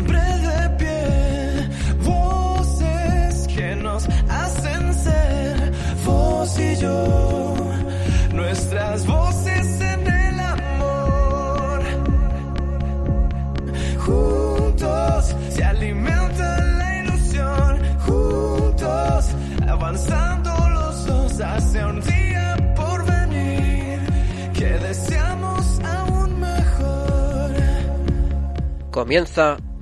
siempre 0.00 0.18
de 0.18 0.70
pie, 0.78 1.68
voces 2.04 3.46
que 3.48 3.76
nos 3.76 4.08
hacen 4.28 4.94
ser 4.94 5.72
vos 6.06 6.58
y 6.58 6.76
yo, 6.76 7.56
nuestras 8.32 9.06
voces 9.06 9.80
en 9.80 10.06
el 10.06 10.40
amor. 10.40 11.82
Juntos 13.98 15.36
se 15.50 15.64
alimenta 15.64 16.58
la 16.78 16.98
ilusión, 17.02 17.78
juntos 18.06 19.24
avanzando 19.68 20.50
los 20.70 21.06
dos 21.06 21.40
hacia 21.40 21.86
un 21.88 22.00
día 22.00 22.56
por 22.74 23.04
venir 23.04 24.00
que 24.54 24.78
deseamos 24.78 25.80
aún 25.80 26.40
mejor. 26.40 27.50
Comienza 28.90 29.56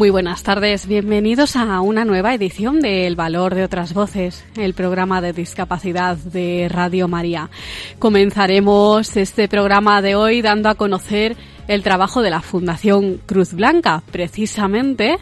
Muy 0.00 0.08
buenas 0.08 0.42
tardes, 0.42 0.86
bienvenidos 0.86 1.56
a 1.56 1.82
una 1.82 2.06
nueva 2.06 2.32
edición 2.32 2.80
de 2.80 3.06
El 3.06 3.16
Valor 3.16 3.54
de 3.54 3.64
otras 3.64 3.92
Voces, 3.92 4.46
el 4.56 4.72
programa 4.72 5.20
de 5.20 5.34
discapacidad 5.34 6.16
de 6.16 6.70
Radio 6.70 7.06
María. 7.06 7.50
Comenzaremos 7.98 9.14
este 9.18 9.46
programa 9.46 10.00
de 10.00 10.14
hoy 10.14 10.40
dando 10.40 10.70
a 10.70 10.74
conocer 10.74 11.36
el 11.68 11.82
trabajo 11.82 12.22
de 12.22 12.30
la 12.30 12.40
Fundación 12.40 13.20
Cruz 13.26 13.52
Blanca. 13.52 14.02
Precisamente 14.10 15.18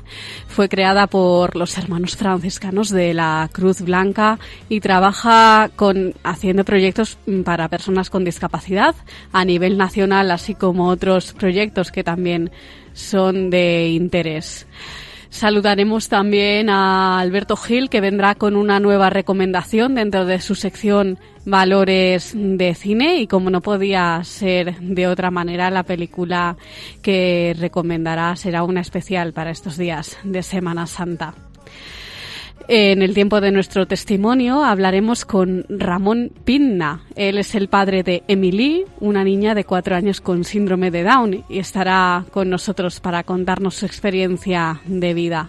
fue 0.46 0.68
creada 0.68 1.08
por 1.08 1.56
los 1.56 1.76
hermanos 1.76 2.16
franciscanos 2.16 2.88
de 2.90 3.14
la 3.14 3.50
Cruz 3.52 3.82
Blanca 3.82 4.38
y 4.68 4.78
trabaja 4.78 5.70
con 5.74 6.14
haciendo 6.22 6.64
proyectos 6.64 7.18
para 7.44 7.68
personas 7.68 8.10
con 8.10 8.24
discapacidad 8.24 8.94
a 9.32 9.44
nivel 9.44 9.76
nacional, 9.76 10.30
así 10.30 10.54
como 10.54 10.86
otros 10.86 11.32
proyectos 11.32 11.90
que 11.90 12.04
también 12.04 12.52
son 12.98 13.50
de 13.50 13.88
interés. 13.88 14.66
Saludaremos 15.30 16.08
también 16.08 16.70
a 16.70 17.20
Alberto 17.20 17.56
Gil, 17.56 17.91
que 17.91 18.00
vendrá 18.00 18.34
con 18.34 18.56
una 18.56 18.80
nueva 18.80 19.10
recomendación 19.10 19.94
dentro 19.94 20.24
de 20.24 20.41
su 20.41 20.54
sección 20.54 21.19
Valores 21.44 22.32
de 22.34 22.74
Cine 22.74 23.20
y 23.20 23.26
como 23.26 23.50
no 23.50 23.60
podía 23.60 24.22
ser 24.24 24.78
de 24.80 25.06
otra 25.06 25.30
manera, 25.30 25.70
la 25.70 25.82
película 25.82 26.56
que 27.02 27.54
recomendará 27.58 28.36
será 28.36 28.62
una 28.62 28.80
especial 28.80 29.32
para 29.32 29.50
estos 29.50 29.76
días 29.76 30.19
de 30.24 30.42
Semana 30.42 30.86
Santa. 30.86 31.34
En 32.70 33.00
el 33.00 33.14
tiempo 33.14 33.41
de 33.41 33.50
nuestro 33.50 33.86
testimonio 33.86 34.62
hablaremos 34.62 35.24
con 35.24 35.64
Ramón 35.70 36.33
Pinna. 36.44 37.00
Él 37.16 37.38
es 37.38 37.55
el 37.55 37.69
padre 37.69 38.02
de 38.02 38.25
Emily, 38.28 38.84
una 39.00 39.25
niña 39.25 39.55
de 39.55 39.64
cuatro 39.64 39.97
años 39.97 40.20
con 40.20 40.44
síndrome 40.44 40.91
de 40.91 41.02
Down, 41.02 41.44
y 41.48 41.60
estará 41.60 42.27
con 42.30 42.50
nosotros 42.50 43.00
para 43.00 43.22
contarnos 43.22 43.77
su 43.77 43.86
experiencia 43.86 44.83
de 44.84 45.14
vida. 45.14 45.48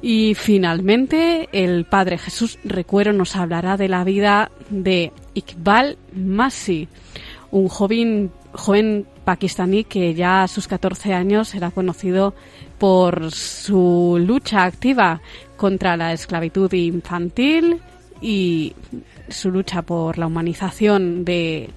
Y 0.00 0.34
finalmente, 0.36 1.50
el 1.52 1.84
padre 1.84 2.16
Jesús 2.16 2.58
Recuero 2.64 3.12
nos 3.12 3.36
hablará 3.36 3.76
de 3.76 3.88
la 3.88 4.02
vida 4.02 4.50
de 4.70 5.12
Iqbal 5.34 5.98
Masi, 6.14 6.88
un 7.50 7.68
joven, 7.68 8.32
joven 8.52 9.06
pakistaní 9.26 9.84
que 9.84 10.14
ya 10.14 10.44
a 10.44 10.48
sus 10.48 10.66
14 10.66 11.12
años 11.12 11.54
era 11.54 11.70
conocido 11.70 12.34
por 12.78 13.32
su 13.32 14.16
lucha 14.18 14.64
activa 14.64 15.20
contra 15.58 15.98
la 15.98 16.14
esclavitud 16.14 16.72
infantil 16.72 17.80
y 18.22 18.72
su 19.28 19.50
lucha 19.50 19.82
por 19.82 20.16
la 20.16 20.26
humanización 20.26 21.26
de, 21.26 21.68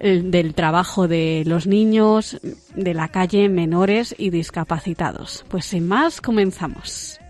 el- 0.00 0.30
del 0.32 0.54
trabajo 0.54 1.06
de 1.06 1.44
los 1.46 1.68
niños, 1.68 2.40
de 2.74 2.94
la 2.94 3.06
calle, 3.08 3.48
menores 3.48 4.14
y 4.18 4.30
discapacitados. 4.30 5.44
Pues 5.48 5.64
sin 5.66 5.86
más, 5.86 6.20
comenzamos. 6.20 7.20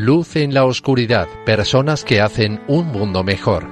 Luz 0.00 0.36
en 0.36 0.54
la 0.54 0.64
oscuridad, 0.64 1.28
personas 1.44 2.04
que 2.04 2.22
hacen 2.22 2.58
un 2.68 2.86
mundo 2.86 3.22
mejor. 3.22 3.68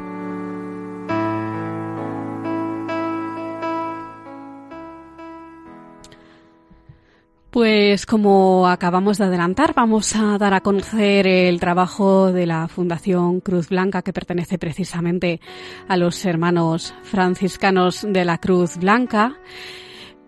Pues 7.48 8.04
como 8.04 8.68
acabamos 8.68 9.16
de 9.16 9.24
adelantar, 9.24 9.72
vamos 9.74 10.14
a 10.16 10.36
dar 10.36 10.52
a 10.52 10.60
conocer 10.60 11.26
el 11.26 11.58
trabajo 11.60 12.30
de 12.30 12.44
la 12.44 12.68
Fundación 12.68 13.40
Cruz 13.40 13.70
Blanca 13.70 14.02
que 14.02 14.12
pertenece 14.12 14.58
precisamente 14.58 15.40
a 15.88 15.96
los 15.96 16.22
hermanos 16.26 16.94
franciscanos 17.04 18.06
de 18.06 18.26
la 18.26 18.36
Cruz 18.36 18.76
Blanca 18.76 19.38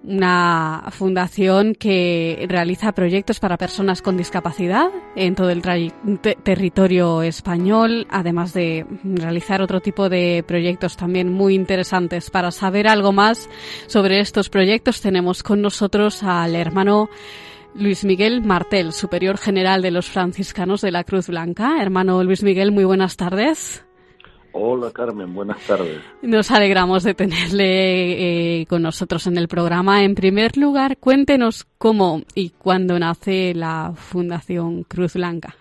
una 0.02 0.84
fundación 0.90 1.74
que 1.74 2.46
realiza 2.48 2.92
proyectos 2.92 3.38
para 3.38 3.58
personas 3.58 4.02
con 4.02 4.16
discapacidad 4.16 4.90
en 5.14 5.34
todo 5.34 5.50
el 5.50 5.62
territorio 6.42 7.22
español, 7.22 8.06
además 8.10 8.52
de 8.54 8.86
realizar 9.04 9.62
otro 9.62 9.80
tipo 9.80 10.08
de 10.08 10.44
proyectos 10.46 10.96
también 10.96 11.30
muy 11.30 11.54
interesantes. 11.54 12.30
Para 12.30 12.50
saber 12.50 12.88
algo 12.88 13.12
más 13.12 13.48
sobre 13.86 14.20
estos 14.20 14.48
proyectos 14.48 15.00
tenemos 15.00 15.42
con 15.42 15.60
nosotros 15.60 16.22
al 16.22 16.54
hermano 16.54 17.10
Luis 17.74 18.04
Miguel 18.04 18.42
Martel, 18.42 18.92
superior 18.92 19.38
general 19.38 19.82
de 19.82 19.90
los 19.90 20.08
franciscanos 20.08 20.80
de 20.80 20.90
la 20.90 21.04
Cruz 21.04 21.28
Blanca. 21.28 21.80
Hermano 21.80 22.24
Luis 22.24 22.42
Miguel, 22.42 22.72
muy 22.72 22.84
buenas 22.84 23.16
tardes. 23.16 23.84
Hola 24.52 24.90
Carmen, 24.92 25.32
buenas 25.32 25.64
tardes. 25.66 26.02
Nos 26.22 26.50
alegramos 26.50 27.04
de 27.04 27.14
tenerle 27.14 28.60
eh, 28.60 28.66
con 28.66 28.82
nosotros 28.82 29.28
en 29.28 29.38
el 29.38 29.46
programa. 29.46 30.02
En 30.02 30.16
primer 30.16 30.56
lugar, 30.56 30.96
cuéntenos 30.98 31.68
cómo 31.78 32.22
y 32.34 32.50
cuándo 32.50 32.98
nace 32.98 33.54
la 33.54 33.92
Fundación 33.94 34.82
Cruz 34.82 35.14
Blanca. 35.14 35.54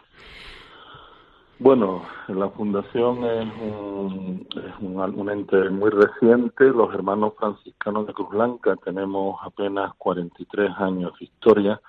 Bueno, 1.60 2.02
la 2.30 2.50
fundación 2.50 3.24
es 3.26 3.48
un, 3.62 4.48
es 4.56 4.74
un, 4.82 4.98
un 4.98 5.30
ente 5.30 5.70
muy 5.70 5.92
reciente. 5.92 6.64
Los 6.66 6.92
hermanos 6.94 7.34
franciscanos 7.38 8.08
de 8.08 8.14
Cruz 8.14 8.30
Blanca 8.30 8.76
tenemos 8.84 9.40
apenas 9.44 9.94
43 9.98 10.72
años 10.78 11.14
de 11.20 11.26
historia. 11.26 11.80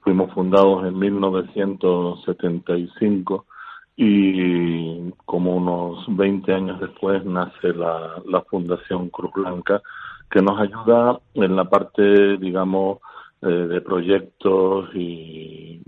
Fuimos 0.00 0.30
fundados 0.34 0.84
en 0.84 0.98
1975 0.98 3.46
y 3.96 5.10
como 5.26 5.56
unos 5.56 6.04
20 6.08 6.52
años 6.52 6.80
después 6.80 7.24
nace 7.24 7.72
la, 7.74 8.22
Fundación 8.48 9.08
Cruz 9.10 9.32
Blanca 9.34 9.80
que 10.30 10.40
nos 10.40 10.58
ayuda 10.60 11.20
en 11.34 11.56
la 11.56 11.64
parte, 11.64 12.36
digamos, 12.38 12.98
eh, 13.42 13.46
de 13.46 13.80
proyectos 13.80 14.88
y, 14.94 15.80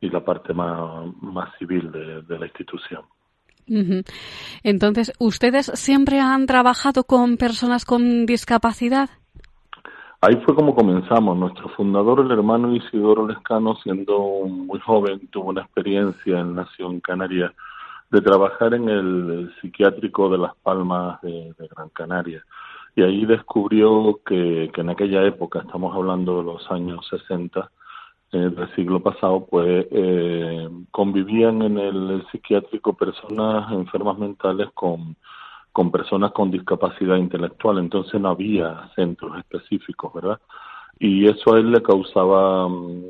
la 0.00 0.24
parte 0.24 0.54
más, 0.54 1.06
más 1.22 1.48
civil 1.58 1.90
de, 1.90 2.38
la 2.38 2.46
institución. 2.46 3.02
Entonces, 4.62 5.12
¿ustedes 5.18 5.72
siempre 5.74 6.20
han 6.20 6.46
trabajado 6.46 7.02
con 7.02 7.36
personas 7.36 7.84
con 7.84 8.24
discapacidad? 8.26 9.08
Ahí 10.26 10.36
fue 10.36 10.54
como 10.54 10.74
comenzamos. 10.74 11.36
Nuestro 11.36 11.68
fundador, 11.68 12.20
el 12.20 12.30
hermano 12.30 12.74
Isidoro 12.74 13.26
Lescano, 13.28 13.76
siendo 13.82 14.18
muy 14.46 14.80
joven, 14.80 15.28
tuvo 15.28 15.50
una 15.50 15.60
experiencia 15.60 16.40
en 16.40 16.54
Nación 16.54 17.00
Canaria 17.00 17.52
de 18.10 18.22
trabajar 18.22 18.72
en 18.72 18.88
el 18.88 19.54
psiquiátrico 19.60 20.30
de 20.30 20.38
Las 20.38 20.54
Palmas 20.62 21.20
de, 21.20 21.52
Gran 21.76 21.90
Canaria. 21.90 22.42
Y 22.96 23.02
ahí 23.02 23.26
descubrió 23.26 24.18
que, 24.24 24.70
que, 24.72 24.80
en 24.80 24.88
aquella 24.88 25.22
época, 25.26 25.58
estamos 25.58 25.94
hablando 25.94 26.38
de 26.38 26.44
los 26.44 26.70
años 26.70 27.06
60 27.10 27.70
eh, 28.32 28.38
del 28.38 28.74
siglo 28.76 29.00
pasado, 29.00 29.44
pues 29.44 29.86
eh, 29.90 30.70
convivían 30.90 31.60
en 31.60 31.76
el 31.76 32.24
psiquiátrico 32.32 32.94
personas 32.94 33.70
enfermas 33.72 34.16
mentales 34.16 34.68
con 34.72 35.16
con 35.74 35.90
personas 35.90 36.30
con 36.30 36.52
discapacidad 36.52 37.16
intelectual, 37.16 37.78
entonces 37.78 38.20
no 38.20 38.28
había 38.28 38.92
centros 38.94 39.36
específicos, 39.36 40.14
¿verdad? 40.14 40.40
Y 41.00 41.26
eso 41.26 41.52
a 41.52 41.58
él 41.58 41.72
le 41.72 41.82
causaba 41.82 42.66
um, 42.66 43.02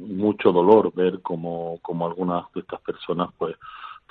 mucho 0.00 0.50
dolor 0.50 0.94
ver 0.94 1.20
como, 1.20 1.78
como 1.82 2.06
algunas 2.06 2.50
de 2.54 2.62
estas 2.62 2.80
personas 2.80 3.28
pues 3.36 3.54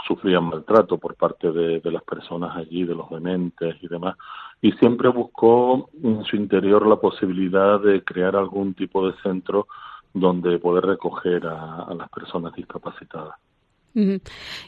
sufrían 0.07 0.43
maltrato 0.43 0.99
por 0.99 1.15
parte 1.15 1.51
de, 1.51 1.79
de 1.79 1.91
las 1.91 2.03
personas 2.03 2.55
allí, 2.55 2.83
de 2.83 2.93
los 2.93 3.09
dementes 3.09 3.75
y 3.81 3.87
demás. 3.87 4.15
Y 4.61 4.73
siempre 4.73 5.09
buscó 5.09 5.89
en 6.03 6.23
su 6.25 6.35
interior 6.35 6.85
la 6.85 6.97
posibilidad 6.97 7.79
de 7.79 8.03
crear 8.03 8.35
algún 8.35 8.75
tipo 8.75 9.07
de 9.07 9.17
centro 9.23 9.65
donde 10.13 10.59
poder 10.59 10.85
recoger 10.85 11.47
a 11.47 11.91
las 11.95 12.09
personas 12.09 12.53
discapacitadas. 12.53 13.35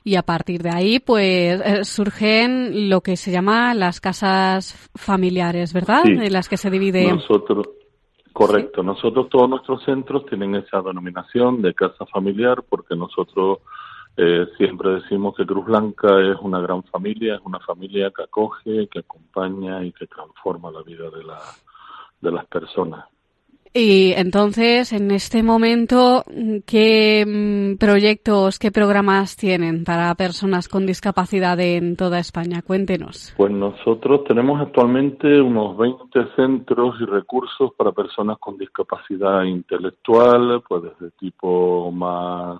Y 0.03 0.15
a 0.15 0.23
partir 0.23 0.63
de 0.63 0.69
ahí, 0.69 0.99
pues 0.99 1.61
eh, 1.61 1.83
surgen 1.83 2.89
lo 2.89 3.01
que 3.01 3.17
se 3.17 3.31
llama 3.31 3.73
las 3.73 3.99
casas 3.99 4.89
familiares, 4.95 5.73
¿verdad? 5.73 6.03
Sí. 6.05 6.11
En 6.11 6.33
las 6.33 6.47
que 6.47 6.57
se 6.57 6.69
divide. 6.69 7.11
Nosotros, 7.11 7.67
correcto, 8.31 8.83
nosotros 8.83 9.27
todos 9.29 9.49
nuestros 9.49 9.83
centros 9.83 10.25
tienen 10.27 10.55
esa 10.55 10.81
denominación 10.81 11.61
de 11.61 11.73
casa 11.73 12.05
familiar 12.05 12.63
porque 12.69 12.95
nosotros 12.95 13.59
eh, 14.15 14.47
siempre 14.57 14.95
decimos 15.01 15.35
que 15.35 15.45
Cruz 15.45 15.65
Blanca 15.65 16.07
es 16.21 16.37
una 16.41 16.59
gran 16.59 16.83
familia, 16.83 17.35
es 17.35 17.41
una 17.43 17.59
familia 17.59 18.11
que 18.15 18.23
acoge, 18.23 18.87
que 18.87 18.99
acompaña 18.99 19.83
y 19.83 19.91
que 19.91 20.07
transforma 20.07 20.71
la 20.71 20.81
vida 20.81 21.09
de, 21.09 21.23
la, 21.23 21.39
de 22.21 22.31
las 22.31 22.45
personas. 22.47 23.05
Y 23.73 24.13
entonces, 24.13 24.93
en 24.93 25.11
este 25.11 25.43
momento, 25.43 26.23
¿qué 26.65 27.25
mm, 27.25 27.77
proyectos, 27.77 28.59
qué 28.59 28.71
programas 28.71 29.35
tienen 29.35 29.83
para 29.83 30.13
personas 30.15 30.67
con 30.67 30.85
discapacidad 30.85 31.59
en 31.59 31.95
toda 31.95 32.19
España? 32.19 32.61
Cuéntenos. 32.61 33.33
Pues 33.37 33.51
nosotros 33.51 34.23
tenemos 34.25 34.61
actualmente 34.61 35.41
unos 35.41 35.77
20 35.77 36.35
centros 36.35 36.95
y 37.01 37.05
recursos 37.05 37.71
para 37.77 37.91
personas 37.91 38.37
con 38.39 38.57
discapacidad 38.57 39.43
intelectual, 39.43 40.63
pues 40.67 40.83
desde 40.83 41.11
tipo 41.11 41.91
más 41.91 42.59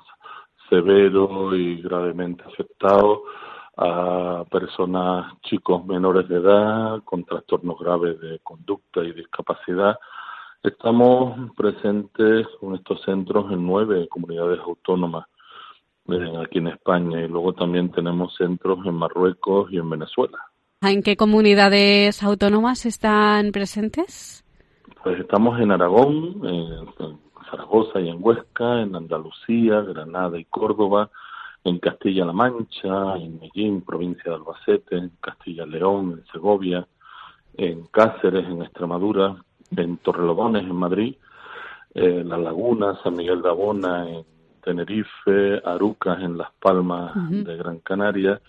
severo 0.69 1.56
y 1.56 1.81
gravemente 1.81 2.44
afectado 2.44 3.24
a 3.77 4.44
personas 4.50 5.33
chicos 5.44 5.86
menores 5.86 6.27
de 6.27 6.38
edad 6.38 7.04
con 7.04 7.24
trastornos 7.24 7.80
graves 7.80 8.19
de 8.19 8.39
conducta 8.39 9.04
y 9.04 9.13
discapacidad. 9.13 9.98
Estamos 10.63 11.51
presentes 11.56 12.48
con 12.59 12.75
estos 12.75 13.01
centros 13.04 13.51
en 13.51 13.65
nueve 13.65 14.07
comunidades 14.09 14.59
autónomas 14.59 15.27
eh, 16.09 16.33
aquí 16.44 16.59
en 16.59 16.68
España 16.68 17.21
y 17.21 17.27
luego 17.27 17.54
también 17.54 17.92
tenemos 17.92 18.36
centros 18.36 18.80
en 18.86 18.95
Marruecos 18.95 19.71
y 19.71 19.77
en 19.77 19.89
Venezuela. 19.89 20.39
¿En 20.81 21.01
qué 21.04 21.18
comunidades 21.18 22.24
autónomas 22.24 22.86
están 22.86 23.51
presentes? 23.51 24.44
Pues 25.04 25.19
estamos 25.19 25.59
en 25.59 25.71
Aragón, 25.71 26.42
en 26.45 27.19
Zaragoza 27.50 28.00
y 28.00 28.09
en 28.09 28.18
Huesca, 28.19 28.81
en 28.81 28.95
Andalucía, 28.95 29.81
Granada 29.81 30.39
y 30.39 30.45
Córdoba, 30.45 31.09
en 31.63 31.80
Castilla-La 31.80 32.33
Mancha, 32.33 33.18
en 33.18 33.39
Medellín, 33.39 33.81
provincia 33.81 34.31
de 34.31 34.36
Albacete, 34.36 34.98
en 34.98 35.12
Castilla-León, 35.21 36.19
en 36.19 36.31
Segovia, 36.31 36.88
en 37.57 37.86
Cáceres, 37.88 38.45
en 38.45 38.62
Extremadura, 38.62 39.36
en 39.75 39.98
Torrelodones, 39.98 40.64
en 40.64 40.75
Madrid, 40.75 41.16
eh, 41.94 42.24
La 42.25 42.38
Laguna, 42.38 42.98
San 43.04 43.16
Miguel 43.16 43.42
de 43.42 43.50
Abona, 43.50 44.10
en 44.10 44.25
Tenerife, 44.64 45.62
Arucas, 45.64 46.22
en 46.22 46.38
Las 46.38 46.52
Palmas 46.60 47.14
de 47.30 47.58
Gran 47.58 47.80
Canaria, 47.80 48.42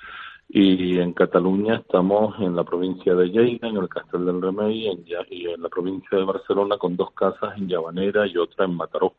y 0.50 0.99
en 0.99 1.12
Cataluña 1.12 1.76
estamos 1.76 2.35
en 2.41 2.56
la 2.56 2.65
provincia 2.65 3.15
de 3.15 3.26
Lleida, 3.29 3.69
en 3.69 3.76
el 3.76 3.88
Castel 3.88 4.25
del 4.25 4.41
Remei, 4.41 4.88
en 4.88 5.05
y 5.31 5.47
en 5.47 5.62
la 5.62 5.69
provincia 5.69 6.17
de 6.17 6.25
Barcelona 6.25 6.79
con 6.79 6.97
dos 6.97 7.12
casas 7.12 7.56
en 7.59 7.69
Llavanera 7.69 8.26
y 8.26 8.37
otra 8.38 8.65
en 8.65 8.75
Mataró. 8.75 9.12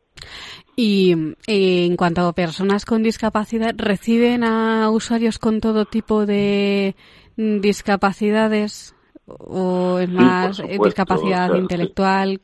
Y 0.74 1.34
eh, 1.46 1.86
en 1.86 1.96
cuanto 1.96 2.22
a 2.22 2.32
personas 2.32 2.84
con 2.84 3.04
discapacidad, 3.04 3.74
¿reciben 3.76 4.42
a 4.42 4.90
usuarios 4.90 5.38
con 5.38 5.60
todo 5.60 5.84
tipo 5.84 6.26
de 6.26 6.96
mm, 7.36 7.60
discapacidades? 7.60 8.96
¿O 9.38 9.98
es 9.98 10.10
más 10.10 10.58
eh, 10.58 10.62
supuesto, 10.62 10.84
discapacidad 10.84 11.44
o 11.44 11.48
sea, 11.48 11.56
sí. 11.56 11.62
intelectual? 11.62 12.40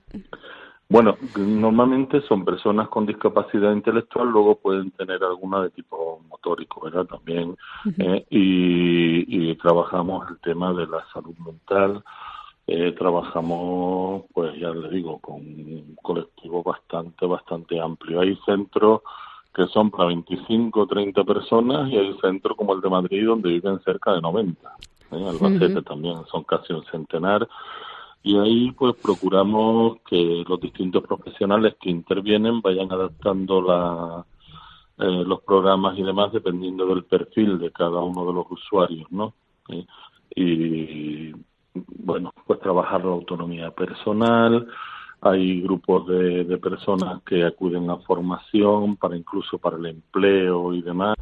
Bueno, 0.88 1.16
normalmente 1.36 2.20
son 2.22 2.44
personas 2.44 2.88
con 2.88 3.06
discapacidad 3.06 3.72
intelectual, 3.72 4.28
luego 4.28 4.56
pueden 4.56 4.92
tener 4.92 5.22
alguna 5.24 5.62
de 5.62 5.70
tipo 5.70 6.20
motórico, 6.28 6.80
¿verdad? 6.80 7.06
También. 7.06 7.56
eh, 7.98 8.24
y, 8.30 9.50
y 9.50 9.54
trabajamos 9.56 10.30
el 10.30 10.38
tema 10.38 10.72
de 10.72 10.86
la 10.86 11.04
salud 11.12 11.36
mental. 11.44 12.04
Eh, 12.68 12.92
trabajamos, 12.98 14.24
pues 14.32 14.58
ya 14.58 14.70
le 14.70 14.88
digo, 14.90 15.20
con 15.20 15.36
un 15.36 15.96
colectivo 16.02 16.62
bastante, 16.64 17.24
bastante 17.24 17.80
amplio. 17.80 18.20
Hay 18.20 18.36
centros 18.44 19.02
que 19.54 19.66
son 19.66 19.90
para 19.90 20.06
25 20.06 20.80
o 20.80 20.86
30 20.86 21.24
personas 21.24 21.88
y 21.90 21.96
hay 21.96 22.12
centros 22.20 22.56
como 22.56 22.74
el 22.74 22.80
de 22.80 22.90
Madrid 22.90 23.24
donde 23.24 23.48
viven 23.50 23.80
cerca 23.84 24.12
de 24.12 24.20
90. 24.20 24.68
¿Eh? 25.12 25.28
Albacete 25.28 25.82
también 25.82 26.16
son 26.30 26.44
casi 26.44 26.72
un 26.72 26.84
centenar. 26.86 27.48
Y 28.22 28.36
ahí 28.38 28.72
pues 28.72 28.94
procuramos 28.96 29.98
que 30.08 30.44
los 30.48 30.60
distintos 30.60 31.04
profesionales 31.04 31.76
que 31.80 31.90
intervienen 31.90 32.60
vayan 32.60 32.90
adaptando 32.90 33.62
la, 33.62 34.24
eh, 34.98 35.24
los 35.24 35.42
programas 35.42 35.96
y 35.98 36.02
demás 36.02 36.32
dependiendo 36.32 36.86
del 36.86 37.04
perfil 37.04 37.58
de 37.58 37.70
cada 37.70 38.00
uno 38.00 38.26
de 38.26 38.32
los 38.32 38.46
usuarios, 38.50 39.06
¿no? 39.12 39.34
Eh, 39.68 39.86
y 40.34 41.32
bueno, 41.74 42.32
pues 42.46 42.58
trabajar 42.60 43.04
la 43.04 43.12
autonomía 43.12 43.70
personal, 43.70 44.66
hay 45.20 45.60
grupos 45.62 46.06
de, 46.06 46.44
de 46.44 46.58
personas 46.58 47.22
que 47.22 47.44
acuden 47.44 47.90
a 47.90 47.98
formación 47.98 48.96
para 48.96 49.16
incluso 49.16 49.58
para 49.58 49.76
el 49.76 49.86
empleo 49.86 50.72
y 50.74 50.82
demás, 50.82 51.16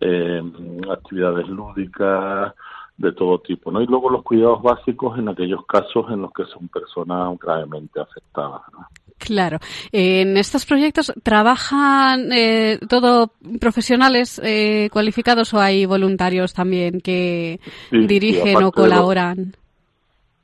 eh, 0.00 0.42
actividades 0.90 1.48
lúdicas 1.48 2.54
de 2.98 3.12
todo 3.12 3.38
tipo, 3.40 3.70
¿no? 3.70 3.80
Y 3.82 3.86
luego 3.86 4.08
los 4.10 4.22
cuidados 4.22 4.62
básicos 4.62 5.18
en 5.18 5.28
aquellos 5.28 5.66
casos 5.66 6.06
en 6.10 6.22
los 6.22 6.32
que 6.32 6.44
son 6.46 6.68
personas 6.68 7.38
gravemente 7.38 8.00
afectadas. 8.00 8.62
¿no? 8.72 8.86
Claro. 9.18 9.58
En 9.92 10.36
estos 10.36 10.64
proyectos 10.66 11.12
trabajan 11.22 12.32
eh, 12.32 12.78
todo 12.88 13.32
profesionales 13.60 14.40
eh, 14.42 14.88
cualificados 14.92 15.52
o 15.54 15.60
hay 15.60 15.84
voluntarios 15.86 16.54
también 16.54 17.00
que 17.00 17.60
Sí, 17.90 18.06
dirigen 18.06 18.56
o 18.56 18.60
los- 18.60 18.72
colaboran. 18.72 19.54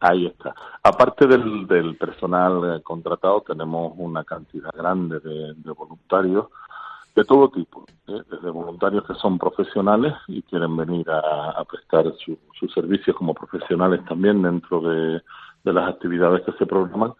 Ahí 0.00 0.26
está. 0.26 0.52
Aparte 0.82 1.28
del, 1.28 1.66
del 1.68 1.96
personal 1.96 2.76
eh, 2.78 2.82
contratado, 2.82 3.40
tenemos 3.46 3.92
una 3.96 4.24
cantidad 4.24 4.70
grande 4.76 5.20
de, 5.20 5.54
de 5.54 5.70
voluntarios 5.70 6.46
de 7.14 7.24
todo 7.24 7.50
tipo, 7.50 7.84
¿eh? 8.08 8.22
desde 8.30 8.50
voluntarios 8.50 9.04
que 9.04 9.14
son 9.14 9.38
profesionales 9.38 10.14
y 10.28 10.42
quieren 10.42 10.76
venir 10.76 11.08
a, 11.10 11.62
prestar 11.64 12.12
su- 12.18 12.38
sus 12.58 12.72
servicios 12.72 13.16
como 13.16 13.34
profesionales 13.34 14.04
también 14.06 14.42
dentro 14.42 14.80
de, 14.80 15.20
las 15.64 15.88
actividades 15.88 16.42
que 16.42 16.52
se 16.52 16.66
programan, 16.66 17.12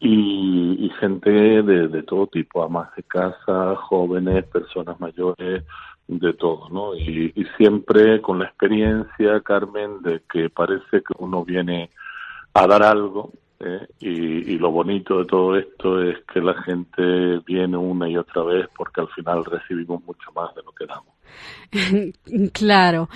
y, 0.00 0.86
y 0.86 0.90
gente 0.98 1.30
de, 1.30 2.02
todo 2.02 2.26
tipo, 2.26 2.62
amas 2.62 2.94
de 2.96 3.02
casa, 3.04 3.76
jóvenes, 3.76 4.44
personas 4.46 4.98
mayores, 5.00 5.64
de 6.08 6.32
todo, 6.32 6.68
¿no? 6.70 6.96
Y 6.96 7.32
siempre 7.56 8.20
con 8.20 8.40
la 8.40 8.46
experiencia, 8.46 9.40
Carmen, 9.42 10.02
de 10.02 10.22
que 10.30 10.50
parece 10.50 11.02
que 11.02 11.14
uno 11.18 11.44
viene 11.44 11.90
a 12.54 12.66
dar 12.66 12.82
algo 12.82 13.30
¿eh? 13.60 13.86
y, 14.00 14.54
y 14.54 14.58
lo 14.58 14.70
bonito 14.70 15.18
de 15.18 15.24
todo 15.26 15.56
esto 15.56 16.02
es 16.02 16.16
que 16.32 16.40
la 16.40 16.54
gente 16.62 17.38
viene 17.46 17.76
una 17.76 18.08
y 18.08 18.16
otra 18.16 18.42
vez 18.42 18.68
porque 18.76 19.00
al 19.00 19.08
final 19.08 19.44
recibimos 19.44 20.02
mucho 20.04 20.32
más 20.32 20.54
de 20.54 20.62
lo 20.62 20.72
que 20.72 20.86
damos. 20.86 22.52
claro. 22.52 23.08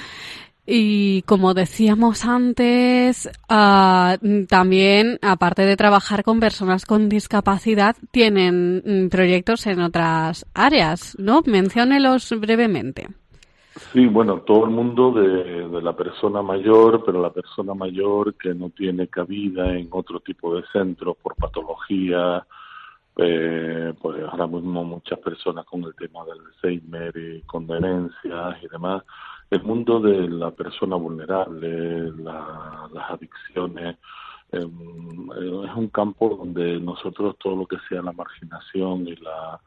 Y 0.67 1.23
como 1.23 1.53
decíamos 1.53 2.25
antes, 2.25 3.29
ah, 3.51 4.17
también, 4.49 5.19
aparte 5.21 5.63
de 5.63 5.77
trabajar 5.77 6.25
con 6.25 6.41
personas 6.41 6.87
con 6.87 7.11
discapacidad, 7.11 7.97
tienen 8.11 8.83
mm, 8.85 9.09
proyectos 9.11 9.67
en 9.67 9.81
otras 9.81 10.47
áreas, 10.55 11.17
¿no? 11.19 11.43
Menciónelos 11.45 12.33
brevemente. 12.41 13.09
Sí, 13.76 14.07
bueno, 14.07 14.40
todo 14.43 14.64
el 14.66 14.71
mundo 14.71 15.11
de, 15.11 15.83
la 15.83 15.97
persona 15.97 16.43
mayor, 16.43 17.02
pero 17.04 17.21
la 17.21 17.33
persona 17.33 17.75
mayor 17.75 18.35
que 18.35 18.54
no 18.54 18.71
tiene 18.71 19.09
cabida 19.09 19.76
en 19.76 19.88
otro 19.90 20.21
tipo 20.21 20.54
de 20.54 20.62
centros 20.73 21.16
por 21.16 21.35
patología, 21.35 22.47
eh, 23.16 23.93
pues 24.00 24.23
ahora 24.23 24.47
mismo 24.47 24.85
muchas 24.85 25.19
personas 25.19 25.66
con 25.66 25.83
el 25.85 25.95
tema 25.97 26.25
del 26.25 26.38
Alzheimer 26.47 27.16
y 27.16 27.43
con 27.43 27.66
demencias 27.66 28.62
y 28.62 28.69
demás. 28.69 29.02
El 29.50 29.64
mundo 29.64 29.99
de 29.99 30.28
la 30.28 30.52
persona 30.52 30.95
vulnerable, 30.95 32.12
la- 32.12 32.88
las 32.93 33.11
adicciones, 33.11 33.97
eh, 34.52 34.59
es 34.59 35.76
un 35.76 35.88
campo 35.88 36.37
donde 36.37 36.78
nosotros 36.78 37.37
todo 37.38 37.57
lo 37.57 37.66
que 37.66 37.78
sea 37.88 38.02
la 38.02 38.12
marginación 38.12 39.09
y 39.09 39.16
la 39.16 39.61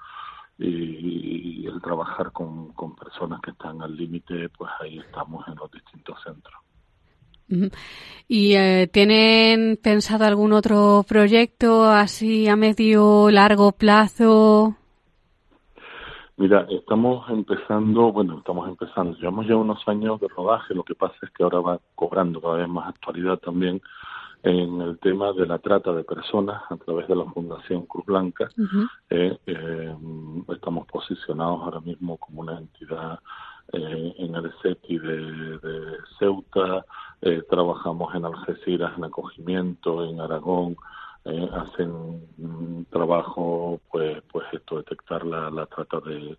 y, 0.60 1.62
y 1.62 1.68
el 1.68 1.82
trabajar 1.82 2.32
con, 2.32 2.74
con 2.74 2.96
personas 2.96 3.42
que 3.42 3.52
están 3.52 3.82
al 3.82 3.96
límite, 3.96 4.50
pues 4.50 4.72
ahí 4.82 5.00
estamos 5.00 5.48
en 5.48 5.56
los 5.56 5.72
distintos 5.72 6.18
centros. 6.24 6.62
¿Y 8.28 8.56
eh, 8.56 8.90
tienen 8.92 9.80
pensado 9.82 10.26
algún 10.26 10.52
otro 10.52 11.06
proyecto 11.08 11.86
así 11.86 12.48
a 12.48 12.56
medio 12.58 13.30
largo 13.32 13.72
plazo? 13.72 14.76
Mira, 16.36 16.68
estamos 16.70 17.28
empezando, 17.30 18.12
bueno, 18.12 18.38
estamos 18.38 18.68
empezando, 18.68 19.18
llevamos 19.18 19.48
ya 19.48 19.56
unos 19.56 19.82
años 19.88 20.20
de 20.20 20.28
rodaje, 20.28 20.76
lo 20.76 20.84
que 20.84 20.94
pasa 20.94 21.16
es 21.24 21.32
que 21.32 21.42
ahora 21.42 21.62
va 21.62 21.80
cobrando 21.96 22.40
cada 22.42 22.58
vez 22.58 22.68
más 22.68 22.90
actualidad 22.90 23.38
también 23.38 23.82
en 24.44 24.82
el 24.82 25.00
tema 25.00 25.34
de 25.34 25.46
la 25.46 25.60
trata 25.60 25.94
de 25.94 26.04
personas 26.04 26.62
a 26.70 26.78
través 26.78 27.08
de 27.08 27.16
la 27.16 27.26
Fundación 27.26 27.86
Cruz 27.86 28.06
Blanca. 28.06 28.50
Eh, 29.10 29.38
eh, 29.46 29.96
estamos 30.50 30.88
posicionados 30.88 31.62
ahora 31.64 31.82
mismo 31.82 32.18
como 32.18 32.42
una 32.42 32.58
entidad 32.58 33.20
eh, 33.74 34.16
en 34.18 34.36
el 34.36 34.54
CETI 34.62 34.98
de, 35.00 35.18
de 35.60 35.98
Ceuta, 36.18 36.86
eh, 37.22 37.44
trabajamos 37.50 38.16
en 38.16 38.24
Algeciras 38.26 38.98
en 38.98 39.04
acogimiento, 39.04 40.06
en 40.06 40.22
Aragón, 40.22 40.78
eh, 41.26 41.50
hacen 41.54 41.92
un 42.38 42.88
trabajo, 42.90 43.82
pues, 43.92 44.22
pues 44.32 44.46
esto, 44.54 44.78
detectar 44.78 45.26
la, 45.26 45.50
la 45.52 45.66
trata 45.66 46.00
de, 46.00 46.38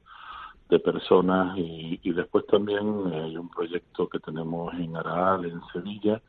de 0.70 0.78
personas 0.78 1.58
y, 1.58 2.00
y 2.02 2.12
después 2.12 2.46
también 2.46 3.12
hay 3.12 3.36
un 3.36 3.50
proyecto 3.50 4.08
que 4.08 4.20
tenemos 4.20 4.72
en 4.74 4.96
Araal, 4.96 5.44
en 5.44 5.60
Sevilla, 5.72 6.22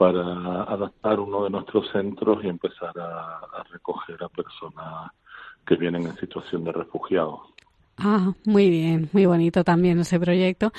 para 0.00 0.62
adaptar 0.62 1.20
uno 1.20 1.44
de 1.44 1.50
nuestros 1.50 1.86
centros 1.92 2.42
y 2.42 2.48
empezar 2.48 2.98
a, 2.98 3.62
recoger 3.70 4.16
a 4.22 4.30
personas 4.30 5.10
que 5.66 5.76
vienen 5.76 6.06
en 6.06 6.16
situación 6.16 6.64
de 6.64 6.72
refugiados. 6.72 7.40
Ah, 7.98 8.32
muy 8.46 8.70
bien, 8.70 9.10
muy 9.12 9.26
bonito 9.26 9.62
también 9.62 9.98
ese 9.98 10.18
proyecto. 10.18 10.72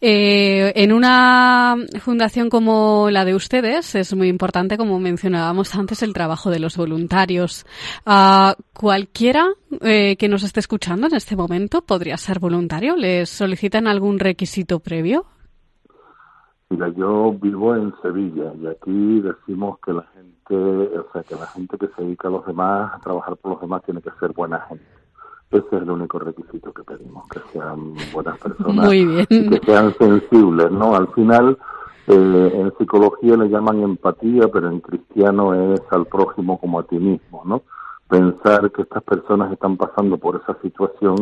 Eh, 0.00 0.72
en 0.74 0.92
una 0.92 1.76
fundación 2.00 2.50
como 2.50 3.10
la 3.12 3.24
de 3.24 3.36
ustedes 3.36 3.94
es 3.94 4.12
muy 4.16 4.26
importante, 4.26 4.76
como 4.76 4.98
mencionábamos 4.98 5.76
antes, 5.76 6.02
el 6.02 6.12
trabajo 6.12 6.50
de 6.50 6.58
los 6.58 6.76
voluntarios. 6.76 7.64
Ah, 8.04 8.56
cualquiera 8.72 9.50
eh, 9.82 10.16
que 10.16 10.28
nos 10.28 10.42
esté 10.42 10.58
escuchando 10.58 11.06
en 11.06 11.14
este 11.14 11.36
momento 11.36 11.82
podría 11.82 12.16
ser 12.16 12.40
voluntario. 12.40 12.96
¿Les 12.96 13.30
solicitan 13.30 13.86
algún 13.86 14.18
requisito 14.18 14.80
previo? 14.80 15.26
Mira, 16.70 16.88
yo 16.88 17.32
vivo 17.32 17.74
en 17.74 17.94
Sevilla 18.02 18.52
y 18.60 18.66
aquí 18.66 19.20
decimos 19.20 19.78
que 19.80 19.94
la 19.94 20.04
gente, 20.14 20.54
o 20.98 21.06
sea, 21.12 21.22
que 21.22 21.34
la 21.34 21.46
gente 21.46 21.78
que 21.78 21.88
se 21.88 22.02
dedica 22.02 22.28
a 22.28 22.30
los 22.30 22.46
demás, 22.46 22.92
a 22.94 22.98
trabajar 22.98 23.36
por 23.36 23.52
los 23.52 23.60
demás, 23.62 23.82
tiene 23.84 24.02
que 24.02 24.10
ser 24.20 24.32
buena 24.34 24.60
gente. 24.68 24.84
Ese 25.50 25.64
es 25.66 25.82
el 25.82 25.90
único 25.90 26.18
requisito 26.18 26.70
que 26.74 26.82
pedimos, 26.82 27.26
que 27.28 27.40
sean 27.52 27.94
buenas 28.12 28.38
personas 28.42 28.86
Muy 28.86 29.06
bien. 29.06 29.26
y 29.30 29.48
que 29.48 29.64
sean 29.64 29.94
sensibles, 29.96 30.70
¿no? 30.70 30.94
Al 30.94 31.08
final, 31.14 31.56
eh, 32.06 32.52
en 32.54 32.76
psicología 32.76 33.36
le 33.36 33.48
llaman 33.48 33.80
empatía, 33.82 34.48
pero 34.52 34.68
en 34.68 34.80
cristiano 34.80 35.54
es 35.54 35.80
al 35.90 36.04
prójimo 36.04 36.60
como 36.60 36.80
a 36.80 36.82
ti 36.82 36.98
mismo, 36.98 37.42
¿no? 37.46 37.62
Pensar 38.08 38.70
que 38.72 38.82
estas 38.82 39.02
personas 39.04 39.50
están 39.52 39.78
pasando 39.78 40.18
por 40.18 40.36
esa 40.36 40.54
situación 40.60 41.16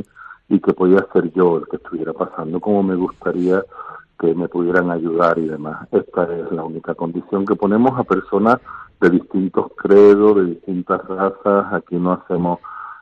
y 0.49 0.59
que 0.59 0.73
podía 0.73 1.07
ser 1.13 1.33
yo 1.33 1.59
el 1.59 1.69
que 1.69 1.77
estuviera 1.77 2.13
pasando, 2.13 2.59
como 2.59 2.83
me 2.83 2.97
gustaría 2.97 3.63
que 4.19 4.35
me 4.35 4.49
pudieran 4.49 4.91
ayudar 4.91 5.39
y 5.39 5.47
demás. 5.47 5.87
Esta 5.93 6.25
es 6.25 6.51
la 6.53 6.65
única 6.65 6.95
condición 6.95 7.45
que 7.45 7.55
ponemos 7.55 7.99
a 7.99 8.05
personas 8.05 8.59
de 9.01 9.11
distintos 9.11 9.67
credos, 9.77 10.37
de 10.37 10.45
distintas 10.47 11.07
razas. 11.07 11.73
Aquí 11.73 11.97
no 11.97 12.13
hacemos 12.13 12.59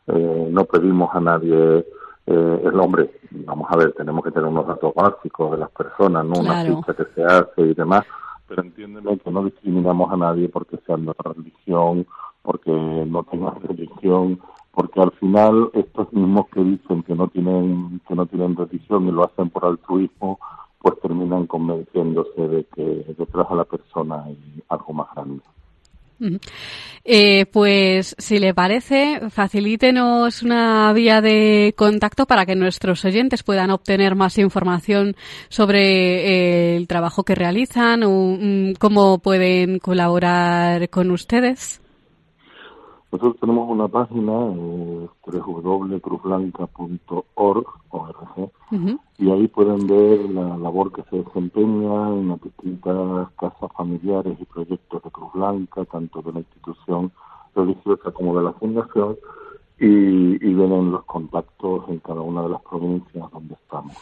eh, 0.06 0.48
no 0.50 0.64
pedimos 0.66 1.14
a 1.14 1.20
nadie 1.20 1.78
eh, 2.26 2.60
el 2.64 2.80
hombre. 2.80 3.10
Vamos 3.30 3.66
a 3.70 3.76
ver, 3.76 3.92
tenemos 3.92 4.22
que 4.24 4.30
tener 4.30 4.48
unos 4.48 4.66
datos 4.66 4.92
básicos 4.94 5.52
de 5.52 5.58
las 5.58 5.70
personas, 5.70 6.24
no 6.24 6.34
Claro. 6.34 6.74
una 6.74 6.82
ficha 6.82 6.94
que 6.94 7.14
se 7.14 7.24
hace 7.24 7.62
y 7.62 7.74
demás. 7.74 8.04
Pero 8.46 8.62
entiéndeme 8.62 9.18
que 9.18 9.30
no 9.30 9.44
discriminamos 9.44 10.12
a 10.12 10.16
nadie 10.16 10.48
porque 10.48 10.78
sean 10.86 11.04
de 11.06 11.12
otra 11.12 11.32
religión, 11.32 12.06
porque 12.42 12.70
no 12.70 13.22
tengan 13.24 13.54
religión, 13.62 14.38
porque 14.72 15.00
al 15.00 15.12
final 15.12 15.70
estos 15.72 16.12
mismos 16.12 16.46
que 16.52 16.62
dicen 16.62 17.02
que 17.04 17.14
no 17.14 17.28
tienen 17.28 18.00
que 18.06 18.14
no 18.14 18.26
tienen 18.26 18.54
religión 18.54 19.08
y 19.08 19.12
lo 19.12 19.24
hacen 19.24 19.48
por 19.48 19.64
altruismo, 19.64 20.38
pues 20.84 21.00
terminan 21.00 21.46
convenciéndose 21.46 22.46
de 22.46 22.64
que 22.64 22.84
detrás 23.16 23.48
de 23.48 23.56
la 23.56 23.64
persona 23.64 24.22
hay 24.22 24.36
algo 24.68 24.92
más 24.92 25.06
grande. 25.14 25.40
Eh, 27.06 27.46
pues, 27.46 28.14
si 28.18 28.38
le 28.38 28.52
parece, 28.52 29.30
facilítenos 29.30 30.42
una 30.42 30.92
vía 30.92 31.22
de 31.22 31.72
contacto 31.74 32.26
para 32.26 32.44
que 32.44 32.54
nuestros 32.54 33.02
oyentes 33.06 33.42
puedan 33.42 33.70
obtener 33.70 34.14
más 34.14 34.36
información 34.36 35.16
sobre 35.48 35.80
eh, 35.80 36.76
el 36.76 36.86
trabajo 36.86 37.24
que 37.24 37.34
realizan 37.34 38.02
o 38.02 38.36
mm, 38.38 38.74
cómo 38.74 39.20
pueden 39.20 39.78
colaborar 39.78 40.90
con 40.90 41.10
ustedes. 41.10 41.80
Nosotros 43.14 43.38
tenemos 43.40 43.70
una 43.70 43.86
página, 43.86 44.32
eh, 44.32 45.06
www.cruzblanca.org, 45.24 47.66
ORG, 47.90 48.50
Ujú. 48.72 49.00
y 49.18 49.30
ahí 49.30 49.46
pueden 49.46 49.86
ver 49.86 50.28
la 50.30 50.56
labor 50.56 50.92
que 50.92 51.04
se 51.08 51.18
desempeña 51.22 52.08
en 52.08 52.30
las 52.30 52.42
distintas 52.42 53.28
casas 53.38 53.70
familiares 53.76 54.36
y 54.40 54.44
proyectos 54.46 55.00
de 55.00 55.10
Cruz 55.12 55.32
Blanca, 55.32 55.84
tanto 55.84 56.22
de 56.22 56.32
la 56.32 56.40
institución 56.40 57.12
religiosa 57.54 58.10
como 58.10 58.36
de 58.36 58.46
la 58.46 58.52
fundación, 58.54 59.16
y, 59.78 59.86
y 59.86 60.54
ven 60.54 60.90
los 60.90 61.04
contactos 61.04 61.84
en 61.90 62.00
cada 62.00 62.20
una 62.20 62.42
de 62.42 62.48
las 62.48 62.62
provincias 62.62 63.30
donde 63.30 63.54
estamos. 63.54 63.94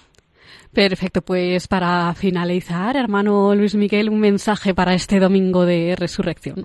Perfecto, 0.73 1.21
pues 1.21 1.69
para 1.69 2.15
finalizar, 2.15 2.97
hermano 2.97 3.55
Luis 3.55 3.75
Miguel, 3.75 4.09
un 4.09 4.21
mensaje 4.21 4.75
para 4.75 4.95
este 4.95 5.21
domingo 5.21 5.67
de 5.67 5.97
resurrección. 5.99 6.65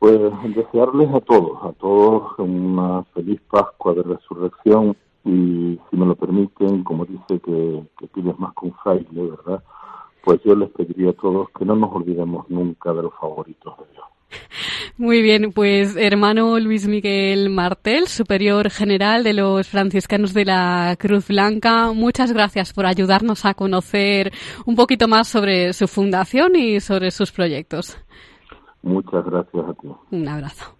Pues 0.00 0.18
desearles 0.56 1.14
a 1.14 1.20
todos, 1.20 1.62
a 1.62 1.72
todos 1.74 2.32
una 2.38 3.04
feliz 3.14 3.38
Pascua 3.50 3.92
de 3.92 4.02
Resurrección 4.02 4.96
y 5.26 5.78
si 5.90 5.96
me 5.96 6.06
lo 6.06 6.16
permiten, 6.16 6.82
como 6.84 7.04
dice 7.04 7.38
que, 7.44 7.82
que 7.98 8.06
pides 8.06 8.38
más 8.38 8.54
un 8.62 8.72
fraile, 8.82 9.06
¿verdad? 9.12 9.62
Pues 10.24 10.40
yo 10.42 10.54
les 10.54 10.70
pediría 10.70 11.10
a 11.10 11.12
todos 11.12 11.50
que 11.50 11.66
no 11.66 11.76
nos 11.76 11.94
olvidemos 11.94 12.48
nunca 12.48 12.94
de 12.94 13.02
los 13.02 13.12
favoritos 13.20 13.76
de 13.76 13.84
Dios. 13.92 14.06
Muy 14.96 15.20
bien, 15.20 15.52
pues 15.52 15.96
hermano 15.96 16.58
Luis 16.58 16.88
Miguel 16.88 17.50
Martel, 17.50 18.06
superior 18.06 18.70
general 18.70 19.22
de 19.22 19.34
los 19.34 19.68
franciscanos 19.68 20.32
de 20.32 20.46
la 20.46 20.96
Cruz 20.98 21.28
Blanca, 21.28 21.92
muchas 21.92 22.32
gracias 22.32 22.72
por 22.72 22.86
ayudarnos 22.86 23.44
a 23.44 23.52
conocer 23.52 24.32
un 24.64 24.76
poquito 24.76 25.08
más 25.08 25.28
sobre 25.28 25.74
su 25.74 25.88
fundación 25.88 26.56
y 26.56 26.80
sobre 26.80 27.10
sus 27.10 27.32
proyectos. 27.32 27.98
Muchas 28.82 29.24
gracias 29.24 29.64
a 29.68 29.74
ti. 29.74 29.88
Un 30.10 30.28
abrazo. 30.28 30.79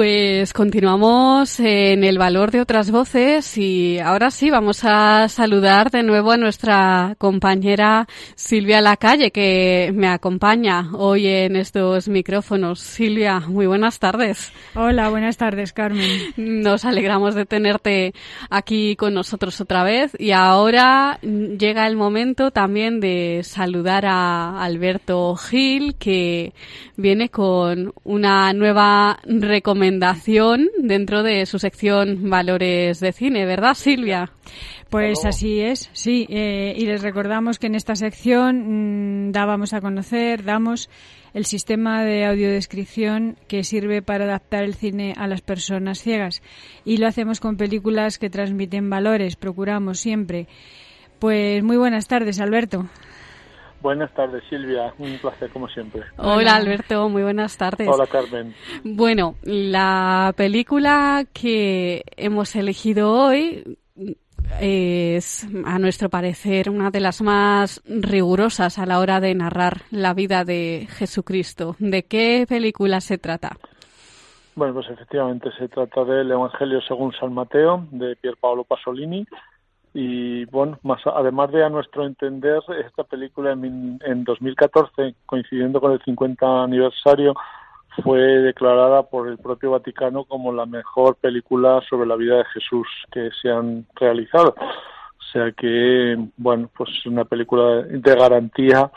Pues 0.00 0.54
continuamos 0.54 1.60
en 1.60 2.04
el 2.04 2.16
valor 2.16 2.52
de 2.52 2.62
otras 2.62 2.90
voces 2.90 3.58
y 3.58 3.98
ahora 3.98 4.30
sí 4.30 4.48
vamos 4.48 4.80
a 4.82 5.28
saludar 5.28 5.90
de 5.90 6.02
nuevo 6.02 6.32
a 6.32 6.38
nuestra 6.38 7.16
compañera 7.18 8.08
Silvia 8.34 8.80
Lacalle 8.80 9.30
que 9.30 9.92
me 9.94 10.08
acompaña 10.08 10.88
hoy 10.94 11.26
en 11.26 11.54
estos 11.54 12.08
micrófonos. 12.08 12.80
Silvia, 12.80 13.40
muy 13.40 13.66
buenas 13.66 13.98
tardes. 13.98 14.54
Hola, 14.74 15.10
buenas 15.10 15.36
tardes, 15.36 15.74
Carmen. 15.74 16.08
Nos 16.38 16.86
alegramos 16.86 17.34
de 17.34 17.44
tenerte 17.44 18.14
aquí 18.48 18.96
con 18.96 19.12
nosotros 19.12 19.60
otra 19.60 19.84
vez 19.84 20.12
y 20.18 20.30
ahora 20.30 21.18
llega 21.20 21.86
el 21.86 21.96
momento 21.96 22.52
también 22.52 23.00
de 23.00 23.42
saludar 23.44 24.06
a 24.06 24.62
Alberto 24.62 25.36
Gil 25.36 25.94
que 25.96 26.54
viene 26.96 27.28
con 27.28 27.92
una 28.02 28.54
nueva 28.54 29.18
recomendación 29.26 29.89
dentro 29.98 31.22
de 31.22 31.46
su 31.46 31.58
sección 31.58 32.30
Valores 32.30 33.00
de 33.00 33.12
Cine, 33.12 33.46
¿verdad 33.46 33.74
Silvia? 33.74 34.30
Pues 34.90 35.24
así 35.24 35.60
es, 35.60 35.88
sí. 35.92 36.26
eh, 36.28 36.74
y 36.76 36.86
les 36.86 37.02
recordamos 37.02 37.58
que 37.58 37.68
en 37.68 37.74
esta 37.74 37.94
sección 37.94 39.28
mm, 39.28 39.32
dábamos 39.32 39.72
a 39.72 39.80
conocer, 39.80 40.44
damos 40.44 40.90
el 41.32 41.44
sistema 41.44 42.04
de 42.04 42.26
audiodescripción 42.26 43.36
que 43.46 43.62
sirve 43.62 44.02
para 44.02 44.24
adaptar 44.24 44.64
el 44.64 44.74
cine 44.74 45.14
a 45.16 45.26
las 45.28 45.42
personas 45.42 46.00
ciegas. 46.00 46.42
Y 46.84 46.96
lo 46.96 47.06
hacemos 47.06 47.40
con 47.40 47.56
películas 47.56 48.18
que 48.18 48.30
transmiten 48.30 48.90
valores, 48.90 49.36
procuramos 49.36 50.00
siempre. 50.00 50.48
Pues 51.20 51.62
muy 51.62 51.76
buenas 51.76 52.08
tardes, 52.08 52.40
Alberto. 52.40 52.88
Buenas 53.80 54.12
tardes, 54.12 54.42
Silvia. 54.50 54.92
Un 54.98 55.18
placer, 55.18 55.50
como 55.50 55.68
siempre. 55.68 56.02
Hola 56.18 56.56
Alberto, 56.56 57.08
muy 57.08 57.22
buenas 57.22 57.56
tardes. 57.56 57.88
Hola, 57.88 58.06
Carmen. 58.06 58.54
Bueno, 58.84 59.36
la 59.42 60.34
película 60.36 61.24
que 61.32 62.04
hemos 62.16 62.54
elegido 62.56 63.10
hoy 63.10 63.78
es, 64.60 65.48
a 65.64 65.78
nuestro 65.78 66.10
parecer, 66.10 66.68
una 66.68 66.90
de 66.90 67.00
las 67.00 67.22
más 67.22 67.82
rigurosas 67.86 68.78
a 68.78 68.86
la 68.86 68.98
hora 68.98 69.20
de 69.20 69.34
narrar 69.34 69.82
la 69.90 70.12
vida 70.12 70.44
de 70.44 70.86
Jesucristo. 70.90 71.76
¿De 71.78 72.02
qué 72.02 72.44
película 72.48 73.00
se 73.00 73.16
trata? 73.16 73.56
Bueno, 74.56 74.74
pues 74.74 74.90
efectivamente 74.90 75.48
se 75.58 75.68
trata 75.68 76.04
del 76.04 76.30
Evangelio 76.30 76.80
según 76.82 77.12
San 77.18 77.32
Mateo, 77.32 77.86
de 77.92 78.16
Pier 78.16 78.36
Paolo 78.38 78.64
Pasolini, 78.64 79.26
Y 79.92 80.44
bueno, 80.46 80.78
más 80.82 81.00
además 81.06 81.50
de 81.50 81.64
a 81.64 81.68
nuestro 81.68 82.04
entender, 82.04 82.62
esta 82.86 83.04
película 83.04 83.52
en, 83.52 83.98
en 84.04 84.24
2014, 84.24 85.14
coincidiendo 85.26 85.80
con 85.80 85.92
el 85.92 86.02
50 86.02 86.62
aniversario, 86.64 87.34
fue 88.02 88.20
declarada 88.20 89.02
por 89.02 89.28
el 89.28 89.38
propio 89.38 89.72
Vaticano 89.72 90.24
como 90.24 90.52
la 90.52 90.66
mejor 90.66 91.16
película 91.16 91.80
sobre 91.88 92.06
la 92.06 92.16
vida 92.16 92.38
de 92.38 92.44
Jesús 92.46 92.86
que 93.12 93.30
se 93.42 93.50
han 93.50 93.86
realizado. 93.96 94.54
O 94.58 95.32
sea 95.32 95.52
que, 95.52 96.16
bueno, 96.36 96.70
pues 96.76 96.90
es 96.90 97.06
una 97.06 97.24
película 97.24 97.82
de 97.82 98.14
garantía 98.14 98.90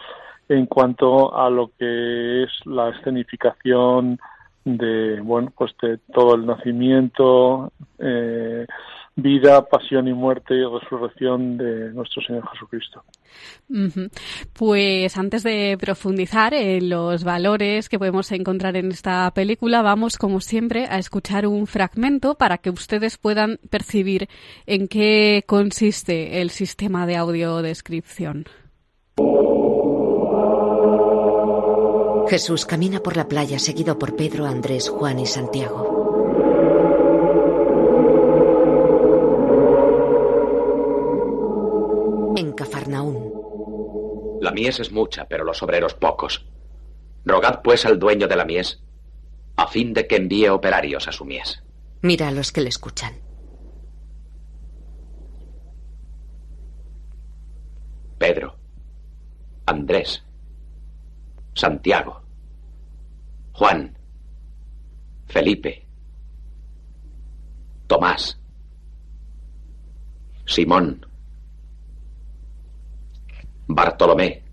en 0.50 0.66
cuanto 0.66 1.36
a 1.36 1.50
lo 1.50 1.72
que 1.78 2.44
es 2.44 2.50
la 2.66 2.90
escenificación 2.90 4.20
de, 4.66 5.20
bueno, 5.22 5.52
pues 5.56 5.74
de 5.82 5.98
todo 6.14 6.36
el 6.36 6.46
nacimiento, 6.46 7.72
eh, 8.00 8.66
vida, 9.16 9.66
pasión 9.66 10.08
y 10.08 10.14
muerte 10.14 10.56
y 10.56 10.64
resurrección 10.64 11.58
de 11.58 11.94
nuestro 11.94 12.22
Señor 12.24 12.48
Jesucristo. 12.52 13.04
Pues 14.54 15.18
antes 15.18 15.44
de 15.44 15.78
profundizar 15.80 16.54
en 16.54 16.90
los 16.90 17.24
valores 17.24 17.90
que 17.90 18.00
podemos 18.00 18.32
encontrar 18.32 18.76
en 18.76 18.92
esta 18.92 19.30
película, 19.32 19.82
vamos 19.82 20.18
como 20.18 20.40
siempre 20.42 20.88
a 20.90 20.98
escuchar 20.98 21.48
un 21.48 21.68
fragmento 21.68 22.36
para 22.36 22.58
que 22.58 22.70
ustedes 22.70 23.18
puedan 23.18 23.60
percibir 23.70 24.28
en 24.66 24.88
qué 24.88 25.44
consiste 25.46 26.42
el 26.42 26.50
sistema 26.50 27.06
de 27.06 27.18
audiodescripción. 27.18 28.46
Jesús 32.30 32.66
camina 32.66 33.00
por 33.00 33.16
la 33.16 33.28
playa 33.28 33.60
seguido 33.60 34.00
por 34.00 34.16
Pedro, 34.16 34.46
Andrés, 34.46 34.90
Juan 34.90 35.20
y 35.20 35.26
Santiago. 35.26 35.93
La 44.44 44.52
mies 44.52 44.82
es 44.82 44.92
mucha, 44.92 45.26
pero 45.30 45.46
los 45.46 45.64
obreros 45.64 45.94
pocos. 45.94 46.46
Rogad 47.24 47.62
pues 47.62 47.86
al 47.86 47.98
dueño 47.98 48.28
de 48.28 48.36
la 48.36 48.44
mies, 48.44 48.84
a 49.56 49.68
fin 49.68 49.94
de 49.94 50.06
que 50.06 50.18
envíe 50.18 50.50
operarios 50.50 51.08
a 51.08 51.14
su 51.14 51.24
mies. 51.24 51.64
mira 52.02 52.28
a 52.28 52.32
los 52.32 52.52
que 52.52 52.60
le 52.60 52.68
escuchan. 52.68 53.22
Pedro, 58.18 58.58
Andrés, 59.66 60.26
Santiago, 61.56 62.22
Juan, 63.54 63.98
Felipe, 65.26 65.88
Tomás, 67.88 68.42
Simón, 70.46 71.06
Bartolomé, 73.76 74.44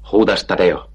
Judas 0.00 0.46
Tadeo, 0.46 0.88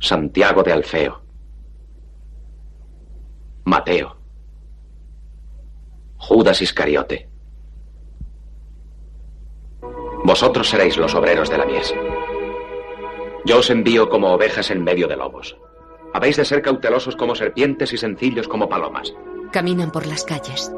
Santiago 0.00 0.62
de 0.62 0.72
Alfeo, 0.72 1.22
Mateo, 3.64 4.16
Judas 6.18 6.60
Iscariote. 6.60 7.30
Vosotros 10.24 10.68
seréis 10.68 10.98
los 10.98 11.14
obreros 11.14 11.48
de 11.48 11.58
la 11.58 11.64
mies. 11.64 11.94
Yo 13.46 13.58
os 13.60 13.70
envío 13.70 14.10
como 14.10 14.32
ovejas 14.32 14.70
en 14.70 14.84
medio 14.84 15.08
de 15.08 15.16
lobos. 15.16 15.56
Habéis 16.12 16.36
de 16.36 16.44
ser 16.44 16.60
cautelosos 16.60 17.16
como 17.16 17.34
serpientes 17.34 17.92
y 17.94 17.96
sencillos 17.96 18.46
como 18.46 18.68
palomas. 18.68 19.14
Caminan 19.52 19.90
por 19.90 20.06
las 20.06 20.24
calles. 20.24 20.70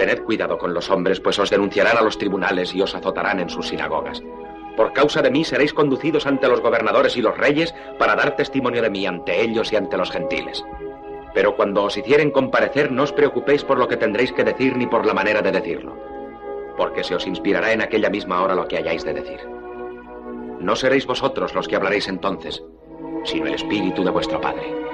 Tened 0.00 0.22
cuidado 0.22 0.56
con 0.56 0.72
los 0.72 0.88
hombres, 0.88 1.20
pues 1.20 1.38
os 1.38 1.50
denunciarán 1.50 1.98
a 1.98 2.00
los 2.00 2.16
tribunales 2.16 2.74
y 2.74 2.80
os 2.80 2.94
azotarán 2.94 3.38
en 3.38 3.50
sus 3.50 3.68
sinagogas. 3.68 4.22
Por 4.74 4.94
causa 4.94 5.20
de 5.20 5.30
mí 5.30 5.44
seréis 5.44 5.74
conducidos 5.74 6.26
ante 6.26 6.48
los 6.48 6.62
gobernadores 6.62 7.18
y 7.18 7.20
los 7.20 7.36
reyes 7.36 7.74
para 7.98 8.16
dar 8.16 8.34
testimonio 8.34 8.80
de 8.80 8.88
mí 8.88 9.04
ante 9.04 9.42
ellos 9.42 9.70
y 9.70 9.76
ante 9.76 9.98
los 9.98 10.10
gentiles. 10.10 10.64
Pero 11.34 11.54
cuando 11.54 11.84
os 11.84 11.98
hicieren 11.98 12.30
comparecer, 12.30 12.90
no 12.90 13.02
os 13.02 13.12
preocupéis 13.12 13.62
por 13.62 13.78
lo 13.78 13.88
que 13.88 13.98
tendréis 13.98 14.32
que 14.32 14.42
decir 14.42 14.74
ni 14.74 14.86
por 14.86 15.04
la 15.04 15.12
manera 15.12 15.42
de 15.42 15.52
decirlo, 15.52 15.94
porque 16.78 17.04
se 17.04 17.14
os 17.14 17.26
inspirará 17.26 17.70
en 17.72 17.82
aquella 17.82 18.08
misma 18.08 18.42
hora 18.42 18.54
lo 18.54 18.66
que 18.66 18.78
hayáis 18.78 19.04
de 19.04 19.12
decir. 19.12 19.40
No 20.60 20.76
seréis 20.76 21.04
vosotros 21.06 21.54
los 21.54 21.68
que 21.68 21.76
hablaréis 21.76 22.08
entonces, 22.08 22.64
sino 23.24 23.48
el 23.48 23.54
Espíritu 23.54 24.02
de 24.02 24.10
vuestro 24.12 24.40
Padre. 24.40 24.89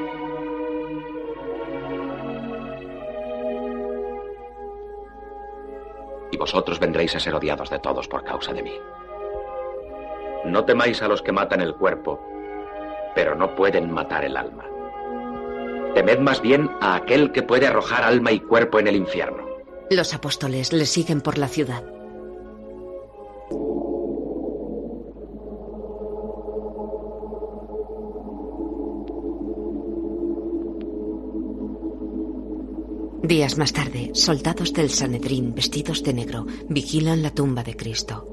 Y 6.31 6.37
vosotros 6.37 6.79
vendréis 6.81 7.15
a 7.15 7.21
ser 7.21 7.35
odiados 7.35 7.71
de 7.71 7.79
todos 7.79 8.09
por 8.09 8.25
causa 8.25 8.53
de 8.53 8.62
mí. 8.62 8.75
No 10.45 10.65
temáis 10.65 11.03
a 11.03 11.09
los 11.09 11.23
que 11.23 11.33
matan 11.33 11.61
el 11.61 11.75
cuerpo, 11.75 12.21
pero 13.15 13.35
no 13.35 13.55
pueden 13.55 13.91
matar 13.91 14.25
el 14.25 14.37
alma. 14.37 14.65
Temed 15.95 16.19
más 16.19 16.43
bien 16.43 16.71
a 16.81 16.97
aquel 16.97 17.33
que 17.33 17.43
puede 17.43 17.67
arrojar 17.67 18.05
alma 18.05 18.31
y 18.31 18.41
cuerpo 18.41 18.79
en 18.79 18.87
el 18.87 18.97
infierno. 18.97 19.45
Los 19.91 20.15
apóstoles 20.15 20.73
le 20.73 20.85
siguen 20.85 21.21
por 21.21 21.39
la 21.39 21.49
ciudad. 21.49 21.83
Días 33.27 33.59
más 33.59 33.73
tarde, 33.73 34.11
soldados 34.15 34.73
del 34.73 34.89
Sanedrín 34.89 35.53
vestidos 35.53 36.05
de 36.05 36.15
negro 36.15 36.47
vigilan 36.69 37.25
la 37.25 37.33
tumba 37.33 37.65
de 37.65 37.75
Cristo. 37.75 38.25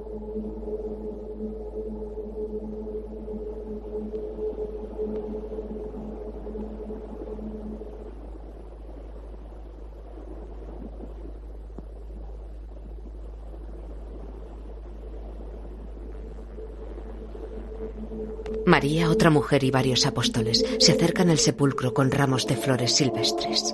María, 18.68 19.10
otra 19.10 19.32
mujer 19.32 19.64
y 19.64 19.72
varios 19.72 20.06
apóstoles 20.06 20.64
se 20.78 20.92
acercan 20.92 21.32
al 21.32 21.40
sepulcro 21.40 21.96
con 21.96 22.12
ramos 22.12 22.46
de 22.46 22.56
flores 22.58 22.94
silvestres. 22.94 23.74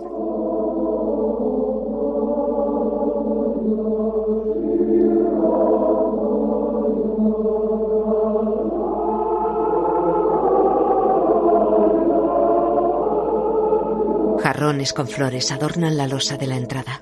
Con 14.95 15.09
flores 15.09 15.51
adornan 15.51 15.97
la 15.97 16.07
losa 16.07 16.37
de 16.37 16.47
la 16.47 16.55
entrada. 16.55 17.01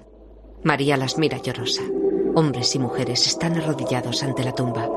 María 0.63 0.97
las 0.97 1.19
mira 1.19 1.37
llorosa. 1.37 1.83
Hombres 2.35 2.73
y 2.73 2.79
mujeres 2.79 3.27
están 3.27 3.55
arrodillados 3.55 4.23
ante 4.23 4.43
la 4.43 4.51
tumba. 4.51 4.89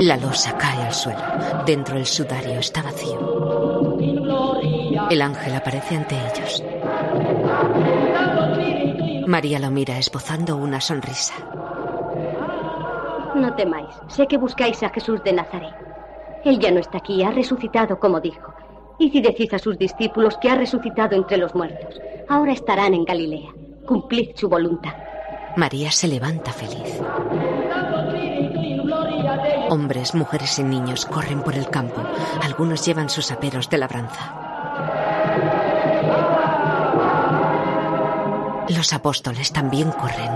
La 0.00 0.16
losa 0.16 0.58
cae 0.58 0.82
al 0.86 0.92
suelo. 0.92 1.20
Dentro 1.64 1.96
el 1.96 2.04
sudario 2.04 2.58
está 2.58 2.82
vacío. 2.82 3.96
El 5.08 5.22
ángel 5.22 5.54
aparece 5.54 5.96
ante 5.96 6.16
ellos. 6.16 6.64
María 9.28 9.60
lo 9.60 9.70
mira 9.70 9.98
esbozando 9.98 10.56
una 10.56 10.80
sonrisa. 10.80 11.34
No 13.36 13.54
temáis, 13.54 13.94
sé 14.08 14.26
que 14.26 14.36
buscáis 14.36 14.82
a 14.82 14.88
Jesús 14.88 15.22
de 15.22 15.32
Nazaret. 15.32 15.95
Él 16.46 16.60
ya 16.60 16.70
no 16.70 16.78
está 16.78 16.98
aquí, 16.98 17.24
ha 17.24 17.32
resucitado 17.32 17.98
como 17.98 18.20
dijo. 18.20 18.54
Y 19.00 19.10
si 19.10 19.20
decís 19.20 19.52
a 19.52 19.58
sus 19.58 19.76
discípulos 19.76 20.38
que 20.40 20.48
ha 20.48 20.54
resucitado 20.54 21.16
entre 21.16 21.38
los 21.38 21.56
muertos, 21.56 22.00
ahora 22.28 22.52
estarán 22.52 22.94
en 22.94 23.04
Galilea. 23.04 23.50
Cumplid 23.84 24.30
su 24.36 24.48
voluntad. 24.48 24.94
María 25.56 25.90
se 25.90 26.06
levanta 26.06 26.52
feliz. 26.52 27.00
Hombres, 29.70 30.14
mujeres 30.14 30.56
y 30.60 30.62
niños 30.62 31.04
corren 31.04 31.42
por 31.42 31.56
el 31.56 31.68
campo. 31.68 32.00
Algunos 32.40 32.86
llevan 32.86 33.08
sus 33.08 33.32
aperos 33.32 33.68
de 33.68 33.78
labranza. 33.78 34.44
Los 38.68 38.92
apóstoles 38.92 39.52
también 39.52 39.90
corren. 39.90 40.30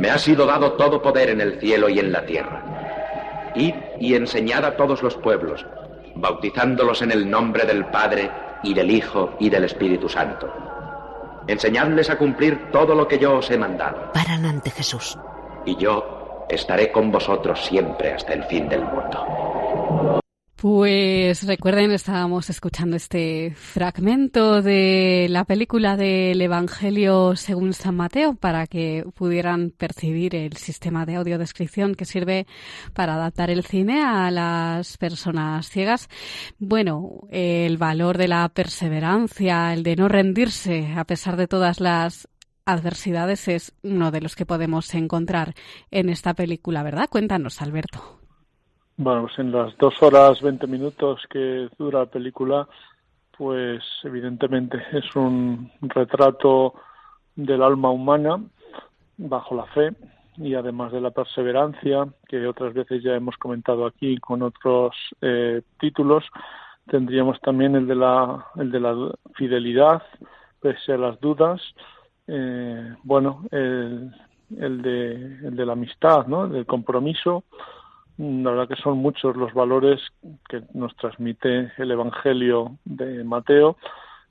Me 0.00 0.10
ha 0.10 0.18
sido 0.18 0.46
dado 0.46 0.72
todo 0.72 1.00
poder 1.00 1.30
en 1.30 1.40
el 1.40 1.60
cielo 1.60 1.88
y 1.88 2.00
en 2.00 2.10
la 2.10 2.26
tierra. 2.26 2.77
Id 3.54 3.74
y 4.00 4.14
enseñad 4.14 4.64
a 4.64 4.76
todos 4.76 5.02
los 5.02 5.16
pueblos, 5.16 5.64
bautizándolos 6.14 7.02
en 7.02 7.12
el 7.12 7.28
nombre 7.30 7.64
del 7.64 7.86
Padre 7.86 8.30
y 8.62 8.74
del 8.74 8.90
Hijo 8.90 9.34
y 9.38 9.50
del 9.50 9.64
Espíritu 9.64 10.08
Santo. 10.08 10.52
Enseñadles 11.46 12.10
a 12.10 12.18
cumplir 12.18 12.70
todo 12.70 12.94
lo 12.94 13.08
que 13.08 13.18
yo 13.18 13.38
os 13.38 13.50
he 13.50 13.56
mandado. 13.56 14.12
Paran 14.12 14.44
ante 14.44 14.70
Jesús. 14.70 15.18
Y 15.64 15.76
yo 15.76 16.46
estaré 16.48 16.92
con 16.92 17.10
vosotros 17.10 17.64
siempre 17.64 18.12
hasta 18.12 18.34
el 18.34 18.44
fin 18.44 18.68
del 18.68 18.84
mundo. 18.84 20.20
Pues 20.60 21.46
recuerden, 21.46 21.92
estábamos 21.92 22.50
escuchando 22.50 22.96
este 22.96 23.54
fragmento 23.54 24.60
de 24.60 25.28
la 25.30 25.44
película 25.44 25.96
del 25.96 26.42
Evangelio 26.42 27.36
según 27.36 27.72
San 27.72 27.94
Mateo 27.94 28.34
para 28.34 28.66
que 28.66 29.04
pudieran 29.14 29.70
percibir 29.70 30.34
el 30.34 30.56
sistema 30.56 31.06
de 31.06 31.14
audiodescripción 31.14 31.94
que 31.94 32.04
sirve 32.04 32.48
para 32.92 33.14
adaptar 33.14 33.50
el 33.50 33.62
cine 33.62 34.02
a 34.02 34.32
las 34.32 34.96
personas 34.98 35.68
ciegas. 35.68 36.08
Bueno, 36.58 37.28
el 37.30 37.78
valor 37.78 38.18
de 38.18 38.26
la 38.26 38.48
perseverancia, 38.48 39.72
el 39.72 39.84
de 39.84 39.94
no 39.94 40.08
rendirse 40.08 40.92
a 40.96 41.04
pesar 41.04 41.36
de 41.36 41.46
todas 41.46 41.78
las 41.78 42.26
adversidades 42.64 43.46
es 43.46 43.74
uno 43.84 44.10
de 44.10 44.22
los 44.22 44.34
que 44.34 44.44
podemos 44.44 44.92
encontrar 44.96 45.54
en 45.92 46.08
esta 46.08 46.34
película, 46.34 46.82
¿verdad? 46.82 47.08
Cuéntanos, 47.08 47.62
Alberto. 47.62 48.27
Bueno, 49.00 49.22
pues 49.22 49.38
en 49.38 49.52
las 49.52 49.78
dos 49.78 49.94
horas 50.02 50.42
veinte 50.42 50.66
minutos 50.66 51.22
que 51.30 51.68
dura 51.78 52.00
la 52.00 52.06
película, 52.06 52.68
pues 53.36 53.80
evidentemente 54.02 54.76
es 54.92 55.14
un 55.14 55.70
retrato 55.82 56.74
del 57.36 57.62
alma 57.62 57.90
humana 57.92 58.42
bajo 59.16 59.54
la 59.54 59.66
fe 59.66 59.92
y 60.36 60.54
además 60.54 60.90
de 60.90 61.00
la 61.00 61.12
perseverancia, 61.12 62.08
que 62.26 62.44
otras 62.48 62.74
veces 62.74 63.00
ya 63.00 63.14
hemos 63.14 63.36
comentado 63.36 63.86
aquí 63.86 64.18
con 64.18 64.42
otros 64.42 64.96
eh, 65.20 65.62
títulos, 65.78 66.24
tendríamos 66.90 67.40
también 67.40 67.76
el 67.76 67.86
de 67.86 67.94
la, 67.94 68.46
el 68.56 68.72
de 68.72 68.80
la 68.80 69.12
fidelidad, 69.34 70.02
pese 70.60 70.94
a 70.94 70.98
las 70.98 71.20
dudas, 71.20 71.62
eh, 72.26 72.96
bueno, 73.04 73.44
el, 73.52 74.12
el, 74.58 74.82
de, 74.82 75.12
el 75.46 75.54
de 75.54 75.66
la 75.66 75.74
amistad, 75.74 76.26
¿no? 76.26 76.48
del 76.48 76.66
compromiso, 76.66 77.44
la 78.18 78.50
verdad 78.50 78.68
que 78.68 78.82
son 78.82 78.98
muchos 78.98 79.36
los 79.36 79.54
valores 79.54 80.00
que 80.48 80.62
nos 80.74 80.94
transmite 80.96 81.72
el 81.78 81.90
Evangelio 81.92 82.76
de 82.84 83.22
Mateo 83.22 83.76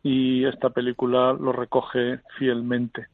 y 0.04 0.46
esta 0.46 0.70
película 0.70 1.34
lo 1.34 1.54
recoge 1.54 2.20
fielmente. 2.38 3.08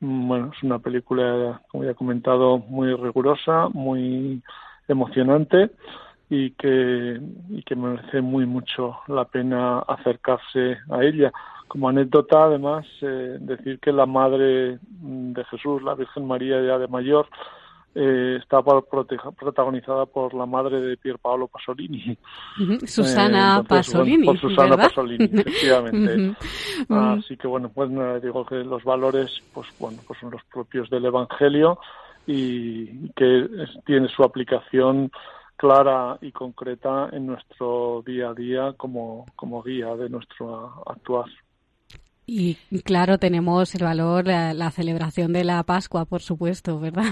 Bueno, 0.00 0.50
es 0.54 0.62
una 0.62 0.78
película, 0.78 1.62
como 1.68 1.84
ya 1.84 1.92
he 1.92 1.94
comentado, 1.94 2.58
muy 2.58 2.94
rigurosa, 2.94 3.68
muy 3.72 4.42
emocionante 4.88 5.70
y 6.28 6.50
que, 6.50 7.20
y 7.48 7.62
que 7.62 7.74
merece 7.74 8.20
muy 8.20 8.44
mucho 8.44 8.98
la 9.06 9.24
pena 9.24 9.78
acercarse 9.78 10.78
a 10.90 11.02
ella. 11.02 11.32
Como 11.68 11.88
anécdota, 11.88 12.44
además, 12.44 12.86
eh, 13.00 13.38
decir 13.40 13.78
que 13.80 13.92
la 13.92 14.04
madre 14.04 14.78
de 14.82 15.44
Jesús, 15.44 15.82
la 15.82 15.94
Virgen 15.94 16.26
María 16.26 16.60
ya 16.62 16.78
de 16.78 16.88
mayor, 16.88 17.26
eh, 17.96 18.38
está 18.42 18.60
protagonizada 18.62 20.06
por 20.06 20.34
la 20.34 20.46
madre 20.46 20.80
de 20.80 20.96
Pier 20.96 21.18
Paolo 21.18 21.46
Pasolini. 21.46 22.18
Susana 22.84 23.60
eh, 23.62 23.66
Pasolini. 23.68 24.26
Por, 24.26 24.38
Susana 24.40 24.76
Pasolini, 24.76 25.24
efectivamente. 25.32 26.36
Así 26.88 27.36
que 27.36 27.46
bueno, 27.46 27.70
pues 27.72 27.90
digo 28.20 28.44
que 28.44 28.56
los 28.56 28.82
valores, 28.82 29.30
pues 29.52 29.68
bueno, 29.78 29.98
pues 30.06 30.18
son 30.18 30.32
los 30.32 30.42
propios 30.44 30.90
del 30.90 31.04
Evangelio 31.04 31.78
y 32.26 33.10
que 33.10 33.48
tiene 33.86 34.08
su 34.08 34.24
aplicación 34.24 35.12
clara 35.56 36.18
y 36.20 36.32
concreta 36.32 37.10
en 37.12 37.26
nuestro 37.26 38.02
día 38.04 38.30
a 38.30 38.34
día 38.34 38.74
como, 38.76 39.26
como 39.36 39.62
guía 39.62 39.94
de 39.94 40.08
nuestro 40.08 40.82
actuar. 40.86 41.26
Y 42.26 42.56
claro, 42.84 43.18
tenemos 43.18 43.74
el 43.74 43.84
valor, 43.84 44.26
la 44.26 44.70
celebración 44.72 45.32
de 45.32 45.44
la 45.44 45.62
Pascua, 45.62 46.06
por 46.06 46.22
supuesto, 46.22 46.80
¿verdad? 46.80 47.04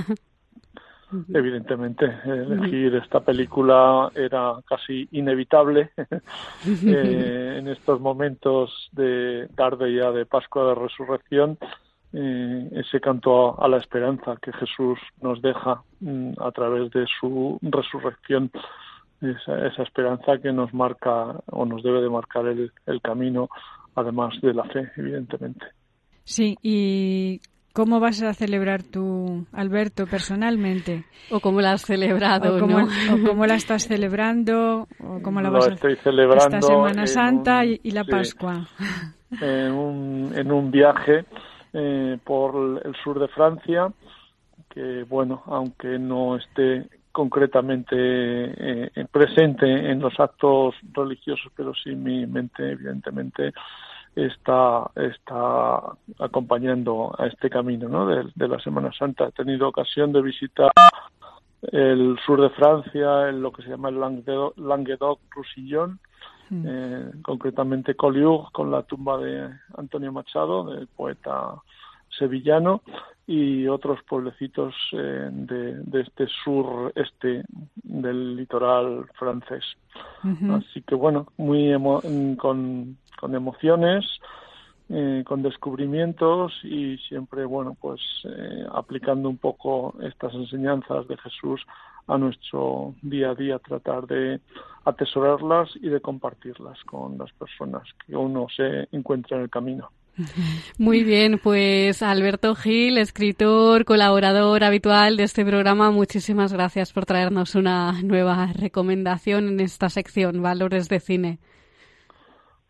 Evidentemente, 1.32 2.06
elegir 2.24 2.94
esta 2.94 3.20
película 3.20 4.10
era 4.14 4.54
casi 4.66 5.06
inevitable 5.12 5.90
eh, 6.66 7.56
en 7.58 7.68
estos 7.68 8.00
momentos 8.00 8.88
de 8.92 9.48
tarde 9.54 9.94
ya 9.94 10.10
de 10.10 10.24
Pascua 10.24 10.68
de 10.68 10.74
Resurrección, 10.74 11.58
eh, 12.14 12.68
ese 12.72 13.00
canto 13.00 13.62
a, 13.62 13.68
la 13.68 13.78
esperanza 13.78 14.36
que 14.40 14.52
Jesús 14.52 14.98
nos 15.20 15.42
deja 15.42 15.82
mm, 16.00 16.32
a 16.40 16.50
través 16.50 16.90
de 16.90 17.06
su 17.20 17.58
resurrección, 17.62 18.50
esa, 19.20 19.66
esa, 19.66 19.82
esperanza 19.82 20.38
que 20.38 20.52
nos 20.52 20.72
marca 20.74 21.36
o 21.50 21.64
nos 21.64 21.82
debe 21.82 22.00
de 22.00 22.10
marcar 22.10 22.46
el, 22.46 22.72
el 22.86 23.00
camino, 23.00 23.48
además 23.94 24.34
de 24.40 24.54
la 24.54 24.64
fe, 24.64 24.90
evidentemente. 24.96 25.66
Sí, 26.24 26.56
y 26.62 27.40
¿Cómo 27.72 28.00
vas 28.00 28.22
a 28.22 28.34
celebrar 28.34 28.82
tú, 28.82 29.46
Alberto, 29.52 30.06
personalmente? 30.06 31.04
¿O 31.30 31.40
cómo 31.40 31.62
la 31.62 31.72
has 31.72 31.82
celebrado? 31.82 32.56
¿O 32.56 32.60
cómo, 32.60 32.86
cómo 33.26 33.46
la 33.46 33.54
estás 33.54 33.88
celebrando? 33.88 34.86
¿O 35.00 35.22
cómo 35.22 35.40
la 35.40 35.48
vas 35.48 35.68
a 35.68 35.76
celebrando 35.76 36.56
esta 36.56 36.60
Semana 36.60 37.06
Santa 37.06 37.64
y, 37.64 37.90
la 37.90 38.04
Pascua? 38.04 38.66
En 39.40 39.72
un, 39.72 40.32
en 40.36 40.52
un 40.52 40.70
viaje 40.70 41.24
eh, 41.72 42.18
por 42.22 42.82
el 42.84 42.94
sur 43.02 43.18
de 43.18 43.28
Francia, 43.28 43.90
que, 44.68 45.04
bueno, 45.08 45.42
aunque 45.46 45.98
no 45.98 46.36
esté 46.36 46.86
concretamente 47.12 47.94
eh, 47.96 49.06
presente 49.10 49.66
en 49.66 50.00
los 50.00 50.20
actos 50.20 50.74
religiosos, 50.92 51.50
pero 51.56 51.72
sí 51.74 51.94
mi 51.94 52.26
mente, 52.26 52.72
evidentemente, 52.72 53.54
está, 54.14 54.90
está 54.96 55.80
acompañando 56.18 57.14
a 57.18 57.26
este 57.26 57.48
camino 57.48 57.88
¿no? 57.88 58.06
de, 58.06 58.48
la 58.48 58.58
Semana 58.60 58.92
Santa. 58.92 59.28
He 59.28 59.32
tenido 59.32 59.68
ocasión 59.68 60.12
de 60.12 60.22
visitar 60.22 60.70
el 61.62 62.18
sur 62.26 62.40
de 62.40 62.50
Francia, 62.50 63.28
en 63.28 63.40
lo 63.40 63.52
que 63.52 63.62
se 63.62 63.70
llama 63.70 63.88
el 63.88 63.96
Languedoc-Roussillon, 63.96 65.98
mm. 66.50 66.64
eh, 66.66 67.10
concretamente 67.22 67.94
Collioure, 67.94 68.48
con 68.52 68.70
la 68.70 68.82
tumba 68.82 69.16
de 69.18 69.48
Antonio 69.76 70.12
Machado, 70.12 70.64
del 70.64 70.88
poeta 70.88 71.54
sevillano, 72.18 72.82
y 73.26 73.68
otros 73.68 74.02
pueblecitos 74.02 74.74
eh, 74.92 75.28
de, 75.30 76.00
este 76.00 76.26
sur 76.44 76.92
este 76.96 77.44
del 77.74 78.36
litoral 78.36 79.06
francés. 79.14 79.64
Así 80.50 80.82
que 80.82 80.94
bueno, 80.94 81.26
muy 81.36 81.72
con, 82.36 82.96
con 83.22 83.36
emociones, 83.36 84.04
eh, 84.88 85.22
con 85.24 85.44
descubrimientos 85.44 86.52
y 86.64 86.98
siempre, 87.08 87.44
bueno, 87.44 87.76
pues 87.80 88.00
eh, 88.24 88.66
aplicando 88.72 89.28
un 89.28 89.38
poco 89.38 89.94
estas 90.02 90.34
enseñanzas 90.34 91.06
de 91.06 91.16
Jesús 91.18 91.60
a 92.08 92.18
nuestro 92.18 92.96
día 93.00 93.30
a 93.30 93.34
día, 93.36 93.60
tratar 93.60 94.08
de 94.08 94.40
atesorarlas 94.84 95.70
y 95.76 95.88
de 95.88 96.00
compartirlas 96.00 96.82
con 96.82 97.16
las 97.16 97.30
personas 97.34 97.84
que 98.04 98.16
uno 98.16 98.48
se 98.56 98.88
encuentra 98.90 99.36
en 99.36 99.44
el 99.44 99.50
camino. 99.50 99.88
Muy 100.78 101.04
bien, 101.04 101.38
pues 101.40 102.02
Alberto 102.02 102.56
Gil, 102.56 102.98
escritor, 102.98 103.84
colaborador 103.84 104.64
habitual 104.64 105.16
de 105.16 105.22
este 105.22 105.44
programa, 105.44 105.92
muchísimas 105.92 106.52
gracias 106.52 106.92
por 106.92 107.06
traernos 107.06 107.54
una 107.54 108.02
nueva 108.02 108.48
recomendación 108.52 109.46
en 109.46 109.60
esta 109.60 109.88
sección, 109.90 110.42
Valores 110.42 110.88
de 110.88 110.98
Cine. 110.98 111.38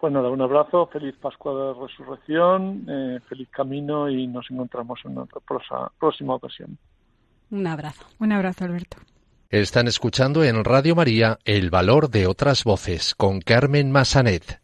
Pues 0.03 0.13
nada, 0.13 0.31
un 0.31 0.43
abrazo, 0.43 0.89
feliz 0.93 1.15
Pascua 1.21 1.55
de 1.55 1.81
Resurrección, 1.81 2.85
eh, 2.89 3.21
feliz 3.29 3.49
camino 3.51 4.11
y 4.11 4.27
nos 4.27 4.51
encontramos 4.51 4.99
en 5.05 5.17
otra 5.17 5.41
próxima 5.97 6.35
ocasión. 6.35 6.77
Un 7.53 7.69
abrazo. 7.69 8.05
Un 8.19 8.33
abrazo, 8.33 8.65
Alberto. 8.65 8.97
Están 9.49 9.87
escuchando 9.87 10.43
en 10.43 10.65
Radio 10.65 10.97
María 10.97 11.39
El 11.45 11.71
Valor 11.71 12.11
de 12.11 12.27
otras 12.27 12.65
Voces 12.65 13.15
con 13.15 13.41
Carmen 13.43 13.93
Massanet. 13.93 14.62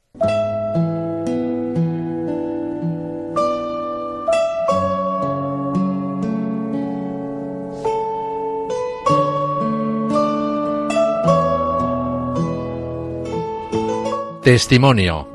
Testimonio. 14.48 15.28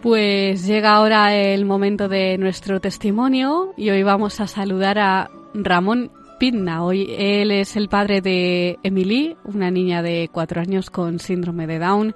Pues 0.00 0.64
llega 0.64 0.94
ahora 0.94 1.34
el 1.34 1.64
momento 1.64 2.08
de 2.08 2.38
nuestro 2.38 2.80
testimonio 2.80 3.74
y 3.76 3.90
hoy 3.90 4.04
vamos 4.04 4.38
a 4.38 4.46
saludar 4.46 5.00
a 5.00 5.28
Ramón 5.52 6.12
Pidna. 6.38 6.84
Hoy 6.84 7.16
él 7.18 7.50
es 7.50 7.74
el 7.74 7.88
padre 7.88 8.20
de 8.20 8.78
Emily, 8.84 9.36
una 9.42 9.72
niña 9.72 10.02
de 10.02 10.30
cuatro 10.30 10.60
años 10.60 10.90
con 10.90 11.18
síndrome 11.18 11.66
de 11.66 11.80
Down, 11.80 12.14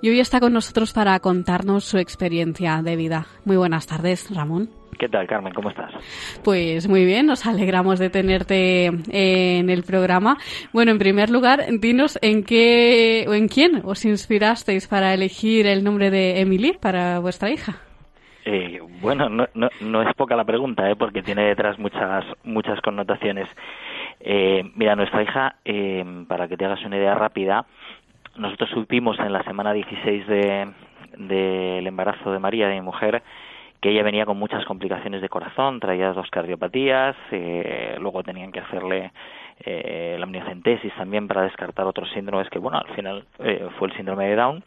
y 0.00 0.10
hoy 0.10 0.20
está 0.20 0.38
con 0.38 0.52
nosotros 0.52 0.92
para 0.92 1.18
contarnos 1.18 1.82
su 1.82 1.98
experiencia 1.98 2.80
de 2.80 2.94
vida. 2.94 3.26
Muy 3.44 3.56
buenas 3.56 3.88
tardes, 3.88 4.32
Ramón. 4.32 4.70
¿Qué 4.98 5.08
tal, 5.08 5.26
Carmen? 5.26 5.52
¿Cómo 5.52 5.70
estás? 5.70 5.92
Pues 6.42 6.88
muy 6.88 7.04
bien, 7.04 7.26
nos 7.26 7.46
alegramos 7.46 7.98
de 7.98 8.10
tenerte 8.10 8.86
en 8.86 9.70
el 9.70 9.82
programa. 9.82 10.36
Bueno, 10.72 10.92
en 10.92 10.98
primer 10.98 11.30
lugar, 11.30 11.64
dinos 11.80 12.18
en 12.22 12.44
qué 12.44 13.24
o 13.28 13.34
en 13.34 13.48
quién 13.48 13.82
os 13.84 14.04
inspirasteis 14.04 14.88
para 14.88 15.14
elegir 15.14 15.66
el 15.66 15.84
nombre 15.84 16.10
de 16.10 16.40
Emily 16.40 16.72
para 16.80 17.18
vuestra 17.18 17.50
hija. 17.50 17.76
Eh, 18.46 18.78
bueno, 19.00 19.28
no, 19.28 19.46
no, 19.54 19.68
no, 19.80 20.02
es 20.02 20.14
poca 20.14 20.36
la 20.36 20.44
pregunta, 20.44 20.90
¿eh? 20.90 20.96
porque 20.96 21.22
tiene 21.22 21.44
detrás 21.44 21.78
muchas, 21.78 22.24
muchas 22.44 22.80
connotaciones. 22.82 23.48
Eh, 24.20 24.70
mira, 24.76 24.96
nuestra 24.96 25.22
hija, 25.22 25.56
eh, 25.64 26.04
para 26.28 26.46
que 26.46 26.56
te 26.56 26.64
hagas 26.66 26.84
una 26.84 26.96
idea 26.96 27.14
rápida, 27.14 27.64
nosotros 28.36 28.70
supimos 28.70 29.18
en 29.18 29.32
la 29.32 29.42
semana 29.44 29.72
16 29.72 30.26
del 30.26 30.74
de, 31.16 31.78
embarazo 31.78 32.32
de 32.32 32.38
María, 32.38 32.68
de 32.68 32.74
mi 32.74 32.80
mujer, 32.82 33.22
que 33.84 33.90
ella 33.90 34.02
venía 34.02 34.24
con 34.24 34.38
muchas 34.38 34.64
complicaciones 34.64 35.20
de 35.20 35.28
corazón, 35.28 35.78
traía 35.78 36.14
dos 36.14 36.30
cardiopatías, 36.30 37.14
eh, 37.32 37.96
luego 38.00 38.22
tenían 38.22 38.50
que 38.50 38.60
hacerle 38.60 39.12
eh, 39.60 40.16
la 40.18 40.24
amniocentesis 40.24 40.90
también 40.94 41.28
para 41.28 41.42
descartar 41.42 41.84
otros 41.84 42.08
síndromes 42.14 42.48
que, 42.48 42.58
bueno, 42.58 42.78
al 42.78 42.88
final 42.94 43.26
eh, 43.40 43.68
fue 43.78 43.88
el 43.88 43.94
síndrome 43.94 44.24
de 44.24 44.36
Down. 44.36 44.64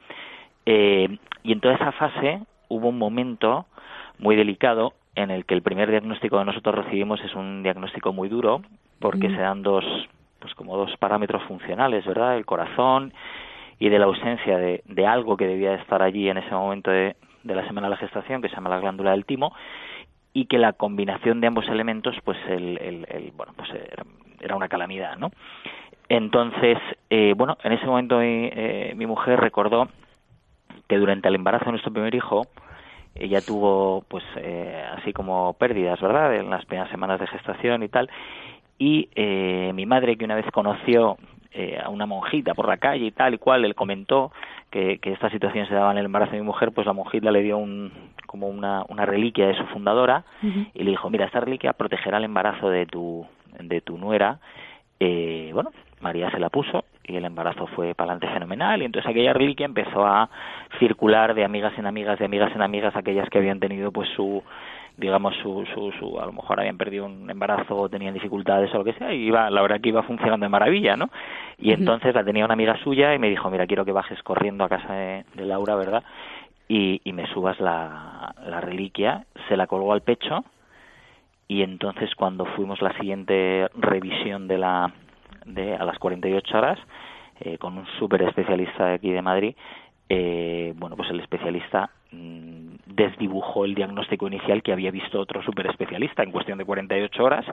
Eh, 0.67 1.17
y 1.41 1.51
en 1.51 1.59
toda 1.59 1.73
esa 1.73 1.91
fase 1.93 2.41
hubo 2.69 2.89
un 2.89 2.99
momento 2.99 3.65
muy 4.19 4.35
delicado 4.35 4.93
en 5.15 5.31
el 5.31 5.45
que 5.45 5.55
el 5.55 5.63
primer 5.63 5.89
diagnóstico 5.89 6.37
que 6.37 6.45
nosotros 6.45 6.85
recibimos 6.85 7.19
es 7.21 7.33
un 7.33 7.63
diagnóstico 7.63 8.13
muy 8.13 8.29
duro 8.29 8.61
porque 8.99 9.29
Mm. 9.29 9.35
se 9.35 9.41
dan 9.41 9.63
dos, 9.63 9.83
pues 10.37 10.53
como 10.53 10.77
dos 10.77 10.95
parámetros 10.97 11.41
funcionales, 11.45 12.05
¿verdad? 12.05 12.37
El 12.37 12.45
corazón 12.45 13.13
y 13.79 13.89
de 13.89 13.97
la 13.97 14.05
ausencia 14.05 14.59
de, 14.59 14.83
de 14.85 15.07
algo 15.07 15.37
que 15.37 15.47
debía 15.47 15.71
de 15.71 15.77
estar 15.77 16.03
allí 16.03 16.29
en 16.29 16.37
ese 16.37 16.51
momento 16.51 16.91
de, 16.91 17.15
de 17.47 17.55
la 17.55 17.65
semana 17.67 17.87
de 17.87 17.91
la 17.91 17.97
gestación, 17.97 18.41
que 18.41 18.49
se 18.49 18.55
llama 18.55 18.69
la 18.69 18.79
glándula 18.79 19.11
del 19.11 19.25
timo, 19.25 19.53
y 20.33 20.45
que 20.45 20.57
la 20.57 20.73
combinación 20.73 21.41
de 21.41 21.47
ambos 21.47 21.67
elementos, 21.67 22.15
pues 22.23 22.37
el, 22.47 22.77
el, 22.77 23.31
bueno, 23.35 23.53
pues 23.55 23.69
era, 23.71 24.03
era 24.39 24.55
una 24.55 24.67
calamidad, 24.67 25.17
¿no? 25.17 25.31
Entonces, 26.09 26.77
eh, 27.09 27.33
bueno, 27.35 27.57
en 27.63 27.73
ese 27.73 27.85
momento 27.85 28.19
mi, 28.19 28.49
eh, 28.51 28.93
mi 28.95 29.05
mujer 29.05 29.39
recordó 29.39 29.89
que 30.87 30.97
durante 30.97 31.27
el 31.27 31.35
embarazo 31.35 31.65
de 31.65 31.71
nuestro 31.71 31.91
primer 31.91 32.13
hijo 32.15 32.47
ella 33.19 33.41
tuvo 33.41 34.03
pues 34.07 34.23
eh, 34.37 34.85
así 34.97 35.13
como 35.13 35.53
pérdidas 35.53 35.99
verdad 35.99 36.35
en 36.35 36.49
las 36.49 36.65
primeras 36.65 36.91
semanas 36.91 37.19
de 37.19 37.27
gestación 37.27 37.83
y 37.83 37.89
tal 37.89 38.09
y 38.77 39.09
eh, 39.15 39.71
mi 39.73 39.85
madre 39.85 40.17
que 40.17 40.25
una 40.25 40.35
vez 40.35 40.45
conoció 40.51 41.17
eh, 41.51 41.79
a 41.83 41.89
una 41.89 42.05
monjita 42.05 42.53
por 42.53 42.67
la 42.67 42.77
calle 42.77 43.05
y 43.05 43.11
tal 43.11 43.33
y 43.33 43.37
cual 43.37 43.61
le 43.61 43.73
comentó 43.73 44.31
que, 44.69 44.99
que 44.99 45.11
esta 45.11 45.29
situación 45.29 45.67
se 45.67 45.73
daba 45.73 45.91
en 45.91 45.97
el 45.97 46.05
embarazo 46.05 46.33
de 46.33 46.39
mi 46.39 46.45
mujer 46.45 46.71
pues 46.71 46.85
la 46.85 46.93
monjita 46.93 47.31
le 47.31 47.41
dio 47.41 47.57
un 47.57 47.91
como 48.25 48.47
una, 48.47 48.83
una 48.89 49.05
reliquia 49.05 49.47
de 49.47 49.55
su 49.55 49.63
fundadora 49.67 50.23
y 50.41 50.83
le 50.83 50.91
dijo 50.91 51.09
mira 51.09 51.25
esta 51.25 51.39
reliquia 51.39 51.73
protegerá 51.73 52.17
el 52.17 52.25
embarazo 52.25 52.69
de 52.69 52.85
tu 52.85 53.25
de 53.59 53.81
tu 53.81 53.97
nuera 53.97 54.39
eh, 54.99 55.51
bueno 55.53 55.71
María 56.01 56.29
se 56.29 56.39
la 56.39 56.49
puso 56.49 56.85
y 57.03 57.15
el 57.15 57.25
embarazo 57.25 57.67
fue 57.67 57.95
para 57.95 58.11
adelante 58.11 58.33
fenomenal 58.33 58.81
y 58.81 58.85
entonces 58.85 59.09
aquella 59.09 59.33
reliquia 59.33 59.65
empezó 59.65 60.05
a 60.05 60.29
circular 60.79 61.33
de 61.33 61.45
amigas 61.45 61.73
en 61.77 61.87
amigas 61.87 62.19
de 62.19 62.25
amigas 62.25 62.51
en 62.53 62.61
amigas 62.61 62.95
aquellas 62.95 63.29
que 63.29 63.37
habían 63.37 63.59
tenido 63.59 63.91
pues 63.91 64.09
su 64.09 64.43
digamos 64.97 65.35
su, 65.41 65.65
su, 65.73 65.91
su 65.99 66.19
a 66.19 66.25
lo 66.25 66.33
mejor 66.33 66.59
habían 66.59 66.77
perdido 66.77 67.05
un 67.05 67.29
embarazo 67.29 67.75
o 67.75 67.89
tenían 67.89 68.13
dificultades 68.13 68.73
o 68.73 68.79
lo 68.79 68.83
que 68.83 68.93
sea 68.93 69.13
y 69.13 69.27
iba 69.27 69.49
la 69.49 69.61
verdad 69.61 69.79
que 69.79 69.89
iba 69.89 70.03
funcionando 70.03 70.45
de 70.45 70.49
maravilla 70.49 70.97
no 70.97 71.09
y 71.59 71.71
entonces 71.71 72.15
la 72.15 72.23
tenía 72.23 72.45
una 72.45 72.55
amiga 72.55 72.77
suya 72.83 73.13
y 73.13 73.19
me 73.19 73.29
dijo 73.29 73.49
mira 73.49 73.67
quiero 73.67 73.85
que 73.85 73.91
bajes 73.91 74.21
corriendo 74.23 74.63
a 74.63 74.69
casa 74.69 74.93
de, 74.93 75.25
de 75.35 75.45
Laura 75.45 75.75
verdad 75.75 76.03
y, 76.67 77.01
y 77.03 77.13
me 77.13 77.27
subas 77.27 77.59
la, 77.59 78.35
la 78.45 78.61
reliquia. 78.61 79.25
Se 79.47 79.57
la 79.57 79.67
colgó 79.67 79.93
al 79.93 80.01
pecho 80.01 80.43
y 81.47 81.61
entonces 81.61 82.13
cuando 82.15 82.45
fuimos 82.45 82.81
la 82.81 82.93
siguiente 82.97 83.69
revisión 83.75 84.47
de 84.47 84.57
la 84.57 84.93
de 85.45 85.75
a 85.75 85.85
las 85.85 85.97
48 85.97 86.57
horas 86.57 86.77
eh, 87.39 87.57
con 87.57 87.77
un 87.77 87.85
súper 87.99 88.23
especialista 88.23 88.87
de 88.87 88.93
aquí 88.95 89.11
de 89.11 89.21
Madrid 89.21 89.55
eh, 90.09 90.73
bueno 90.75 90.97
pues 90.97 91.09
el 91.09 91.21
especialista 91.21 91.89
mm, 92.11 92.66
desdibujó 92.97 93.63
el 93.63 93.75
diagnóstico 93.75 94.27
inicial 94.27 94.61
que 94.63 94.73
había 94.73 94.91
visto 94.91 95.19
otro 95.19 95.41
súper 95.43 95.67
especialista 95.67 96.23
en 96.23 96.31
cuestión 96.31 96.57
de 96.57 96.65
48 96.65 97.23
horas 97.23 97.45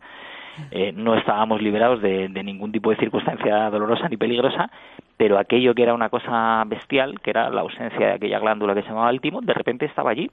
eh, 0.70 0.92
no 0.92 1.14
estábamos 1.14 1.60
liberados 1.60 2.00
de, 2.00 2.28
de 2.28 2.42
ningún 2.42 2.72
tipo 2.72 2.90
de 2.90 2.96
circunstancia 2.96 3.70
dolorosa 3.70 4.08
ni 4.08 4.16
peligrosa 4.16 4.70
pero 5.16 5.38
aquello 5.38 5.74
que 5.74 5.82
era 5.82 5.94
una 5.94 6.08
cosa 6.08 6.64
bestial 6.66 7.20
que 7.20 7.30
era 7.30 7.50
la 7.50 7.60
ausencia 7.60 8.06
de 8.06 8.12
aquella 8.14 8.38
glándula 8.38 8.74
que 8.74 8.82
se 8.82 8.88
llamaba 8.88 9.10
el 9.10 9.20
timo 9.20 9.40
de 9.42 9.54
repente 9.54 9.84
estaba 9.84 10.10
allí 10.10 10.30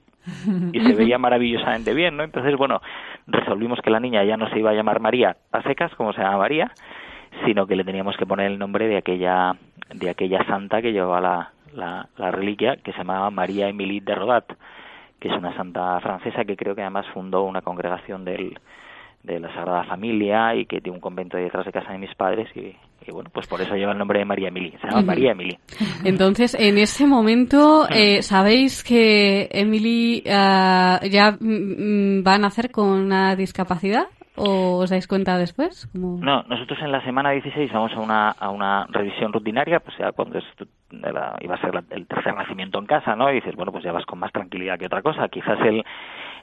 y 0.72 0.80
se 0.80 0.94
veía 0.94 1.18
maravillosamente 1.18 1.94
bien, 1.94 2.16
¿no? 2.16 2.22
Entonces, 2.22 2.56
bueno, 2.56 2.80
resolvimos 3.26 3.80
que 3.80 3.90
la 3.90 4.00
niña 4.00 4.24
ya 4.24 4.36
no 4.36 4.48
se 4.50 4.58
iba 4.58 4.70
a 4.70 4.74
llamar 4.74 5.00
María 5.00 5.36
a 5.50 5.62
secas, 5.62 5.94
como 5.96 6.12
se 6.12 6.20
llama 6.20 6.38
María, 6.38 6.70
sino 7.44 7.66
que 7.66 7.76
le 7.76 7.84
teníamos 7.84 8.16
que 8.16 8.26
poner 8.26 8.50
el 8.50 8.58
nombre 8.58 8.86
de 8.88 8.96
aquella 8.96 9.56
de 9.92 10.08
aquella 10.08 10.44
santa 10.46 10.80
que 10.80 10.92
llevaba 10.92 11.20
la, 11.20 11.52
la, 11.74 12.08
la 12.16 12.30
reliquia, 12.30 12.76
que 12.76 12.92
se 12.92 12.98
llamaba 12.98 13.30
María 13.30 13.68
Emilie 13.68 14.00
de 14.00 14.14
Rodat, 14.14 14.44
que 15.22 15.28
es 15.28 15.38
una 15.38 15.54
santa 15.56 16.00
francesa 16.00 16.44
que 16.44 16.56
creo 16.56 16.74
que 16.74 16.80
además 16.80 17.06
fundó 17.14 17.44
una 17.44 17.62
congregación 17.62 18.24
del, 18.24 18.58
de 19.22 19.38
la 19.38 19.54
Sagrada 19.54 19.84
Familia 19.84 20.52
y 20.56 20.66
que 20.66 20.80
tiene 20.80 20.96
un 20.96 21.00
convento 21.00 21.36
detrás 21.36 21.64
de 21.64 21.70
casa 21.70 21.92
de 21.92 21.98
mis 21.98 22.12
padres 22.16 22.48
y, 22.56 22.74
y 23.06 23.12
bueno, 23.12 23.30
pues 23.32 23.46
por 23.46 23.60
eso 23.60 23.76
lleva 23.76 23.92
el 23.92 23.98
nombre 23.98 24.18
de 24.18 24.24
María 24.24 24.48
Emilie, 24.48 24.76
se 24.80 24.88
llama. 24.88 25.02
María 25.02 25.30
Emilie. 25.30 25.60
Entonces, 26.02 26.56
en 26.58 26.76
ese 26.76 27.06
momento, 27.06 27.86
eh, 27.94 28.22
¿sabéis 28.22 28.82
que 28.82 29.48
Emily 29.52 30.24
ah, 30.28 30.98
ya 31.08 31.36
mm, 31.38 32.18
mm, 32.18 32.24
va 32.26 32.34
a 32.34 32.38
nacer 32.38 32.72
con 32.72 32.88
una 32.88 33.36
discapacidad? 33.36 34.06
¿O 34.36 34.78
os 34.78 34.88
dais 34.88 35.06
cuenta 35.06 35.36
después? 35.36 35.88
No, 35.94 36.42
nosotros 36.48 36.78
en 36.80 36.90
la 36.90 37.02
semana 37.04 37.30
16 37.32 37.70
vamos 37.70 37.92
a 37.92 38.00
una, 38.00 38.30
a 38.30 38.48
una 38.48 38.86
revisión 38.88 39.30
rutinaria, 39.32 39.80
pues 39.80 39.96
ya 39.98 40.12
cuando 40.12 40.38
iba 40.90 41.54
a 41.54 41.60
ser 41.60 41.74
la- 41.74 41.84
el 41.90 42.06
tercer 42.06 42.34
nacimiento 42.34 42.78
en 42.78 42.86
casa, 42.86 43.14
¿no? 43.14 43.30
Y 43.30 43.34
dices, 43.34 43.54
bueno, 43.56 43.72
pues 43.72 43.84
ya 43.84 43.92
vas 43.92 44.06
con 44.06 44.18
más 44.18 44.32
tranquilidad 44.32 44.78
que 44.78 44.86
otra 44.86 45.02
cosa. 45.02 45.28
Quizás 45.28 45.58
el, 45.60 45.84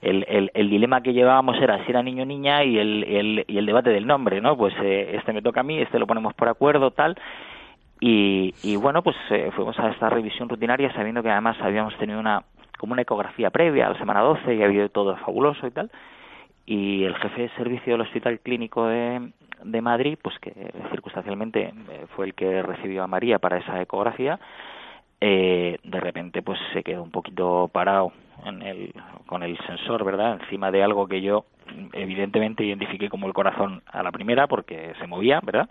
el, 0.02 0.24
el, 0.30 0.52
el 0.54 0.70
dilema 0.70 1.02
que 1.02 1.14
llevábamos 1.14 1.58
era 1.60 1.84
si 1.84 1.90
era 1.92 2.04
niño 2.04 2.24
o 2.24 2.26
niña 2.28 2.64
y 2.64 2.78
el, 2.78 3.04
el, 3.06 3.46
y 3.48 3.58
el 3.58 3.66
debate 3.66 3.90
del 3.90 4.06
nombre, 4.06 4.40
¿no? 4.40 4.56
Pues 4.56 4.74
eh, 4.84 5.16
este 5.18 5.34
me 5.34 5.42
toca 5.42 5.62
a 5.62 5.64
mí, 5.64 5.80
este 5.80 5.98
lo 5.98 6.06
ponemos 6.06 6.36
por 6.36 6.48
acuerdo, 6.48 6.92
tal. 6.92 7.18
Y, 8.00 8.54
y 8.64 8.76
bueno, 8.76 9.02
pues 9.02 9.16
eh, 9.32 9.50
fuimos 9.56 9.78
a 9.80 9.90
esta 9.90 10.10
revisión 10.10 10.48
rutinaria 10.48 10.94
sabiendo 10.94 11.22
que 11.24 11.32
además 11.32 11.58
habíamos 11.60 11.98
tenido 11.98 12.20
una 12.20 12.44
como 12.78 12.94
una 12.94 13.02
ecografía 13.02 13.50
previa 13.50 13.88
a 13.88 13.90
la 13.90 13.98
semana 14.00 14.22
12 14.22 14.56
y 14.56 14.64
había 14.64 14.88
todo 14.88 15.18
fabuloso 15.18 15.68
y 15.68 15.72
tal 15.72 15.92
y 16.70 17.04
el 17.04 17.16
jefe 17.16 17.42
de 17.42 17.50
servicio 17.56 17.94
del 17.94 18.02
Hospital 18.02 18.40
Clínico 18.42 18.86
de, 18.86 19.32
de 19.64 19.82
Madrid, 19.82 20.20
pues 20.22 20.38
que 20.38 20.54
circunstancialmente 20.92 21.74
eh, 21.90 22.06
fue 22.16 22.28
el 22.28 22.36
que 22.36 22.62
recibió 22.62 23.02
a 23.02 23.08
María 23.08 23.40
para 23.40 23.58
esa 23.58 23.82
ecografía, 23.82 24.40
eh, 25.20 25.80
de 25.84 26.00
repente 26.00 26.44
pues 26.44 26.60
se 26.72 26.84
quedó 26.84 27.02
un 27.02 27.10
poquito 27.10 27.72
parado 27.74 28.14
en 28.46 28.62
el, 28.62 28.94
con 29.26 29.42
el 29.42 29.58
sensor, 29.66 30.06
¿verdad? 30.06 30.40
Encima 30.44 30.70
de 30.70 30.84
algo 30.84 31.08
que 31.08 31.22
yo 31.22 31.46
evidentemente 31.94 32.64
identifiqué 32.64 33.10
como 33.10 33.26
el 33.26 33.34
corazón 33.34 33.82
a 33.88 34.04
la 34.04 34.12
primera 34.12 34.46
porque 34.46 34.94
se 35.00 35.08
movía, 35.08 35.40
¿verdad? 35.42 35.68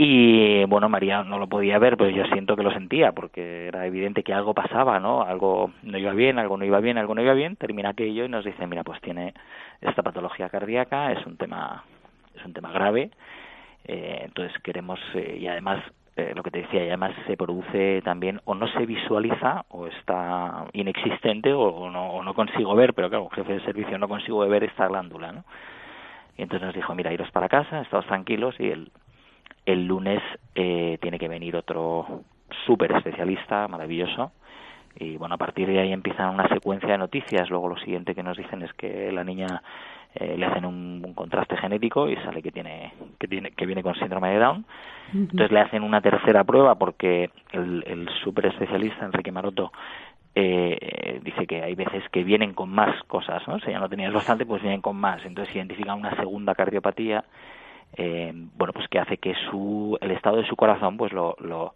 Y 0.00 0.64
bueno, 0.66 0.88
María 0.88 1.24
no 1.24 1.40
lo 1.40 1.48
podía 1.48 1.80
ver, 1.80 1.96
pero 1.96 2.10
yo 2.10 2.24
siento 2.26 2.54
que 2.54 2.62
lo 2.62 2.70
sentía, 2.70 3.10
porque 3.10 3.66
era 3.66 3.84
evidente 3.84 4.22
que 4.22 4.32
algo 4.32 4.54
pasaba, 4.54 5.00
¿no? 5.00 5.22
Algo 5.22 5.72
no 5.82 5.98
iba 5.98 6.12
bien, 6.12 6.38
algo 6.38 6.56
no 6.56 6.64
iba 6.64 6.78
bien, 6.78 6.98
algo 6.98 7.16
no 7.16 7.22
iba 7.22 7.34
bien. 7.34 7.56
Termina 7.56 7.88
aquello 7.88 8.24
y 8.24 8.28
nos 8.28 8.44
dice, 8.44 8.64
mira, 8.68 8.84
pues 8.84 9.00
tiene 9.00 9.34
esta 9.80 10.04
patología 10.04 10.50
cardíaca, 10.50 11.10
es 11.10 11.26
un 11.26 11.36
tema, 11.36 11.82
es 12.36 12.44
un 12.44 12.52
tema 12.52 12.70
grave. 12.70 13.10
Eh, 13.86 14.20
entonces 14.24 14.56
queremos, 14.62 15.00
eh, 15.14 15.38
y 15.40 15.48
además, 15.48 15.82
eh, 16.14 16.32
lo 16.36 16.44
que 16.44 16.52
te 16.52 16.60
decía, 16.60 16.84
y 16.84 16.88
además 16.88 17.12
se 17.26 17.36
produce 17.36 18.00
también, 18.02 18.40
o 18.44 18.54
no 18.54 18.68
se 18.68 18.86
visualiza, 18.86 19.64
o 19.70 19.88
está 19.88 20.66
inexistente, 20.74 21.52
o, 21.52 21.90
no, 21.90 22.10
o 22.12 22.22
no 22.22 22.34
consigo 22.34 22.76
ver, 22.76 22.94
pero 22.94 23.08
claro, 23.10 23.28
jefe 23.30 23.54
de 23.54 23.64
servicio 23.64 23.98
no 23.98 24.06
consigo 24.06 24.46
ver 24.46 24.62
esta 24.62 24.86
glándula, 24.86 25.32
¿no? 25.32 25.44
Y 26.36 26.42
entonces 26.42 26.66
nos 26.66 26.74
dijo, 26.76 26.94
mira, 26.94 27.12
iros 27.12 27.32
para 27.32 27.48
casa, 27.48 27.80
estaos 27.80 28.06
tranquilos 28.06 28.54
y 28.60 28.70
el, 28.70 28.92
el 29.72 29.86
lunes 29.86 30.22
eh, 30.54 30.98
tiene 31.00 31.18
que 31.18 31.28
venir 31.28 31.56
otro 31.56 32.22
súper 32.66 32.92
especialista, 32.92 33.68
maravilloso. 33.68 34.32
Y 34.96 35.16
bueno, 35.16 35.34
a 35.34 35.38
partir 35.38 35.68
de 35.68 35.78
ahí 35.78 35.92
empiezan 35.92 36.34
una 36.34 36.48
secuencia 36.48 36.88
de 36.88 36.98
noticias. 36.98 37.50
Luego 37.50 37.68
lo 37.68 37.76
siguiente 37.76 38.14
que 38.14 38.22
nos 38.22 38.36
dicen 38.36 38.62
es 38.62 38.72
que 38.72 39.12
la 39.12 39.22
niña 39.22 39.62
eh, 40.14 40.36
le 40.36 40.46
hacen 40.46 40.64
un, 40.64 41.02
un 41.04 41.14
contraste 41.14 41.56
genético 41.56 42.08
y 42.08 42.16
sale 42.16 42.42
que 42.42 42.50
tiene 42.50 42.92
que 43.18 43.28
tiene 43.28 43.50
que 43.50 43.66
viene 43.66 43.82
con 43.82 43.94
síndrome 43.94 44.30
de 44.30 44.38
Down. 44.38 44.64
Entonces 45.12 45.52
le 45.52 45.60
hacen 45.60 45.82
una 45.82 46.00
tercera 46.00 46.44
prueba 46.44 46.74
porque 46.76 47.30
el, 47.52 47.84
el 47.86 48.08
súper 48.24 48.46
especialista 48.46 49.04
Enrique 49.04 49.30
Maroto 49.30 49.70
eh, 50.34 51.20
dice 51.22 51.46
que 51.46 51.62
hay 51.62 51.74
veces 51.74 52.04
que 52.10 52.22
vienen 52.22 52.54
con 52.54 52.70
más 52.70 53.02
cosas, 53.04 53.46
¿no? 53.48 53.58
Si 53.60 53.70
ya 53.70 53.80
no 53.80 53.88
tenías 53.88 54.12
bastante, 54.12 54.46
pues 54.46 54.62
vienen 54.62 54.80
con 54.80 54.96
más. 54.96 55.24
Entonces 55.24 55.54
identifican 55.54 55.98
una 55.98 56.14
segunda 56.16 56.54
cardiopatía, 56.54 57.24
eh, 57.96 58.32
bueno, 58.56 58.72
pues 58.72 58.88
que 58.88 58.98
hace 58.98 59.16
que 59.18 59.34
su 59.50 59.96
el 60.00 60.10
estado 60.12 60.36
de 60.36 60.46
su 60.46 60.56
corazón, 60.56 60.96
pues 60.96 61.12
lo, 61.12 61.36
lo, 61.40 61.74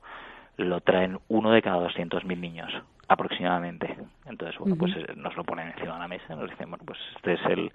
lo 0.57 0.81
traen 0.81 1.18
uno 1.29 1.51
de 1.51 1.62
cada 1.62 1.79
200.000 1.88 2.38
niños 2.38 2.70
aproximadamente. 3.09 3.96
Entonces, 4.27 4.59
bueno, 4.59 4.77
pues 4.77 4.94
eh, 4.96 5.07
nos 5.16 5.37
lo 5.37 5.44
ponen 5.44 5.68
encima 5.68 5.94
de 5.94 5.98
la 6.01 6.09
mesa, 6.09 6.35
nos 6.37 6.51
dicen, 6.51 6.70
bueno, 6.70 6.85
pues 6.87 6.98
este 7.16 7.35
es 7.35 7.40
el 7.46 7.72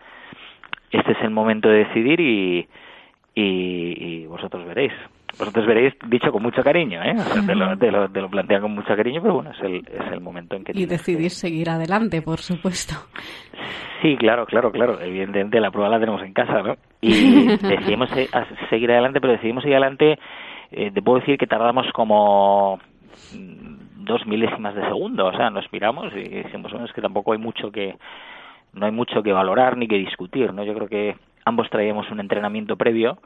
este 0.92 1.12
es 1.12 1.18
el 1.22 1.32
momento 1.32 1.68
de 1.70 1.84
decidir 1.86 2.20
y 2.20 2.68
y, 3.40 4.26
vosotros 4.26 4.66
veréis. 4.66 4.92
Vosotros 5.38 5.68
veréis, 5.68 5.94
dicho 6.08 6.32
con 6.32 6.42
mucho 6.42 6.64
cariño, 6.64 7.04
¿eh? 7.04 7.16
O 7.16 7.24
sea, 7.24 7.46
te, 7.46 7.54
lo, 7.54 7.78
te, 7.78 7.92
lo, 7.92 8.10
te 8.10 8.22
lo 8.22 8.30
plantean 8.30 8.62
con 8.62 8.74
mucho 8.74 8.96
cariño, 8.96 9.22
pero 9.22 9.36
bueno, 9.36 9.52
es 9.52 9.60
el, 9.62 9.76
es 9.88 10.12
el 10.12 10.22
momento 10.22 10.56
en 10.56 10.64
que... 10.64 10.72
Y 10.72 10.76
que- 10.76 10.88
decidís 10.88 11.34
seguir 11.38 11.70
adelante, 11.70 12.24
por 12.24 12.40
supuesto. 12.40 12.96
Sí, 14.02 14.16
claro, 14.18 14.46
claro, 14.46 14.72
claro. 14.72 15.00
Evidentemente 15.02 15.60
la 15.60 15.72
prueba 15.72 15.90
la 15.90 16.00
tenemos 16.00 16.22
en 16.22 16.34
casa, 16.34 16.62
¿no? 16.62 16.76
Y 17.02 17.48
decidimos 17.58 18.10
seguir 18.70 18.92
adelante, 18.92 19.20
pero 19.22 19.34
decidimos 19.34 19.64
seguir 19.64 19.78
adelante. 19.78 20.20
eh, 20.72 20.92
te 20.92 21.02
puedo 21.02 21.20
decir 21.20 21.38
que 21.38 21.48
tardamos 21.48 21.92
como 21.94 22.80
dos 24.08 24.26
milésimas 24.26 24.76
de 24.76 24.84
segundo. 24.84 25.28
O 25.28 25.34
sea, 25.34 25.50
nos 25.50 25.72
miramos 25.72 26.14
y 26.16 26.22
dijimos, 26.22 26.72
bueno, 26.72 26.86
es 26.86 26.94
que 26.94 27.02
tampoco 27.02 27.34
hay 27.34 27.40
mucho 27.40 27.72
que 27.72 27.96
no 28.74 28.86
hay 28.86 28.92
mucho 28.92 29.24
que 29.24 29.34
valorar 29.34 29.78
ni 29.78 29.88
que 29.88 29.98
discutir, 29.98 30.54
¿no? 30.54 30.64
Yo 30.64 30.74
creo 30.74 30.88
que 30.88 31.16
ambos 31.46 31.70
traíamos 31.70 32.10
un 32.12 32.20
entrenamiento 32.20 32.76
previo, 32.76 33.18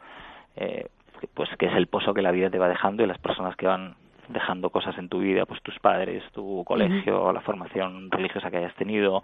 eh, 0.55 0.87
pues 1.33 1.49
que 1.57 1.65
es 1.65 1.73
el 1.75 1.87
pozo 1.87 2.13
que 2.13 2.21
la 2.21 2.31
vida 2.31 2.49
te 2.49 2.59
va 2.59 2.69
dejando 2.69 3.03
y 3.03 3.07
las 3.07 3.17
personas 3.17 3.55
que 3.55 3.67
van 3.67 3.95
dejando 4.33 4.69
cosas 4.69 4.97
en 4.97 5.09
tu 5.09 5.19
vida, 5.19 5.45
pues 5.45 5.61
tus 5.61 5.77
padres, 5.79 6.23
tu 6.33 6.63
colegio, 6.65 7.31
la 7.31 7.41
formación 7.41 8.09
religiosa 8.11 8.49
que 8.49 8.57
hayas 8.57 8.75
tenido, 8.75 9.23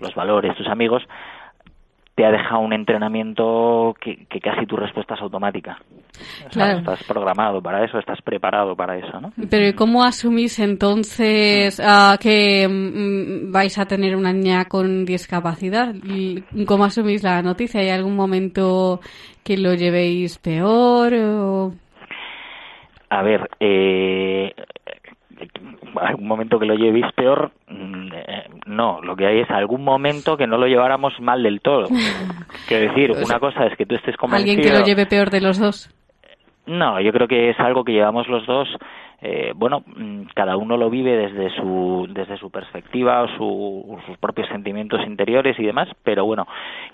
los 0.00 0.14
valores, 0.14 0.56
tus 0.56 0.68
amigos, 0.68 1.02
te 2.14 2.26
ha 2.26 2.30
dejado 2.30 2.60
un 2.60 2.74
entrenamiento 2.74 3.94
que, 3.98 4.26
que 4.26 4.38
casi 4.40 4.66
tu 4.66 4.76
respuesta 4.76 5.14
es 5.14 5.22
automática. 5.22 5.78
O 6.46 6.52
sea, 6.52 6.66
Claro. 6.66 6.78
estás 6.80 7.02
programado 7.04 7.62
para 7.62 7.84
eso, 7.84 7.98
estás 7.98 8.20
preparado 8.20 8.76
para 8.76 8.98
eso, 8.98 9.18
¿no? 9.18 9.32
Pero 9.48 9.66
¿y 9.66 9.72
cómo 9.72 10.04
asumís 10.04 10.58
entonces 10.58 11.80
ah, 11.82 12.18
que 12.20 12.68
mm, 12.68 13.50
vais 13.50 13.78
a 13.78 13.86
tener 13.86 14.14
una 14.14 14.32
niña 14.32 14.66
con 14.66 15.06
discapacidad? 15.06 15.94
¿Y 16.04 16.42
¿Cómo 16.66 16.84
asumís 16.84 17.22
la 17.22 17.40
noticia? 17.40 17.80
¿Hay 17.80 17.88
algún 17.88 18.14
momento 18.14 19.00
que 19.42 19.56
lo 19.56 19.72
llevéis 19.72 20.36
peor? 20.38 21.14
O... 21.14 21.72
A 23.12 23.20
ver, 23.20 23.46
eh, 23.60 24.54
algún 26.00 26.26
momento 26.26 26.58
que 26.58 26.64
lo 26.64 26.74
llevéis 26.74 27.12
peor, 27.14 27.50
mm, 27.68 28.08
eh, 28.10 28.44
no, 28.64 29.02
lo 29.02 29.14
que 29.14 29.26
hay 29.26 29.40
es 29.40 29.50
algún 29.50 29.84
momento 29.84 30.38
que 30.38 30.46
no 30.46 30.56
lo 30.56 30.66
lleváramos 30.66 31.12
mal 31.20 31.42
del 31.42 31.60
todo. 31.60 31.88
Quiero 32.68 32.90
decir, 32.90 33.12
una 33.22 33.38
cosa 33.38 33.66
es 33.66 33.76
que 33.76 33.84
tú 33.84 33.96
estés 33.96 34.16
convencido... 34.16 34.52
¿Alguien 34.52 34.66
que 34.66 34.78
lo 34.78 34.86
lleve 34.86 35.04
peor 35.04 35.28
de 35.28 35.42
los 35.42 35.58
dos? 35.58 35.94
No, 36.64 37.02
yo 37.02 37.12
creo 37.12 37.28
que 37.28 37.50
es 37.50 37.60
algo 37.60 37.84
que 37.84 37.92
llevamos 37.92 38.26
los 38.28 38.46
dos. 38.46 38.68
Eh, 39.24 39.52
bueno, 39.54 39.84
mm, 39.86 40.22
cada 40.34 40.56
uno 40.56 40.76
lo 40.76 40.90
vive 40.90 41.16
desde 41.16 41.54
su 41.56 42.06
desde 42.10 42.36
su 42.38 42.50
perspectiva 42.50 43.22
o 43.22 43.28
su- 43.28 43.98
sus 44.06 44.18
propios 44.18 44.48
sentimientos 44.48 45.00
interiores 45.06 45.56
y 45.60 45.64
demás. 45.64 45.88
Pero 46.02 46.24
bueno, 46.24 46.46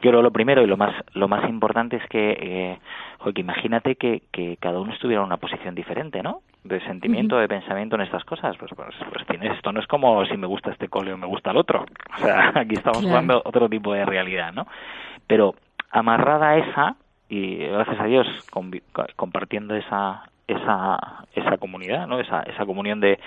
yo 0.02 0.10
creo 0.10 0.20
lo 0.22 0.30
primero 0.30 0.62
y 0.62 0.66
lo 0.66 0.76
más 0.76 0.94
lo 1.14 1.26
más 1.26 1.48
importante 1.48 1.96
es 1.96 2.06
que, 2.08 2.36
eh, 2.40 2.78
que 3.34 3.40
imagínate 3.40 3.96
que, 3.96 4.22
que 4.30 4.56
cada 4.58 4.78
uno 4.80 4.92
estuviera 4.92 5.22
en 5.22 5.26
una 5.26 5.38
posición 5.38 5.74
diferente, 5.74 6.22
¿no? 6.22 6.40
De 6.64 6.80
sentimiento, 6.80 7.38
de 7.38 7.48
pensamiento 7.48 7.96
en 7.96 8.02
estas 8.02 8.24
cosas. 8.24 8.56
Pues, 8.58 8.72
pues, 8.76 8.94
pues 9.10 9.26
tienes, 9.26 9.52
esto 9.56 9.72
no 9.72 9.80
es 9.80 9.86
como 9.86 10.24
si 10.26 10.36
me 10.36 10.46
gusta 10.46 10.70
este 10.70 10.88
cole 10.88 11.12
o 11.14 11.16
me 11.16 11.26
gusta 11.26 11.50
el 11.52 11.56
otro. 11.56 11.86
O 12.18 12.22
sea, 12.22 12.52
aquí 12.56 12.74
estamos 12.74 12.98
Claro. 13.00 13.08
jugando 13.08 13.42
otro 13.44 13.68
tipo 13.70 13.94
de 13.94 14.04
realidad, 14.04 14.52
¿no? 14.52 14.66
Pero 15.26 15.54
amarrada 15.90 16.50
a 16.50 16.58
esa 16.58 16.96
y 17.30 17.56
gracias 17.56 18.00
a 18.00 18.04
Dios 18.04 18.26
compartiendo 19.16 19.74
esa 19.76 20.22
esa 20.48 20.98
esa 21.34 21.58
comunidad 21.58 22.06
no 22.06 22.18
esa 22.18 22.42
esa 22.42 22.66
comunión 22.66 23.00
de 23.00 23.18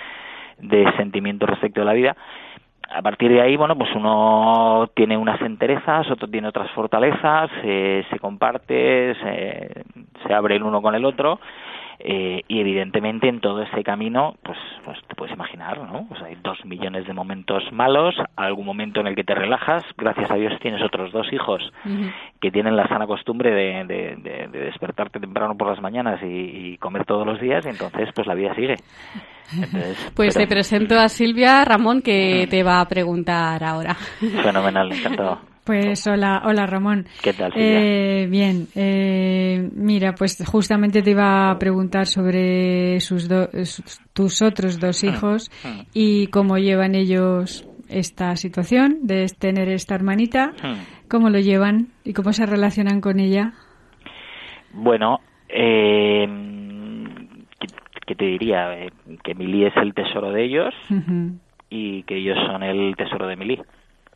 de 0.57 0.91
sentimientos 0.97 1.49
respecto 1.49 1.81
a 1.81 1.85
la 1.85 1.93
vida. 1.93 2.15
A 2.89 3.01
partir 3.01 3.31
de 3.31 3.41
ahí 3.41 3.55
bueno 3.55 3.77
pues 3.77 3.89
uno 3.95 4.89
tiene 4.93 5.15
unas 5.15 5.41
enterezas 5.41 6.09
otro 6.11 6.27
tiene 6.27 6.49
otras 6.49 6.69
fortalezas 6.71 7.49
eh, 7.63 8.03
se 8.09 8.19
comparte 8.19 9.15
se, 9.15 9.83
se 10.27 10.33
abre 10.33 10.57
el 10.57 10.63
uno 10.63 10.81
con 10.81 10.93
el 10.95 11.05
otro 11.05 11.39
eh, 11.99 12.41
y 12.49 12.59
evidentemente 12.59 13.29
en 13.29 13.39
todo 13.39 13.61
ese 13.61 13.83
camino 13.83 14.35
pues 14.43 14.57
puedes 15.21 15.35
imaginar 15.35 15.77
no 15.77 16.07
pues 16.07 16.19
hay 16.23 16.35
dos 16.43 16.57
millones 16.65 17.05
de 17.05 17.13
momentos 17.13 17.63
malos 17.71 18.15
algún 18.35 18.65
momento 18.65 19.01
en 19.01 19.07
el 19.07 19.15
que 19.15 19.23
te 19.23 19.35
relajas 19.35 19.83
gracias 19.95 20.31
a 20.31 20.35
Dios 20.35 20.53
tienes 20.61 20.81
otros 20.81 21.11
dos 21.11 21.31
hijos 21.31 21.61
que 22.39 22.49
tienen 22.49 22.75
la 22.75 22.87
sana 22.87 23.05
costumbre 23.05 23.51
de, 23.51 23.85
de- 23.85 24.15
de- 24.15 24.47
de 24.47 24.59
despertarte 24.65 25.19
temprano 25.19 25.55
por 25.55 25.67
las 25.67 25.79
mañanas 25.79 26.19
y, 26.23 26.25
y 26.73 26.77
comer 26.79 27.05
todos 27.05 27.27
los 27.27 27.39
días 27.39 27.63
y 27.67 27.69
entonces 27.69 28.09
pues 28.15 28.25
la 28.25 28.33
vida 28.33 28.55
sigue. 28.55 28.77
Entonces 29.53 30.11
Pues 30.15 30.33
pero- 30.33 30.47
te 30.47 30.53
presento 30.55 30.99
a 30.99 31.07
Silvia 31.07 31.63
Ramón 31.65 32.01
que 32.01 32.47
te 32.49 32.63
va 32.63 32.79
a 32.81 32.87
preguntar 32.87 33.63
ahora. 33.63 33.93
fenomenal 34.43 34.91
encantado 34.91 35.39
Pues 35.63 36.07
hola, 36.07 36.41
hola 36.45 36.65
Ramón. 36.65 37.05
¿Qué 37.21 37.33
tal? 37.33 37.51
Eh, 37.55 38.27
bien, 38.29 38.67
eh, 38.75 39.69
mira, 39.75 40.13
pues 40.15 40.43
justamente 40.45 41.01
te 41.03 41.11
iba 41.11 41.51
a 41.51 41.59
preguntar 41.59 42.07
sobre 42.07 42.99
sus 42.99 43.29
do- 43.29 43.47
tus 44.13 44.41
otros 44.41 44.79
dos 44.79 45.03
hijos 45.03 45.51
y 45.93 46.27
cómo 46.27 46.57
llevan 46.57 46.95
ellos 46.95 47.67
esta 47.89 48.35
situación 48.37 48.99
de 49.03 49.27
tener 49.37 49.69
esta 49.69 49.93
hermanita, 49.95 50.53
cómo 51.07 51.29
lo 51.29 51.39
llevan 51.39 51.89
y 52.03 52.13
cómo 52.13 52.33
se 52.33 52.45
relacionan 52.45 52.99
con 53.01 53.19
ella. 53.19 53.53
Bueno, 54.73 55.19
eh, 55.49 56.25
¿qué, 57.59 57.67
qué 58.07 58.15
te 58.15 58.25
diría? 58.25 58.73
Eh, 58.85 58.89
que 59.23 59.35
Mili 59.35 59.65
es 59.65 59.75
el 59.77 59.93
tesoro 59.93 60.31
de 60.31 60.43
ellos 60.45 60.73
y 61.69 62.03
que 62.03 62.17
ellos 62.17 62.37
son 62.47 62.63
el 62.63 62.95
tesoro 62.95 63.27
de 63.27 63.35
Mili. 63.35 63.59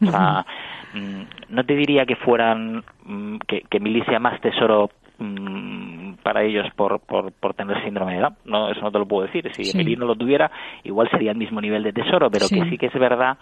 O 0.01 0.05
sea, 0.11 0.45
mm, 0.93 1.21
no 1.49 1.63
te 1.63 1.75
diría 1.75 2.05
que 2.05 2.15
fueran, 2.17 2.83
mm, 3.05 3.37
que, 3.47 3.61
que 3.69 3.79
Mili 3.79 4.01
sea 4.03 4.19
más 4.19 4.39
tesoro 4.41 4.89
mm, 5.19 6.15
para 6.23 6.43
ellos 6.43 6.67
por, 6.75 6.99
por, 6.99 7.31
por 7.31 7.53
tener 7.53 7.81
síndrome 7.83 8.15
de 8.15 8.19
Down. 8.21 8.35
No, 8.45 8.69
eso 8.69 8.81
no 8.81 8.91
te 8.91 8.99
lo 8.99 9.05
puedo 9.07 9.25
decir. 9.27 9.49
Si 9.53 9.63
Sí. 9.63 9.77
Emily 9.77 9.95
no 9.95 10.05
lo 10.05 10.15
tuviera, 10.15 10.51
igual 10.83 11.09
sería 11.09 11.31
el 11.31 11.37
mismo 11.37 11.61
nivel 11.61 11.83
de 11.83 11.93
tesoro, 11.93 12.29
pero 12.29 12.45
Sí. 12.45 12.59
que 12.59 12.69
sí 12.69 12.77
que 12.77 12.87
es 12.87 12.93
verdad, 12.93 13.37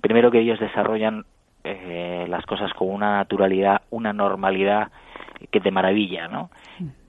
primero 0.00 0.30
que 0.30 0.40
ellos 0.40 0.58
desarrollan 0.60 1.24
eh, 1.64 2.24
las 2.28 2.44
cosas 2.46 2.72
con 2.74 2.88
una 2.90 3.18
naturalidad, 3.18 3.82
una 3.90 4.12
normalidad 4.12 4.90
que 5.50 5.60
te 5.60 5.70
maravilla, 5.70 6.26
¿no? 6.28 6.50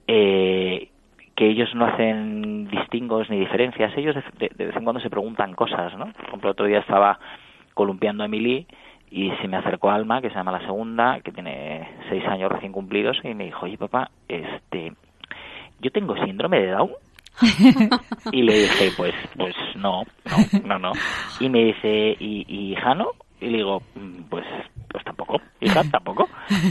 Eh, 0.06 0.90
que 1.34 1.48
ellos 1.48 1.74
no 1.74 1.86
hacen 1.86 2.68
distingos 2.68 3.28
ni 3.30 3.40
diferencias, 3.40 3.92
ellos 3.96 4.14
de, 4.14 4.22
de- 4.38 4.54
de 4.54 4.66
vez 4.66 4.76
en 4.76 4.84
cuando 4.84 5.00
se 5.00 5.10
preguntan 5.10 5.54
cosas, 5.54 5.96
¿no? 5.96 6.12
Por 6.12 6.24
ejemplo, 6.28 6.50
otro 6.50 6.66
día 6.66 6.78
estaba 6.80 7.18
columpiando 7.74 8.22
a 8.22 8.26
Emily 8.26 8.66
y 9.10 9.30
se 9.40 9.48
me 9.48 9.56
acercó 9.56 9.90
Alma, 9.90 10.20
que 10.20 10.28
se 10.28 10.34
llama 10.34 10.52
la 10.52 10.66
segunda, 10.66 11.20
que 11.20 11.30
tiene 11.30 11.88
seis 12.08 12.24
años 12.26 12.50
recién 12.50 12.72
cumplidos, 12.72 13.16
y 13.22 13.34
me 13.34 13.44
dijo, 13.44 13.66
oye 13.66 13.78
papá, 13.78 14.10
este, 14.28 14.92
yo 15.80 15.90
tengo 15.92 16.16
síndrome 16.24 16.60
de 16.60 16.70
Down. 16.72 16.90
y 18.32 18.42
le 18.42 18.54
dije, 18.60 18.90
pues, 18.96 19.14
pues 19.36 19.54
no, 19.76 20.02
no, 20.24 20.60
no, 20.64 20.78
no. 20.78 20.92
Y 21.40 21.48
me 21.48 21.64
dice, 21.64 22.16
¿y, 22.18 22.44
y 22.48 22.74
Jano? 22.76 23.10
Y 23.40 23.46
le 23.50 23.58
digo, 23.58 23.82
"Mm, 23.94 24.22
pues, 24.30 24.44
pues 24.94 25.04
tampoco, 25.04 25.40
hija, 25.60 25.82
tampoco. 25.90 26.28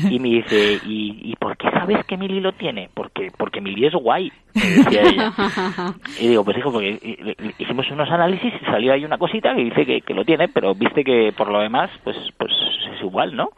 Y 0.09 0.17
me 0.17 0.29
dice, 0.29 0.79
¿y, 0.85 1.19
y 1.29 1.35
por 1.35 1.57
qué 1.57 1.69
sabes 1.71 2.05
que 2.05 2.15
Mili 2.15 2.39
lo 2.39 2.53
tiene? 2.53 2.89
Porque, 2.93 3.27
porque 3.37 3.59
Mili 3.59 3.85
es 3.85 3.93
guay, 3.93 4.31
me 4.55 4.61
decía 4.61 5.01
ella. 5.01 5.33
Y 6.21 6.29
digo, 6.29 6.45
pues 6.45 6.57
hijo, 6.57 6.71
porque 6.71 6.91
y- 7.01 7.61
hicimos 7.61 7.85
unos 7.91 8.09
análisis 8.09 8.53
y 8.61 8.65
salió 8.65 8.93
ahí 8.93 9.03
una 9.03 9.17
cosita 9.17 9.53
que 9.53 9.65
dice 9.65 9.85
que, 9.85 9.99
que 9.99 10.13
lo 10.13 10.23
tiene, 10.23 10.47
pero 10.47 10.73
viste 10.73 11.03
que 11.03 11.33
por 11.35 11.51
lo 11.51 11.59
demás, 11.59 11.89
pues, 12.05 12.15
pues 12.37 12.51
es 12.95 13.01
igual, 13.01 13.35
¿no? 13.35 13.49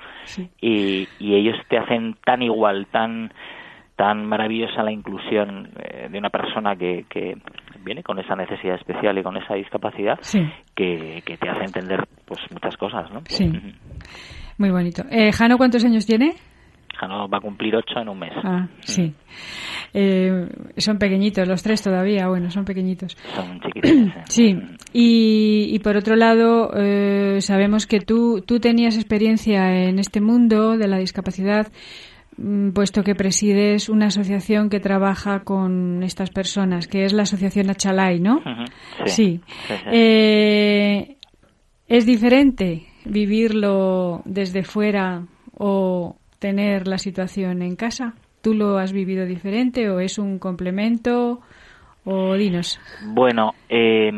Y, 0.60 1.08
y 1.19 1.36
ellos 1.36 1.58
te 1.69 1.78
hacen 1.78 2.15
tan 2.25 2.41
igual, 2.41 2.88
tan 2.88 3.32
tan 3.95 4.25
maravillosa 4.25 4.84
la 4.84 4.91
inclusión 4.91 5.69
eh, 5.80 6.10
de 6.12 6.17
una 6.19 6.30
persona 6.30 6.75
que, 6.75 7.06
que 7.10 7.38
viene 7.82 8.04
con 8.04 8.19
esa 8.19 8.36
necesidad 8.36 8.75
especial 8.75 9.17
y 9.17 9.23
con 9.23 9.38
esa 9.38 9.54
discapacidad 9.54 10.17
Sí. 10.21 10.45
que, 10.75 11.21
que 11.25 11.38
te 11.38 11.47
hace 11.47 11.63
entender 11.63 12.04
pues 12.25 12.41
muchas 12.51 12.75
cosas, 12.75 13.10
¿no? 13.12 13.21
Sí. 13.30 13.49
Muy 14.57 14.69
bonito. 14.69 15.03
Eh, 15.09 15.31
Jano, 15.31 15.57
¿cuántos 15.57 15.83
años 15.83 16.05
tiene? 16.05 16.35
Jano 16.97 17.27
va 17.27 17.37
a 17.37 17.41
cumplir 17.41 17.75
ocho 17.75 17.99
en 17.99 18.09
un 18.09 18.19
mes. 18.19 18.31
Ah, 18.43 18.67
sí. 18.81 19.13
Eh, 19.93 20.47
son 20.77 20.97
pequeñitos, 20.97 21.47
los 21.47 21.61
tres 21.61 21.81
todavía, 21.81 22.27
bueno, 22.27 22.49
son 22.51 22.65
pequeñitos. 22.65 23.17
Son 23.33 23.59
chiquitines. 23.61 24.15
¿eh? 24.15 24.23
Sí, 24.29 24.57
y, 24.93 25.67
y 25.73 25.79
por 25.79 25.97
otro 25.97 26.15
lado, 26.15 26.71
eh, 26.75 27.37
sabemos 27.41 27.86
que 27.88 27.99
tú, 27.99 28.41
tú 28.45 28.59
tenías 28.59 28.95
experiencia 28.95 29.88
en 29.88 29.99
este 29.99 30.21
mundo 30.21 30.77
de 30.77 30.88
la 30.88 30.97
discapacidad, 30.97 31.71
mm, 32.38 32.71
puesto 32.71 33.03
que 33.03 33.15
presides 33.15 33.89
una 33.89 34.07
asociación 34.07 34.69
que 34.69 34.80
trabaja 34.80 35.43
con 35.43 36.01
estas 36.03 36.30
personas, 36.30 36.88
que 36.88 37.05
es 37.05 37.13
la 37.13 37.23
Asociación 37.23 37.69
Achalay, 37.69 38.19
¿no? 38.19 38.41
Sí. 39.05 39.41
sí, 39.67 39.73
sí. 39.75 39.84
Eh, 39.91 41.15
¿Es 41.88 42.05
diferente 42.05 42.88
vivirlo 43.06 44.22
desde 44.26 44.64
fuera 44.64 45.24
o 45.58 46.16
tener 46.39 46.88
la 46.88 46.97
situación 46.97 47.62
en 47.62 47.76
casa? 47.76 48.14
¿Tú 48.41 48.53
lo 48.53 48.78
has 48.78 48.91
vivido 48.93 49.26
diferente 49.26 49.89
o 49.89 49.99
es 49.99 50.20
un 50.20 50.39
complemento? 50.39 51.39
O 52.03 52.36
dinos. 52.36 52.80
Bueno, 53.03 53.53
eh, 53.70 54.12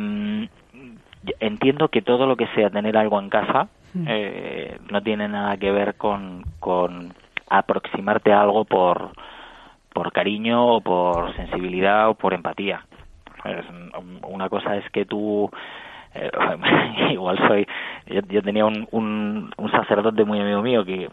entiendo 1.40 1.88
que 1.88 2.02
todo 2.02 2.26
lo 2.26 2.36
que 2.36 2.48
sea 2.56 2.70
tener 2.70 2.98
algo 2.98 3.20
en 3.20 3.30
casa 3.30 3.70
Mm. 3.94 4.06
eh, 4.08 4.78
no 4.92 5.02
tiene 5.02 5.28
nada 5.28 5.58
que 5.58 5.72
ver 5.72 5.96
con, 5.96 6.44
con 6.60 7.14
aproximarte 7.50 8.32
a 8.32 8.42
algo 8.42 8.66
por 8.66 9.12
por 9.94 10.12
cariño 10.12 10.76
o 10.76 10.82
por 10.82 11.36
sensibilidad 11.36 12.10
o 12.10 12.14
por 12.14 12.36
empatía. 12.36 12.86
Una 14.28 14.48
cosa 14.48 14.76
es 14.76 14.88
que 14.92 15.06
tú 15.06 15.50
eh, 16.18 17.12
igual 17.12 17.38
soy 17.48 17.68
yo, 18.08 18.22
yo 18.30 18.42
tenía 18.42 18.66
un, 18.66 18.88
un, 18.92 19.52
un 19.58 19.72
sacerdote 19.72 20.24
muy 20.26 20.40
amigo 20.40 20.62
mío 20.62 20.86
que 20.86 21.10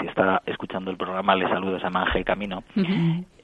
si 0.00 0.06
está 0.06 0.42
escuchando 0.46 0.90
el 0.90 0.96
programa 0.96 1.34
le 1.36 1.48
saludo 1.48 1.78
se 1.78 1.84
llama 1.84 2.02
Ángel 2.02 2.24
Camino 2.24 2.62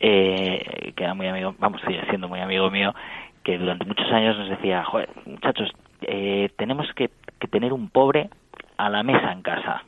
eh, 0.01 0.93
que 0.97 1.05
era 1.05 1.15
muy 1.15 1.27
amigo 1.27 1.55
vamos 1.59 1.81
sigue 1.87 2.03
siendo 2.09 2.29
muy 2.29 2.41
amigo 2.41 2.71
mío 2.71 2.95
que 3.43 3.59
durante 3.59 3.85
muchos 3.85 4.11
años 4.11 4.37
nos 4.39 4.49
decía 4.49 4.85
joder 4.85 5.09
muchachos 5.27 5.71
eh, 6.03 6.51
tenemos 6.57 6.87
que, 6.95 7.11
que 7.39 7.49
tener 7.49 7.73
un 7.73 7.89
pobre 7.89 8.31
a 8.77 8.89
la 8.91 9.03
mesa 9.03 9.33
en 9.33 9.43
casa 9.43 9.83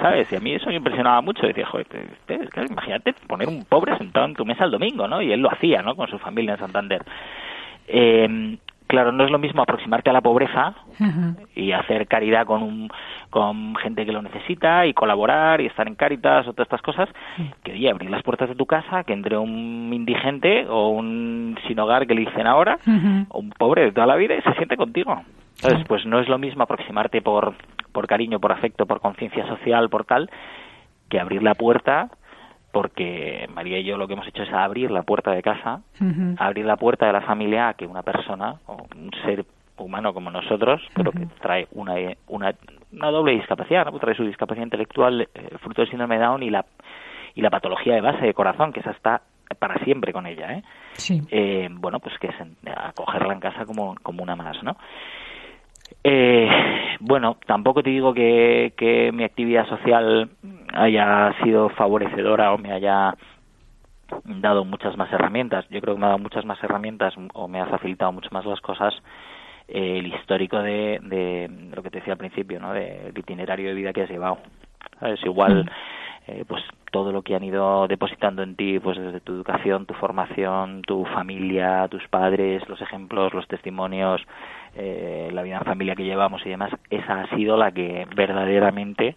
¿sabes? 0.00 0.30
Y 0.30 0.36
a 0.36 0.40
mí 0.40 0.52
eso 0.52 0.66
me 0.68 0.76
impresionaba 0.76 1.20
mucho. 1.22 1.46
Decía, 1.46 1.66
joder, 1.66 1.86
es 2.28 2.50
que 2.50 2.64
imagínate 2.68 3.14
poner 3.26 3.48
un 3.48 3.64
pobre 3.64 3.96
sentado 3.96 4.26
en 4.26 4.34
tu 4.34 4.44
mesa 4.44 4.64
el 4.64 4.70
domingo, 4.70 5.08
¿no? 5.08 5.22
Y 5.22 5.32
él 5.32 5.40
lo 5.40 5.50
hacía, 5.50 5.80
¿no? 5.80 5.96
Con 5.96 6.08
su 6.08 6.18
familia 6.18 6.52
en 6.52 6.60
Santander. 6.60 7.02
Eh, 7.88 8.58
claro, 8.86 9.12
no 9.12 9.24
es 9.24 9.30
lo 9.30 9.38
mismo 9.38 9.62
aproximarte 9.62 10.10
a 10.10 10.12
la 10.12 10.20
pobreza 10.20 10.74
y 11.54 11.72
hacer 11.72 12.06
caridad 12.06 12.46
con 12.46 12.62
un, 12.62 12.90
con 13.30 13.74
gente 13.76 14.06
que 14.06 14.12
lo 14.12 14.22
necesita 14.22 14.86
y 14.86 14.94
colaborar 14.94 15.60
y 15.60 15.66
estar 15.66 15.86
en 15.86 15.94
Cáritas 15.94 16.46
o 16.46 16.52
todas 16.52 16.66
estas 16.66 16.82
cosas 16.82 17.08
que 17.62 17.72
oye 17.72 17.90
abrir 17.90 18.10
las 18.10 18.22
puertas 18.22 18.48
de 18.48 18.54
tu 18.54 18.66
casa 18.66 19.04
que 19.04 19.12
entre 19.12 19.36
un 19.36 19.90
indigente 19.92 20.66
o 20.68 20.88
un 20.88 21.58
sin 21.66 21.78
hogar 21.78 22.06
que 22.06 22.14
le 22.14 22.22
dicen 22.22 22.46
ahora 22.46 22.78
o 23.28 23.38
un 23.38 23.50
pobre 23.50 23.84
de 23.84 23.92
toda 23.92 24.06
la 24.06 24.16
vida 24.16 24.34
y 24.34 24.42
se 24.42 24.52
siente 24.54 24.76
contigo. 24.76 25.22
Entonces 25.56 25.84
pues 25.86 26.04
no 26.06 26.20
es 26.20 26.28
lo 26.28 26.38
mismo 26.38 26.62
aproximarte 26.62 27.22
por 27.22 27.54
por 27.92 28.06
cariño 28.06 28.40
por 28.40 28.52
afecto 28.52 28.86
por 28.86 29.00
conciencia 29.00 29.46
social 29.46 29.88
por 29.88 30.04
tal 30.04 30.30
que 31.08 31.20
abrir 31.20 31.42
la 31.42 31.54
puerta 31.54 32.10
porque 32.76 33.48
María 33.54 33.78
y 33.78 33.84
yo 33.84 33.96
lo 33.96 34.06
que 34.06 34.12
hemos 34.12 34.28
hecho 34.28 34.42
es 34.42 34.52
abrir 34.52 34.90
la 34.90 35.02
puerta 35.02 35.30
de 35.30 35.40
casa 35.40 35.80
abrir 36.36 36.66
la 36.66 36.76
puerta 36.76 37.06
de 37.06 37.12
la 37.14 37.22
familia 37.22 37.68
a 37.68 37.74
que 37.74 37.86
una 37.86 38.02
persona 38.02 38.56
o 38.66 38.86
un 38.94 39.10
ser 39.24 39.46
humano 39.78 40.12
como 40.12 40.30
nosotros, 40.30 40.82
pero 40.94 41.10
que 41.10 41.24
trae 41.40 41.68
una, 41.72 41.94
una, 42.26 42.54
una 42.92 43.10
doble 43.10 43.32
discapacidad, 43.32 43.86
¿no? 43.86 43.98
trae 43.98 44.14
su 44.14 44.26
discapacidad 44.26 44.64
intelectual 44.66 45.22
eh, 45.22 45.56
fruto 45.62 45.80
del 45.80 45.88
síndrome 45.88 46.18
de 46.18 46.24
Down 46.24 46.42
y 46.42 46.50
la, 46.50 46.66
y 47.34 47.40
la 47.40 47.48
patología 47.48 47.94
de 47.94 48.02
base 48.02 48.26
de 48.26 48.34
corazón, 48.34 48.74
que 48.74 48.80
esa 48.80 48.90
está 48.90 49.22
para 49.58 49.82
siempre 49.82 50.12
con 50.12 50.26
ella. 50.26 50.52
¿eh? 50.52 50.62
Sí. 50.92 51.22
Eh, 51.30 51.68
bueno, 51.70 51.98
pues 52.00 52.18
que 52.18 52.26
es 52.26 52.34
acogerla 52.76 53.32
en 53.32 53.40
casa 53.40 53.64
como, 53.64 53.94
como 54.02 54.22
una 54.22 54.36
más, 54.36 54.62
¿no? 54.62 54.76
Eh, 56.04 56.48
bueno, 57.00 57.38
tampoco 57.46 57.82
te 57.82 57.88
digo 57.88 58.12
que, 58.12 58.74
que 58.76 59.12
mi 59.12 59.24
actividad 59.24 59.66
social 59.66 60.28
haya 60.76 61.32
sido 61.42 61.68
favorecedora 61.70 62.52
o 62.52 62.58
me 62.58 62.72
haya 62.72 63.14
dado 64.24 64.64
muchas 64.64 64.96
más 64.96 65.12
herramientas. 65.12 65.66
Yo 65.70 65.80
creo 65.80 65.94
que 65.94 66.00
me 66.00 66.06
ha 66.06 66.10
dado 66.10 66.20
muchas 66.20 66.44
más 66.44 66.62
herramientas 66.62 67.14
o 67.34 67.48
me 67.48 67.60
ha 67.60 67.66
facilitado 67.66 68.12
mucho 68.12 68.28
más 68.32 68.44
las 68.46 68.60
cosas 68.60 68.94
eh, 69.68 69.98
el 69.98 70.06
histórico 70.06 70.58
de, 70.62 71.00
de 71.02 71.50
lo 71.74 71.82
que 71.82 71.90
te 71.90 71.98
decía 71.98 72.12
al 72.12 72.18
principio, 72.18 72.60
¿no? 72.60 72.72
De- 72.72 73.00
del 73.12 73.18
itinerario 73.18 73.68
de 73.68 73.74
vida 73.74 73.92
que 73.92 74.02
has 74.02 74.10
llevado. 74.10 74.38
¿Sabes? 75.00 75.20
Igual, 75.24 75.70
eh, 76.28 76.44
pues 76.46 76.62
todo 76.92 77.12
lo 77.12 77.22
que 77.22 77.34
han 77.34 77.42
ido 77.44 77.86
depositando 77.88 78.42
en 78.42 78.56
ti, 78.56 78.78
pues 78.78 78.96
desde 78.96 79.20
tu 79.20 79.32
educación, 79.34 79.84
tu 79.86 79.94
formación, 79.94 80.82
tu 80.82 81.04
familia, 81.06 81.88
tus 81.88 82.06
padres, 82.08 82.66
los 82.68 82.80
ejemplos, 82.80 83.34
los 83.34 83.46
testimonios, 83.48 84.22
eh, 84.76 85.28
la 85.32 85.42
vida 85.42 85.58
en 85.58 85.64
familia 85.64 85.94
que 85.96 86.04
llevamos 86.04 86.44
y 86.46 86.48
demás, 86.50 86.70
esa 86.90 87.22
ha 87.22 87.36
sido 87.36 87.56
la 87.56 87.72
que 87.72 88.06
verdaderamente 88.14 89.16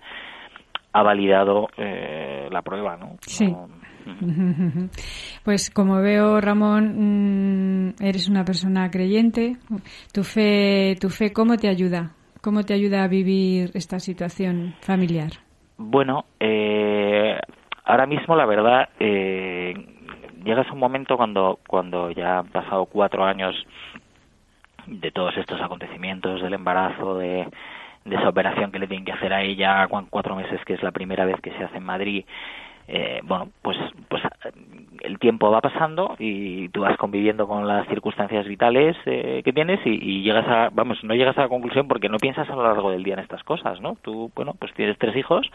ha 0.94 1.04
validado 1.04 1.68
eh, 1.78 2.48
la 2.52 2.62
prueba, 2.62 2.98
¿no? 2.98 3.18
Sí. 3.22 3.48
No- 3.48 3.68
Pues 5.44 5.70
como 5.70 6.02
veo, 6.02 6.42
Ramón, 6.42 7.90
mm, 7.90 8.04
eres 8.04 8.28
una 8.30 8.44
persona 8.44 8.90
creyente. 8.90 9.58
Tu 10.14 10.24
fe, 10.24 10.96
tu 11.00 11.10
fe, 11.10 11.32
¿cómo 11.32 11.58
te 11.58 11.68
ayuda? 11.68 12.12
¿Cómo 12.42 12.64
te 12.64 12.74
ayuda 12.74 13.04
a 13.04 13.08
vivir 13.08 13.72
esta 13.74 14.00
situación 14.00 14.74
familiar? 14.82 15.32
Bueno, 15.78 16.26
eh, 16.40 17.38
ahora 17.86 18.06
mismo 18.06 18.36
la 18.36 18.46
verdad, 18.46 18.90
eh, 19.00 19.74
llegas 20.44 20.68
a 20.68 20.74
un 20.74 20.80
momento 20.80 21.18
cuando, 21.18 21.60
cuando 21.68 22.12
ya 22.12 22.40
han 22.40 22.48
pasado 22.48 22.86
cuatro 22.86 23.24
años 23.26 23.56
de 24.88 25.12
todos 25.12 25.36
estos 25.38 25.62
acontecimientos, 25.62 26.42
del 26.42 26.54
embarazo, 26.54 27.18
de, 27.18 27.48
de 28.06 28.16
esa 28.16 28.30
operación 28.30 28.72
que 28.72 28.80
le 28.80 28.88
tienen 28.88 29.06
que 29.06 29.12
hacer 29.12 29.34
a 29.34 29.42
ella, 29.42 29.88
cu- 29.88 30.08
cuatro 30.10 30.36
meses 30.36 30.60
que 30.66 30.74
es 30.74 30.84
la 30.84 30.92
primera 30.92 31.26
vez 31.26 31.40
que 31.42 31.52
se 31.52 31.64
hace 31.64 31.78
en 31.78 31.84
Madrid, 31.86 32.26
eh, 32.92 33.20
bueno, 33.24 33.50
pues, 33.62 33.78
pues 34.08 34.24
eh, 34.24 34.52
el 35.02 35.20
tiempo 35.20 35.52
va 35.52 35.62
pasando 35.62 36.16
y 36.18 36.70
tú 36.70 36.82
vas 36.82 36.98
conviviendo 36.98 37.48
con 37.48 37.68
las 37.68 37.88
circunstancias 37.88 38.48
vitales 38.48 38.98
eh, 39.06 39.42
que 39.46 39.54
tienes 39.54 39.80
y, 39.86 40.24
llegas 40.24 40.48
a, 40.48 40.70
vamos, 40.72 41.04
no 41.04 41.14
llegas 41.14 41.38
a 41.38 41.42
la 41.42 41.50
conclusión 41.50 41.88
porque 41.88 42.10
no 42.10 42.18
piensas 42.18 42.50
a 42.50 42.56
lo 42.56 42.64
largo 42.64 42.90
del 42.90 43.04
día 43.04 43.14
en 43.14 43.20
estas 43.20 43.44
cosas, 43.44 43.80
¿no? 43.80 43.96
Tú, 44.02 44.32
bueno, 44.36 44.56
pues 44.58 44.74
tienes 44.74 44.98
tres 44.98 45.16
hijos 45.16 45.50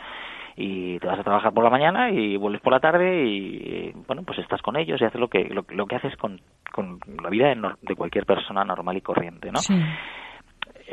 y 0.57 1.01
te 1.01 1.09
vas 1.09 1.19
a 1.19 1.25
trabajar 1.25 1.53
por 1.53 1.65
la 1.65 1.71
mañana 1.71 2.11
y 2.11 2.37
vuelves 2.37 2.63
por 2.63 2.73
la 2.73 2.79
tarde 2.79 3.25
y, 3.27 3.93
bueno, 4.07 4.23
pues 4.25 4.39
estás 4.39 4.63
con 4.63 4.77
ellos 4.77 5.01
y 5.01 5.05
haces 5.05 5.21
lo 5.21 5.27
que, 5.27 5.43
lo, 5.45 5.65
lo 5.71 5.87
que 5.87 5.97
haces 5.97 6.17
con, 6.17 6.41
con 6.71 7.01
la 7.21 7.31
vida 7.31 7.49
de, 7.49 7.61
de 7.83 7.97
cualquier 7.97 8.27
persona 8.27 8.65
normal 8.65 8.97
y 8.97 9.01
corriente, 9.01 9.51
¿no? 9.51 9.59
Sí. 9.59 9.75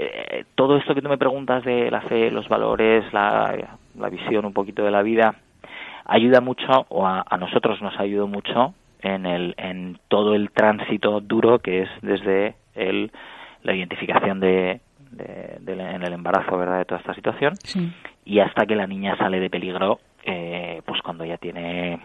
Eh, 0.03 0.45
todo 0.55 0.77
esto 0.77 0.93
que 0.95 1.01
tú 1.01 1.09
me 1.09 1.17
preguntas 1.17 1.63
de 1.63 1.89
la 1.91 2.01
fe, 2.01 2.31
los 2.31 2.47
valores, 2.49 3.03
la, 3.13 3.77
la 3.97 4.09
visión 4.09 4.45
un 4.45 4.53
poquito 4.53 4.83
de 4.83 4.91
la 4.91 5.01
vida, 5.01 5.35
ayuda 6.05 6.41
mucho, 6.41 6.85
o 6.89 7.05
a, 7.05 7.23
a 7.29 7.37
nosotros 7.37 7.81
nos 7.81 7.97
ayudó 7.99 8.27
mucho 8.27 8.73
en, 9.01 9.25
el, 9.25 9.53
en 9.57 9.97
todo 10.07 10.33
el 10.35 10.51
tránsito 10.51 11.21
duro 11.21 11.59
que 11.59 11.83
es 11.83 11.89
desde 12.01 12.55
el, 12.75 13.11
la 13.63 13.75
identificación 13.75 14.39
de, 14.39 14.81
de- 15.11 15.73
en 15.73 16.03
el 16.03 16.13
embarazo, 16.13 16.57
¿verdad?, 16.57 16.79
de 16.79 16.85
toda 16.85 16.99
esta 17.01 17.13
situación, 17.13 17.55
Sí. 17.63 17.91
y 18.25 18.39
hasta 18.39 18.65
que 18.65 18.75
la 18.75 18.87
niña 18.87 19.17
sale 19.17 19.39
de 19.39 19.49
peligro, 19.49 19.99
eh, 20.23 20.81
pues 20.85 21.01
cuando 21.01 21.25
ya 21.25 21.37
tiene 21.37 21.93
eh, 21.95 21.99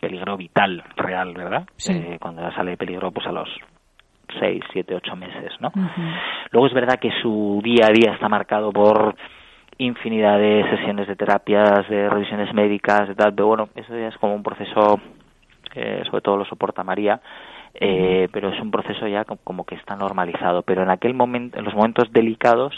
peligro 0.00 0.36
vital, 0.36 0.82
real, 0.96 1.34
¿verdad? 1.34 1.66
Sí. 1.76 1.92
Eh, 1.92 2.18
cuando 2.20 2.42
ya 2.42 2.54
sale 2.54 2.72
de 2.72 2.76
peligro, 2.76 3.10
pues 3.10 3.26
a 3.26 3.32
los 3.32 3.48
seis, 4.38 4.62
siete, 4.72 4.94
ocho 4.94 5.16
meses, 5.16 5.52
¿no? 5.60 5.72
Luego 6.50 6.66
es 6.66 6.72
verdad 6.74 6.98
que 7.00 7.10
su 7.22 7.60
día 7.62 7.86
a 7.86 7.92
día 7.92 8.12
está 8.12 8.28
marcado 8.28 8.72
por 8.72 9.14
infinidad 9.78 10.38
de 10.38 10.64
sesiones 10.70 11.06
de 11.06 11.16
terapias, 11.16 11.88
de 11.88 12.08
revisiones 12.08 12.52
médicas, 12.52 13.08
de 13.08 13.14
tal, 13.14 13.32
pero 13.34 13.46
bueno, 13.46 13.68
eso 13.76 13.96
ya 13.96 14.08
es 14.08 14.16
como 14.18 14.34
un 14.34 14.42
proceso, 14.42 15.00
eh, 15.74 16.02
sobre 16.06 16.20
todo 16.22 16.36
lo 16.36 16.44
soporta 16.44 16.82
María, 16.82 17.20
eh, 17.74 18.28
pero 18.32 18.48
es 18.48 18.60
un 18.60 18.70
proceso 18.72 19.06
ya 19.06 19.24
co- 19.24 19.38
como 19.44 19.64
que 19.64 19.76
está 19.76 19.94
normalizado. 19.94 20.62
Pero 20.62 20.82
en 20.82 20.90
aquel 20.90 21.14
momento, 21.14 21.58
en 21.58 21.64
los 21.64 21.74
momentos 21.74 22.10
delicados, 22.12 22.74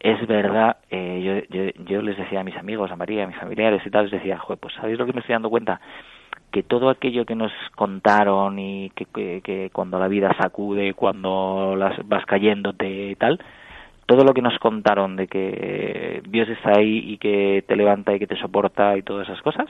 es 0.00 0.26
verdad, 0.26 0.76
eh, 0.90 1.46
yo, 1.48 1.56
yo, 1.56 1.70
yo 1.86 2.02
les 2.02 2.18
decía 2.18 2.40
a 2.40 2.44
mis 2.44 2.56
amigos, 2.56 2.90
a 2.90 2.96
María, 2.96 3.24
a 3.24 3.26
mis 3.26 3.36
familiares 3.38 3.80
y 3.86 3.90
tal, 3.90 4.04
les 4.04 4.12
decía, 4.12 4.36
joder, 4.38 4.58
pues 4.60 4.74
¿sabéis 4.74 4.98
lo 4.98 5.06
que 5.06 5.14
me 5.14 5.20
estoy 5.20 5.32
dando 5.32 5.48
cuenta? 5.48 5.80
Que 6.54 6.62
todo 6.62 6.88
aquello 6.88 7.26
que 7.26 7.34
nos 7.34 7.50
contaron 7.74 8.60
y 8.60 8.90
que, 8.90 9.06
que, 9.06 9.40
que 9.42 9.70
cuando 9.72 9.98
la 9.98 10.06
vida 10.06 10.32
sacude, 10.40 10.94
cuando 10.94 11.74
las 11.76 11.98
vas 12.06 12.24
cayéndote 12.26 13.10
y 13.10 13.16
tal, 13.16 13.40
todo 14.06 14.22
lo 14.22 14.32
que 14.32 14.40
nos 14.40 14.56
contaron 14.60 15.16
de 15.16 15.26
que 15.26 16.22
Dios 16.28 16.48
está 16.48 16.78
ahí 16.78 16.98
y 17.08 17.18
que 17.18 17.64
te 17.66 17.74
levanta 17.74 18.14
y 18.14 18.20
que 18.20 18.28
te 18.28 18.36
soporta 18.36 18.96
y 18.96 19.02
todas 19.02 19.28
esas 19.28 19.42
cosas, 19.42 19.66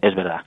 es 0.00 0.14
verdad. 0.14 0.40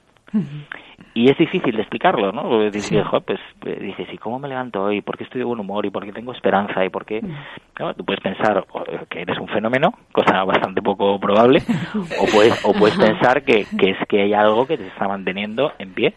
Y 1.14 1.30
es 1.32 1.38
difícil 1.38 1.74
de 1.76 1.82
explicarlo, 1.82 2.32
¿no? 2.34 2.42
Porque 2.44 2.66
dices, 2.72 2.86
Sí. 2.88 3.00
"Jo, 3.10 3.22
pues 3.22 3.40
eh, 3.66 3.80
dices, 3.82 4.08
¿y 4.14 4.18
cómo 4.18 4.38
me 4.40 4.50
levanto 4.50 4.84
hoy? 4.84 5.02
¿Por 5.02 5.18
qué 5.18 5.24
estoy 5.24 5.40
de 5.40 5.46
buen 5.46 5.60
humor? 5.60 5.86
¿Y 5.86 5.90
por 5.90 6.04
qué 6.06 6.12
tengo 6.12 6.34
esperanza? 6.34 6.84
¿Y 6.84 6.90
por 6.90 7.06
qué? 7.06 7.22
Claro, 7.74 7.94
tú 7.94 8.04
puedes 8.04 8.22
pensar 8.22 8.66
o, 8.70 8.82
eh, 8.82 9.00
que 9.10 9.22
eres 9.22 9.38
un 9.40 9.48
fenómeno, 9.48 9.94
cosa 10.12 10.44
bastante 10.44 10.82
poco 10.82 11.18
probable, 11.20 11.62
o 12.20 12.26
puedes, 12.34 12.66
o 12.66 12.74
puedes 12.74 12.98
pensar 13.32 13.44
que, 13.44 13.66
que 13.80 13.92
es 13.92 13.98
que 14.10 14.24
hay 14.24 14.34
algo 14.34 14.68
que 14.68 14.78
te 14.78 14.88
está 14.88 15.08
manteniendo 15.08 15.72
en 15.80 15.94
pie, 15.94 16.14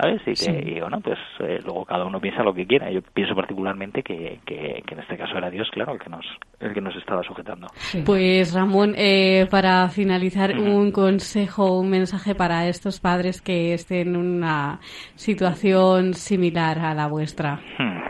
¿sabes? 0.00 0.20
Y, 0.22 0.24
que, 0.30 0.36
Sí. 0.36 0.50
y 0.50 0.80
bueno, 0.80 1.00
pues 1.00 1.18
eh, 1.40 1.58
luego 1.64 1.84
cada 1.84 2.04
uno 2.04 2.20
piensa 2.20 2.42
lo 2.42 2.54
que 2.54 2.66
quiera. 2.66 2.90
Yo 2.90 3.00
pienso 3.02 3.34
particularmente 3.34 4.02
que, 4.02 4.40
que, 4.46 4.82
que 4.86 4.94
en 4.94 5.00
este 5.00 5.16
caso 5.16 5.36
era 5.36 5.50
Dios, 5.50 5.68
claro, 5.72 5.92
el 5.94 5.98
que 6.00 6.08
nos, 6.08 6.24
el 6.60 6.72
que 6.72 6.80
nos 6.80 6.94
estaba 6.96 7.22
sujetando. 7.22 7.66
Sí. 7.74 8.02
Pues 8.04 8.54
Ramón, 8.54 8.94
eh, 8.96 9.46
para 9.50 9.88
finalizar, 9.88 10.56
un 10.58 10.90
consejo, 10.92 11.78
un 11.78 11.90
mensaje 11.90 12.34
para 12.34 12.66
estos 12.68 13.00
padres 13.00 13.40
que 13.42 13.74
estén 13.74 14.08
en 14.08 14.16
una 14.16 14.80
situación 15.16 16.14
similar 16.14 16.78
a 16.78 16.94
la 16.94 17.06
vuestra. 17.08 17.60
Hmm. 17.78 18.00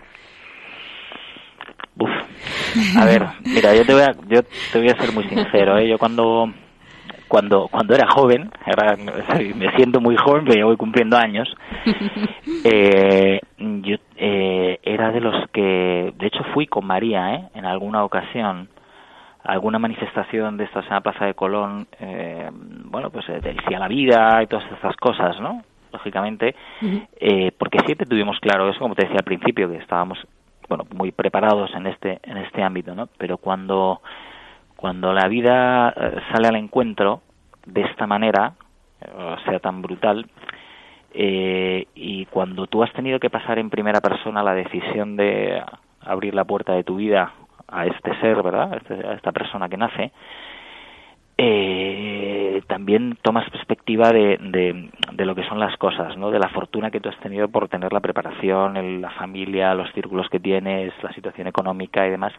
Uf. 1.99 2.11
A 2.97 3.05
ver, 3.05 3.22
mira, 3.45 3.74
yo 3.74 3.84
te 3.84 3.93
voy 3.93 4.03
a, 4.03 4.12
yo 4.28 4.43
te 4.72 4.78
voy 4.78 4.88
a 4.88 4.97
ser 4.97 5.12
muy 5.12 5.24
sincero, 5.24 5.76
¿eh? 5.78 5.88
Yo 5.88 5.99
cuando, 5.99 6.47
cuando, 7.31 7.68
cuando 7.68 7.95
era 7.95 8.09
joven, 8.11 8.51
ahora 8.66 8.97
me- 8.97 9.70
siento 9.76 10.01
muy 10.01 10.16
joven, 10.16 10.45
pero 10.45 10.59
ya 10.59 10.64
voy 10.64 10.76
cumpliendo 10.76 11.16
años, 11.16 11.49
eh, 12.64 13.41
yo 13.59 13.97
eh, 14.16 14.78
era 14.83 15.12
de 15.12 15.20
los 15.20 15.49
que, 15.53 16.12
de 16.18 16.26
hecho 16.26 16.43
fui 16.53 16.66
con 16.66 16.85
María, 16.87 17.35
¿eh? 17.35 17.49
En 17.55 17.64
alguna 17.66 18.03
ocasión, 18.05 18.68
alguna 19.45 19.78
manifestación 19.78 20.57
de 20.57 20.64
estas 20.64 20.85
en 20.87 20.93
la 20.95 21.01
Plaza 21.03 21.24
de 21.26 21.35
Colón, 21.35 21.87
eh, 22.01 22.51
bueno, 22.53 23.11
pues 23.11 23.28
eh, 23.28 23.41
del 23.41 23.57
sí 23.66 23.74
a 23.74 23.78
la 23.78 23.89
vida 23.89 24.43
y 24.43 24.47
todas 24.49 24.70
estas 24.72 24.97
cosas, 24.97 25.41
¿no? 25.41 25.62
lógicamente, 25.93 26.55
eh, 27.20 27.51
porque 27.59 27.78
siempre 27.85 28.07
tuvimos 28.07 28.39
claro 28.39 28.68
eso, 28.68 28.78
como 28.78 28.95
te 28.95 29.03
decía 29.07 29.18
al 29.18 29.24
principio, 29.24 29.68
que 29.68 29.76
estábamos 29.78 30.18
bueno 30.68 30.85
muy 30.95 31.11
preparados 31.11 31.68
en 31.74 31.87
este 31.89 32.20
en 32.22 32.37
este 32.37 32.62
ámbito, 32.62 32.95
¿no? 32.95 33.09
Pero 33.18 33.39
cuando 33.39 34.01
cuando 34.81 35.12
la 35.12 35.28
vida 35.28 35.91
eh, 35.95 36.16
sale 36.33 36.49
al 36.49 36.57
encuentro 36.57 37.20
de 37.66 37.83
esta 37.83 38.07
manera, 38.07 38.55
o 39.14 39.37
sea, 39.45 39.59
tan 39.59 39.83
brutal, 39.83 40.26
eh, 41.12 41.87
y 41.95 42.24
cuando 42.26 42.66
tú 42.66 42.83
has 42.83 42.91
tenido 42.95 43.20
que 43.20 43.28
pasar 43.28 43.59
en 43.59 43.68
primera 43.68 44.01
persona 44.01 44.43
la 44.43 44.55
decisión 44.55 45.16
de 45.16 45.62
abrir 46.01 46.35
la 46.35 46.45
puerta 46.45 46.72
de 46.72 46.83
tu 46.85 46.97
vida 46.97 47.31
a 47.68 47.85
este 47.85 48.18
ser, 48.20 48.43
¿verdad? 48.43 48.72
A, 48.72 48.76
este- 48.78 49.07
a 49.07 49.12
esta 49.12 49.33
persona 49.33 49.68
que 49.68 49.76
nace, 49.76 50.12
eh, 51.37 52.62
también 52.66 53.18
tomas 53.22 53.49
perspectiva 53.51 54.11
de 54.12 54.89
lo 55.18 55.35
que 55.35 55.45
son 55.45 55.59
las 55.59 55.76
cosas, 55.76 56.16
¿no? 56.16 56.31
De 56.31 56.39
la 56.39 56.49
fortuna 56.49 56.91
que 56.91 57.01
tú 57.01 57.11
has 57.11 57.18
tenido 57.20 57.49
por 57.49 57.68
tener 57.68 57.93
la 57.93 58.01
preparación, 58.01 58.78
el- 58.78 59.03
la 59.03 59.11
familia, 59.11 59.74
los 59.74 59.93
círculos 59.93 60.28
que 60.31 60.41
tienes, 60.41 60.93
la 61.03 61.12
situación 61.12 61.49
económica 61.49 62.07
y 62.07 62.11
demás. 62.11 62.33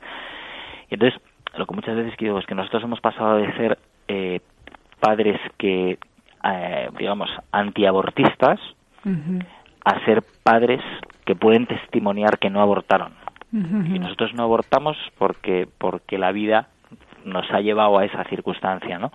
Y 0.90 0.96
entonces, 0.96 1.22
lo 1.58 1.66
que 1.66 1.76
muchas 1.76 1.96
veces 1.96 2.14
digo 2.18 2.40
es 2.40 2.46
que 2.46 2.56
nosotros 2.56 2.84
hemos 2.84 3.02
pasado 3.02 3.38
de 3.38 3.52
ser 3.54 3.78
eh, 4.08 4.40
padres 5.00 5.40
que, 5.58 5.98
eh, 6.44 6.90
digamos, 6.98 7.30
antiabortistas 7.52 8.60
a 9.84 10.06
ser 10.06 10.24
padres 10.44 10.82
que 11.26 11.36
pueden 11.36 11.66
testimoniar 11.66 12.38
que 12.38 12.50
no 12.50 12.62
abortaron. 12.62 13.14
Y 13.52 14.00
nosotros 14.00 14.34
no 14.34 14.44
abortamos 14.44 14.96
porque, 15.18 15.68
porque 15.78 16.18
la 16.18 16.32
vida 16.32 16.70
nos 17.26 17.50
ha 17.52 17.60
llevado 17.60 17.98
a 17.98 18.06
esa 18.06 18.24
circunstancia, 18.26 18.98
¿no? 18.98 19.12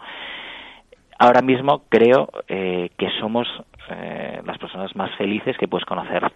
Ahora 1.18 1.41
mismo 1.41 1.84
creo 1.89 2.28
eh, 2.47 2.91
que 2.99 3.09
somos 3.18 3.49
eh, 3.89 4.43
las 4.45 4.59
personas 4.59 4.95
más 4.95 5.11
felices 5.16 5.57
que 5.57 5.68
puedes 5.68 5.87
conocer. 5.87 6.30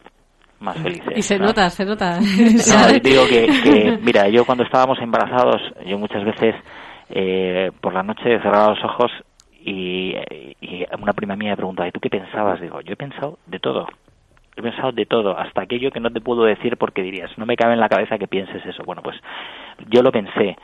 Más 0.60 0.76
felices. 0.76 1.16
Y 1.16 1.22
se 1.22 1.38
¿no? 1.38 1.46
nota, 1.46 1.70
se 1.70 1.84
nota. 1.84 2.20
No, 2.20 2.98
digo 3.02 3.26
que, 3.28 3.46
que, 3.62 3.98
mira, 4.02 4.28
yo 4.28 4.44
cuando 4.44 4.64
estábamos 4.64 4.98
embarazados, 5.00 5.60
yo 5.86 5.98
muchas 5.98 6.24
veces 6.24 6.54
eh, 7.08 7.70
por 7.80 7.94
la 7.94 8.02
noche 8.02 8.24
cerraba 8.24 8.74
los 8.74 8.84
ojos 8.84 9.10
y, 9.64 10.14
y 10.60 10.86
una 11.00 11.12
prima 11.12 11.36
mía 11.36 11.50
me 11.50 11.56
preguntaba, 11.56 11.88
¿y 11.88 11.92
tú 11.92 12.00
qué 12.00 12.10
pensabas? 12.10 12.60
Digo, 12.60 12.80
yo 12.82 12.92
he 12.92 12.96
pensado 12.96 13.38
de 13.46 13.58
todo. 13.58 13.86
He 14.56 14.62
pensado 14.62 14.92
de 14.92 15.06
todo, 15.06 15.38
hasta 15.38 15.62
aquello 15.62 15.90
que 15.90 16.00
no 16.00 16.10
te 16.10 16.20
puedo 16.20 16.44
decir 16.44 16.76
porque 16.76 17.02
dirías, 17.02 17.30
no 17.38 17.46
me 17.46 17.56
cabe 17.56 17.74
en 17.74 17.80
la 17.80 17.88
cabeza 17.88 18.18
que 18.18 18.28
pienses 18.28 18.64
eso. 18.66 18.82
Bueno, 18.84 19.02
pues 19.02 19.16
yo 19.88 20.02
lo 20.02 20.12
pensé. 20.12 20.56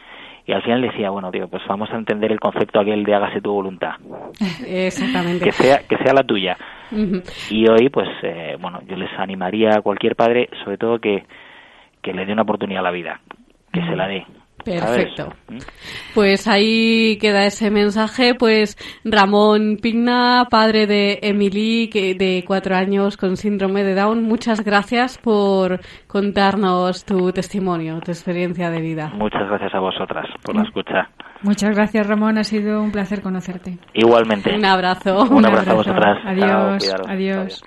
Y 0.47 0.53
al 0.53 0.63
final 0.63 0.81
decía, 0.81 1.11
bueno, 1.11 1.31
digo, 1.33 1.49
pues 1.49 1.63
vamos 1.69 1.91
a 1.91 1.97
entender 1.97 2.31
el 2.31 2.39
concepto 2.39 2.79
aquel 2.79 3.03
de 3.03 3.15
hágase 3.15 3.41
tu 3.41 3.53
voluntad. 3.53 3.95
Exactamente. 4.67 5.45
Que 5.45 5.53
sea, 5.53 5.81
que 5.89 5.97
sea 5.99 6.15
la 6.15 6.23
tuya. 6.23 6.57
Y 7.51 7.69
hoy, 7.69 7.89
pues, 7.89 8.09
eh, 8.23 8.57
bueno, 8.61 8.81
yo 8.87 8.97
les 8.97 9.11
animaría 9.19 9.71
a 9.77 9.83
cualquier 9.83 10.15
padre, 10.15 10.49
sobre 10.63 10.79
todo 10.79 11.01
que, 11.01 11.25
que 12.01 12.13
le 12.13 12.25
dé 12.25 12.33
una 12.33 12.43
oportunidad 12.43 12.81
a 12.81 12.85
la 12.85 12.91
vida, 12.93 13.21
que 13.73 13.81
se 13.81 13.97
la 13.97 14.07
dé. 14.07 14.25
Perfecto. 14.73 15.33
Pues 16.15 16.47
ahí 16.49 17.19
queda 17.19 17.47
ese 17.47 17.71
mensaje. 17.71 18.35
Pues 18.35 18.77
Ramón 19.05 19.79
Pigna, 19.81 20.47
padre 20.51 20.87
de 20.87 21.21
Emily, 21.23 21.89
que 21.89 22.15
de 22.15 22.45
cuatro 22.47 22.75
años 22.75 23.17
con 23.17 23.37
síndrome 23.37 23.85
de 23.85 23.95
Down, 23.95 24.23
muchas 24.23 24.65
gracias 24.65 25.19
por 25.19 25.81
contarnos 26.07 27.05
tu 27.05 27.33
testimonio, 27.33 28.01
tu 28.01 28.11
experiencia 28.11 28.71
de 28.71 28.81
vida. 28.81 29.13
Muchas 29.15 29.49
gracias 29.49 29.75
a 29.75 29.81
vosotras 29.81 30.27
por 30.43 30.57
la 30.57 30.63
escucha. 30.63 31.09
Muchas 31.43 31.75
gracias, 31.77 32.07
Ramón. 32.07 32.39
Ha 32.39 32.45
sido 32.45 32.83
un 32.83 32.91
placer 32.91 33.23
conocerte. 33.23 33.79
Igualmente. 33.95 34.55
Un 34.55 34.65
abrazo. 34.65 35.25
Un 35.31 35.47
abrazo 35.47 35.71
a 35.71 35.75
vosotras. 35.75 36.19
Chao, 36.39 36.71
Adiós. 36.71 36.95
adiós. 37.09 37.63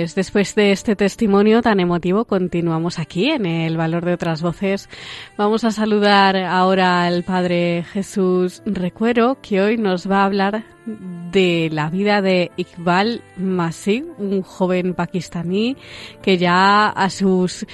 Pues 0.00 0.14
después 0.14 0.54
de 0.54 0.72
este 0.72 0.96
testimonio 0.96 1.60
tan 1.60 1.78
emotivo, 1.78 2.24
continuamos 2.24 2.98
aquí 2.98 3.28
en 3.28 3.44
el 3.44 3.76
Valor 3.76 4.02
de 4.06 4.14
otras 4.14 4.40
Voces. 4.40 4.88
Vamos 5.36 5.62
a 5.64 5.72
saludar 5.72 6.38
ahora 6.38 7.04
al 7.04 7.22
Padre 7.22 7.84
Jesús 7.92 8.62
Recuero, 8.64 9.36
que 9.42 9.60
hoy 9.60 9.76
nos 9.76 10.10
va 10.10 10.22
a 10.22 10.24
hablar 10.24 10.64
de 10.86 11.68
la 11.70 11.90
vida 11.90 12.22
de 12.22 12.50
Iqbal 12.56 13.20
Masih, 13.36 14.06
un 14.16 14.40
joven 14.40 14.94
pakistaní 14.94 15.76
que 16.22 16.38
ya 16.38 16.88
a 16.88 17.10
sus 17.10 17.66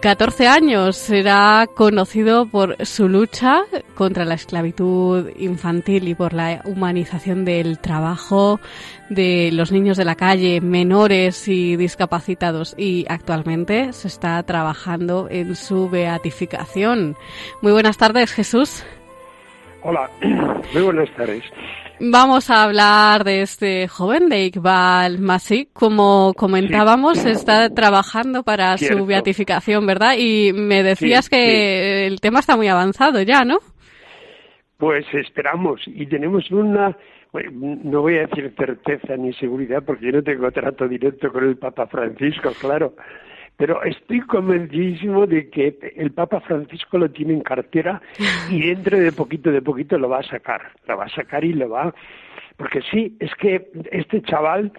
14 0.00 0.46
años 0.46 0.96
será 0.96 1.66
conocido 1.74 2.46
por 2.46 2.76
su 2.86 3.08
lucha 3.08 3.62
contra 3.96 4.24
la 4.24 4.34
esclavitud 4.34 5.30
infantil 5.36 6.06
y 6.06 6.14
por 6.14 6.34
la 6.34 6.62
humanización 6.64 7.44
del 7.44 7.78
trabajo 7.80 8.60
de 9.08 9.50
los 9.52 9.72
niños 9.72 9.96
de 9.96 10.04
la 10.04 10.14
calle, 10.14 10.60
menores 10.60 11.48
y 11.48 11.76
discapacitados. 11.76 12.74
Y 12.78 13.06
actualmente 13.08 13.92
se 13.92 14.06
está 14.06 14.40
trabajando 14.44 15.26
en 15.28 15.56
su 15.56 15.90
beatificación. 15.90 17.16
Muy 17.60 17.72
buenas 17.72 17.96
tardes, 17.96 18.32
Jesús. 18.32 18.84
Hola, 19.82 20.08
muy 20.72 20.82
buenas 20.82 21.10
tardes. 21.16 21.42
Vamos 22.04 22.50
a 22.50 22.64
hablar 22.64 23.22
de 23.22 23.42
este 23.42 23.86
joven, 23.86 24.28
de 24.28 24.46
Iqbal 24.46 25.20
Masih. 25.20 25.68
Como 25.72 26.34
comentábamos, 26.36 27.24
está 27.24 27.70
trabajando 27.70 28.42
para 28.42 28.76
su 28.76 29.06
beatificación, 29.06 29.86
¿verdad? 29.86 30.14
Y 30.18 30.52
me 30.52 30.82
decías 30.82 31.26
Sí, 31.26 31.30
que 31.30 32.08
el 32.08 32.20
tema 32.20 32.40
está 32.40 32.56
muy 32.56 32.66
avanzado 32.66 33.22
ya, 33.22 33.44
¿no? 33.44 33.58
Pues 34.78 35.06
esperamos 35.14 35.80
y 35.86 36.04
tenemos 36.06 36.50
una, 36.50 36.96
no 37.62 38.00
voy 38.00 38.16
a 38.16 38.26
decir 38.26 38.52
certeza 38.58 39.16
ni 39.16 39.32
seguridad 39.34 39.84
porque 39.86 40.06
yo 40.06 40.12
no 40.12 40.24
tengo 40.24 40.50
trato 40.50 40.88
directo 40.88 41.30
con 41.30 41.44
el 41.44 41.56
Papa 41.56 41.86
Francisco, 41.86 42.50
claro, 42.60 42.96
pero 43.62 43.80
estoy 43.84 44.20
convencidísimo 44.22 45.24
de 45.24 45.48
que 45.48 45.78
el 45.94 46.10
Papa 46.10 46.40
Francisco 46.40 46.98
lo 46.98 47.08
tiene 47.12 47.34
en 47.34 47.42
cartera 47.42 48.02
y 48.50 48.60
dentro 48.66 48.98
de 48.98 49.12
poquito, 49.12 49.52
de 49.52 49.62
poquito 49.62 49.96
lo 49.98 50.08
va 50.08 50.18
a 50.18 50.24
sacar, 50.24 50.72
lo 50.88 50.96
va 50.96 51.04
a 51.04 51.08
sacar 51.08 51.44
y 51.44 51.52
lo 51.52 51.68
va, 51.68 51.94
porque 52.56 52.80
sí, 52.90 53.16
es 53.20 53.32
que 53.36 53.70
este 53.92 54.20
chaval, 54.22 54.72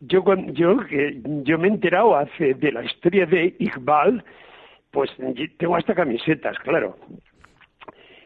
yo 0.00 0.24
yo 0.48 0.76
yo 1.44 1.56
me 1.56 1.68
he 1.68 1.70
enterado 1.70 2.16
hace 2.16 2.54
de 2.54 2.72
la 2.72 2.82
historia 2.82 3.26
de 3.26 3.54
Iqbal, 3.60 4.24
pues 4.90 5.08
tengo 5.58 5.76
hasta 5.76 5.94
camisetas, 5.94 6.58
claro, 6.64 6.96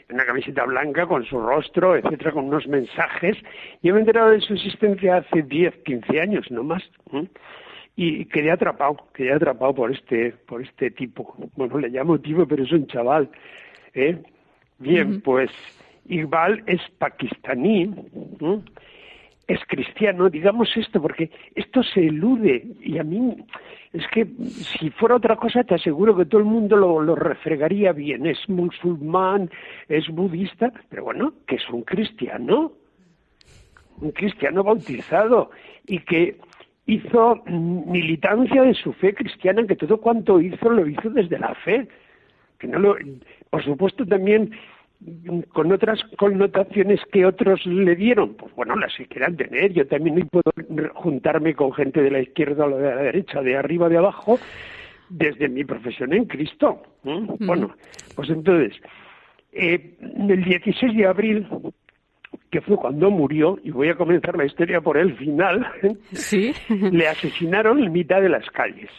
una 0.09 0.25
camiseta 0.25 0.65
blanca 0.65 1.07
con 1.07 1.27
su 1.27 1.39
rostro, 1.39 1.95
etcétera, 1.95 2.33
con 2.33 2.47
unos 2.47 2.67
mensajes. 2.67 3.37
Yo 3.83 3.93
me 3.93 3.99
he 3.99 4.01
enterado 4.01 4.31
de 4.31 4.41
su 4.41 4.55
existencia 4.55 5.19
hace 5.19 5.43
10, 5.43 5.75
15 5.85 6.21
años, 6.23 6.51
no 6.51 6.63
más. 6.65 6.83
¿eh? 7.13 7.29
Y 8.03 8.25
quedé 8.25 8.51
atrapado, 8.51 8.97
quedé 9.13 9.35
atrapado 9.35 9.75
por 9.75 9.93
este, 9.93 10.33
por 10.47 10.63
este 10.63 10.91
tipo. 10.91 11.35
Bueno, 11.55 11.77
le 11.77 11.91
llamo 11.91 12.19
tipo, 12.19 12.47
pero 12.47 12.65
es 12.65 12.73
un 12.73 12.87
chaval. 12.87 13.29
¿eh? 13.93 14.17
Bien, 14.79 15.21
pues 15.21 15.51
Iqbal 16.09 16.63
es 16.67 16.81
pakistaní, 16.97 17.95
¿eh? 18.41 18.59
es 19.47 19.61
cristiano, 19.67 20.31
digamos 20.31 20.75
esto, 20.79 21.03
porque 21.03 21.31
esto 21.55 21.83
se 21.83 22.07
elude 22.07 22.69
y 22.81 22.97
a 22.97 23.05
mí 23.05 23.37
es 23.93 24.07
que 24.15 24.27
si 24.47 24.89
fuera 24.93 25.17
otra 25.17 25.37
cosa 25.37 25.63
te 25.63 25.75
aseguro 25.75 26.17
que 26.17 26.25
todo 26.25 26.41
el 26.41 26.47
mundo 26.47 26.77
lo, 26.77 27.03
lo 27.03 27.15
refregaría 27.15 27.93
bien, 27.93 28.25
es 28.25 28.49
musulmán, 28.49 29.51
es 29.91 30.09
budista, 30.09 30.73
pero 30.89 31.05
bueno, 31.05 31.35
que 31.47 31.57
es 31.57 31.69
un 31.69 31.83
cristiano, 31.83 32.73
un 34.01 34.13
cristiano 34.13 34.65
bautizado 34.65 35.51
y 35.87 35.99
que 35.99 36.39
hizo 36.87 37.43
militancia 37.47 38.63
de 38.63 38.75
su 38.75 38.93
fe 38.95 39.15
cristiana, 39.15 39.67
que 39.67 39.77
todo 39.77 40.01
cuanto 40.01 40.41
hizo 40.41 40.71
lo 40.71 40.87
hizo 40.87 41.11
desde 41.11 41.39
la 41.39 41.55
fe, 41.55 41.89
que 42.59 42.67
no 42.67 42.79
lo, 42.79 42.97
por 43.51 43.65
supuesto 43.65 44.07
también 44.07 44.51
mm, 45.01 45.41
con 45.53 45.73
otras 45.73 46.03
connotaciones 46.19 47.01
que 47.13 47.27
otros 47.27 47.65
le 47.67 47.95
dieron, 47.97 48.35
pues 48.35 48.55
bueno, 48.55 48.77
las 48.77 48.95
que 48.97 49.07
quieran 49.07 49.37
tener. 49.37 49.73
Yo 49.73 49.87
también 49.87 50.17
no 50.17 50.27
puedo 50.27 50.93
juntarme 50.95 51.55
con 51.55 51.73
gente 51.73 52.03
de 52.03 52.11
la 52.11 52.21
izquierda 52.21 52.67
o 52.67 52.77
de 52.77 52.83
la 52.83 53.03
derecha, 53.03 53.43
de 53.43 53.57
arriba, 53.57 53.89
de 53.89 53.99
abajo, 53.99 54.39
desde 55.09 55.49
mi 55.49 55.65
profesión 55.65 56.13
en 56.13 56.25
Cristo. 56.27 56.83
¿eh? 57.05 57.27
Bueno, 57.41 57.75
pues 58.15 58.31
entonces, 58.31 58.81
eh, 59.53 59.97
el 60.01 60.45
16 60.45 60.97
de 60.97 61.07
abril 61.07 61.47
que 62.51 62.61
fue 62.61 62.77
cuando 62.77 63.11
murió, 63.11 63.59
y 63.63 63.71
voy 63.71 63.89
a 63.91 63.95
comenzar 63.95 64.37
la 64.37 64.45
historia 64.45 64.81
por 64.81 64.97
el 64.99 65.17
final, 65.17 65.67
Sí. 66.13 66.53
le 66.69 67.07
asesinaron 67.07 67.83
en 67.83 67.93
mitad 67.93 68.21
de 68.21 68.29
las 68.29 68.49
calles. 68.51 68.91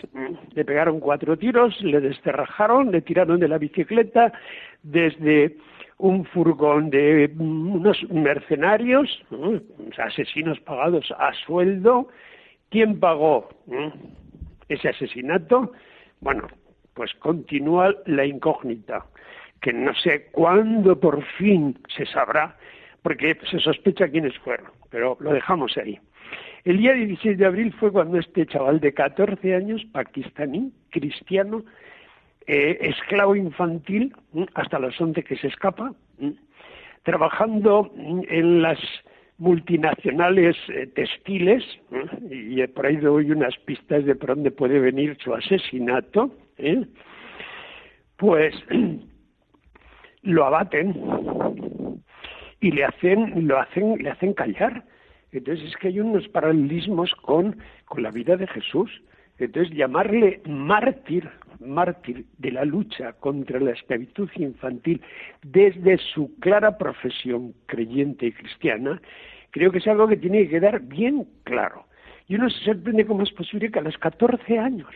Le 0.54 0.64
pegaron 0.64 0.99
cuatro 0.99 1.38
tiros, 1.38 1.80
le 1.82 1.99
desterrajaron, 1.99 2.91
le 2.91 3.02
tiraron 3.02 3.39
de 3.39 3.47
la 3.49 3.58
bicicleta 3.58 4.32
desde 4.84 5.58
un 5.97 6.26
furgón 6.26 6.89
de 6.89 7.30
mm, 7.36 7.76
unos 7.76 7.97
mercenarios, 8.10 9.22
¿no? 9.30 9.60
asesinos 9.97 10.60
pagados 10.62 11.12
a 11.20 11.32
sueldo. 11.45 12.08
¿Quién 12.70 12.99
pagó 12.99 13.49
mm, 13.68 13.88
ese 14.70 14.89
asesinato? 14.89 15.74
Bueno, 16.22 16.47
pues 16.93 17.14
continúa 17.16 17.93
la 18.06 18.26
incógnita, 18.26 19.06
que 19.62 19.74
no 19.74 19.93
sé 19.95 20.28
cuándo 20.32 20.99
por 20.99 21.22
fin 21.38 21.78
se 21.95 22.06
sabrá, 22.06 22.56
porque 23.02 23.38
se 23.49 23.60
sospecha 23.60 24.10
quiénes 24.10 24.38
fueron, 24.39 24.68
pero 24.89 25.18
lo 25.20 25.34
dejamos 25.34 25.78
ahí. 25.78 25.99
El 26.64 26.78
día 26.78 26.93
16 26.93 27.38
de 27.38 27.45
abril 27.45 27.74
fue 27.74 27.91
cuando 27.91 28.20
este 28.20 28.45
chaval 28.45 28.80
de 28.80 28.93
14 28.93 29.56
años, 29.56 29.84
pakistaní, 29.91 30.72
cristiano, 30.91 31.64
eh, 32.45 32.78
esclavo 32.82 33.36
infantil, 33.36 34.14
hasta 34.54 34.80
los 34.80 34.99
11 34.99 35.24
que 35.24 35.38
se 35.38 35.47
escapa, 35.47 35.93
trabajando 37.04 37.91
en 37.97 38.62
las 38.62 38.78
multinacionales 39.39 40.56
eh, 40.70 40.86
textiles, 40.88 41.64
y 42.30 42.66
por 42.68 42.86
ahí 42.86 42.97
doy 42.97 43.32
unas 43.32 43.58
pistas 43.66 44.06
de 44.06 44.16
por 44.16 44.30
dónde 44.30 44.52
puede 44.52 44.80
venir 44.80 45.18
su 45.24 45.34
asesinato, 45.34 46.32
¿eh? 46.60 46.86
pues 48.18 48.54
lo 50.22 50.45
abaten 50.45 50.93
y 52.62 52.72
le 52.72 52.86
hacen, 52.86 53.47
lo 53.47 53.59
hacen, 53.59 53.97
le 53.97 54.12
hacen 54.12 54.34
callar. 54.34 54.86
Entonces 55.32 55.70
es 55.70 55.76
que 55.78 55.89
hay 55.89 55.99
unos 55.99 56.28
paralelismos 56.30 57.14
con, 57.16 57.57
con 57.86 58.03
la 58.03 58.12
vida 58.12 58.38
de 58.38 58.47
Jesús. 58.47 58.89
Entonces 59.39 59.76
llamarle 59.76 60.41
mártir, 60.45 61.28
mártir 61.59 62.26
de 62.38 62.51
la 62.51 62.64
lucha 62.64 63.14
contra 63.14 63.59
la 63.59 63.72
esclavitud 63.72 64.30
infantil 64.36 65.01
desde 65.41 65.97
su 65.97 66.38
clara 66.39 66.78
profesión 66.78 67.53
creyente 67.66 68.28
y 68.28 68.32
cristiana, 68.32 69.01
creo 69.49 69.72
que 69.72 69.80
es 69.80 69.88
algo 69.88 70.07
que 70.07 70.18
tiene 70.18 70.43
que 70.43 70.49
quedar 70.49 70.82
bien 70.82 71.28
claro. 71.43 71.86
Y 72.28 72.36
uno 72.36 72.49
se 72.51 72.64
sorprende 72.66 73.05
cómo 73.05 73.24
es 73.24 73.32
posible 73.32 73.72
que 73.72 73.80
a 73.80 73.84
los 73.84 73.97
14 73.97 74.59
años, 74.59 74.93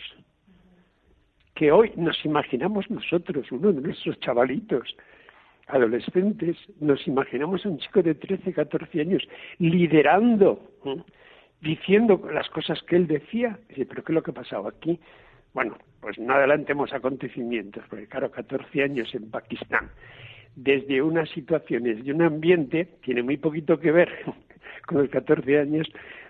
que 1.55 1.71
hoy 1.71 1.91
nos 1.95 2.23
imaginamos 2.23 2.89
nosotros, 2.91 3.51
uno 3.51 3.73
de 3.73 3.81
nuestros 3.81 4.19
chavalitos, 4.19 4.95
adolescentes, 5.67 6.57
nos 6.79 7.05
imaginamos 7.07 7.65
a 7.65 7.69
un 7.69 7.79
chico 7.79 8.01
de 8.01 8.15
13, 8.15 8.53
14 8.53 9.01
años 9.01 9.27
liderando, 9.59 10.61
¿eh? 10.85 11.01
diciendo 11.61 12.21
las 12.31 12.49
cosas 12.49 12.81
que 12.83 12.95
él 12.95 13.07
decía. 13.07 13.59
Dice, 13.69 13.85
pero 13.85 14.03
¿qué 14.03 14.11
es 14.11 14.15
lo 14.15 14.23
que 14.23 14.31
ha 14.31 14.35
pasado 14.35 14.67
aquí? 14.67 14.99
Bueno, 15.53 15.77
pues 16.01 16.19
no 16.19 16.33
adelantemos 16.33 16.91
acontecimientos, 16.93 17.83
porque 17.89 18.07
claro, 18.07 18.29
14 18.29 18.83
años 18.83 19.13
en 19.15 19.31
Pakistán, 19.31 19.89
desde 20.55 21.01
unas 21.01 21.29
situaciones 21.29 22.05
y 22.05 22.11
un 22.11 22.21
ambiente, 22.21 22.89
tiene 23.03 23.23
muy 23.23 23.37
poquito 23.37 23.79
que 23.79 23.91
ver 23.91 24.09
con 24.85 24.99
los 24.99 25.09
14 25.09 25.59
años 25.59 25.87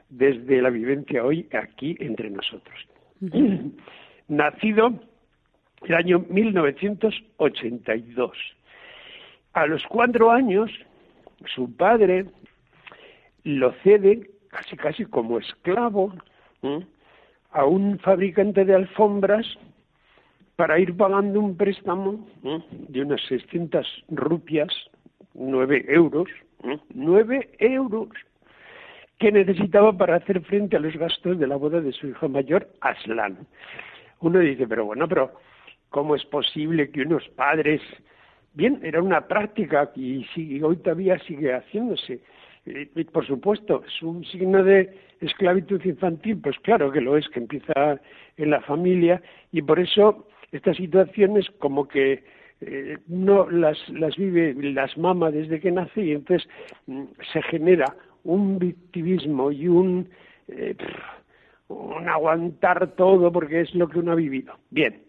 desde 0.10 0.62
la 0.62 0.70
vivencia 0.70 1.26
hoy 1.26 1.50
aquí 1.52 1.98
entre 2.00 2.30
nosotros. 2.30 2.88
Nacido 4.28 5.00
el 5.84 5.96
año 5.96 6.26
1982. 6.30 8.38
A 9.56 9.66
los 9.68 9.86
cuatro 9.88 10.32
años, 10.32 10.70
su 11.56 11.74
padre 11.78 12.26
lo 13.46 13.72
cede 13.84 14.30
casi 14.50 14.76
casi 14.76 15.06
como 15.06 15.40
esclavo 15.40 16.14
a 17.52 17.64
un 17.64 17.98
fabricante 18.00 18.66
de 18.66 18.76
alfombras 18.76 19.48
para 20.58 20.78
ir 20.78 20.96
pagando 20.98 21.40
un 21.40 21.56
préstamo 21.56 22.28
de 22.70 23.02
unas 23.02 23.22
600 23.30 24.04
rupias, 24.10 24.74
9 25.36 25.86
euros, 25.88 26.28
¿eh? 26.66 26.78
9 26.94 27.52
euros, 27.60 28.10
que 29.20 29.32
necesitaba 29.32 29.94
para 29.94 30.18
hacer 30.18 30.42
frente 30.42 30.76
a 30.76 30.82
los 30.82 30.98
gastos 30.98 31.40
de 31.40 31.48
la 31.48 31.56
boda 31.56 31.80
de 31.80 31.94
su 31.94 32.08
hijo 32.08 32.28
mayor, 32.28 32.68
Aslan. 32.82 33.48
Uno 34.20 34.40
dice, 34.40 34.68
pero 34.68 34.84
bueno, 34.84 35.08
pero 35.08 35.32
¿cómo 35.92 36.14
es 36.14 36.26
posible 36.26 36.90
que 36.90 37.04
unos 37.04 37.26
padres 37.30 37.82
Bien, 38.56 38.80
era 38.84 39.02
una 39.02 39.28
práctica 39.28 39.92
y 39.96 40.24
sigue, 40.34 40.64
hoy 40.64 40.78
todavía 40.78 41.20
sigue 41.20 41.54
haciéndose. 41.54 42.22
Eh, 42.66 42.90
y 42.96 43.04
por 43.04 43.28
supuesto, 43.28 43.84
es 43.86 44.02
un 44.02 44.24
signo 44.24 44.64
de 44.64 44.98
esclavitud 45.20 45.84
infantil, 45.84 46.40
pues 46.42 46.58
claro 46.60 46.90
que 46.90 47.02
lo 47.02 47.18
es, 47.18 47.28
que 47.30 47.40
empieza 47.40 48.00
en 48.38 48.50
la 48.50 48.62
familia 48.62 49.22
y 49.52 49.62
por 49.62 49.80
eso 49.80 50.28
estas 50.54 50.78
situaciones 50.78 51.50
como 51.60 51.86
que 51.86 52.24
eh, 52.62 52.98
no 53.08 53.50
las, 53.50 53.78
las 53.90 54.16
vive 54.16 54.56
las 54.72 54.98
mamas 54.98 55.34
desde 55.34 55.60
que 55.60 55.72
nace 55.72 56.02
y 56.02 56.12
entonces 56.14 56.48
mm, 56.88 57.04
se 57.34 57.42
genera 57.42 57.94
un 58.24 58.58
victimismo 58.58 59.52
y 59.52 59.68
un, 59.68 60.10
eh, 60.48 60.76
un 61.68 62.08
aguantar 62.08 62.96
todo 62.96 63.34
porque 63.34 63.62
es 63.62 63.76
lo 63.76 63.90
que 63.90 64.00
uno 64.00 64.14
ha 64.14 64.16
vivido. 64.16 64.54
Bien, 64.70 65.05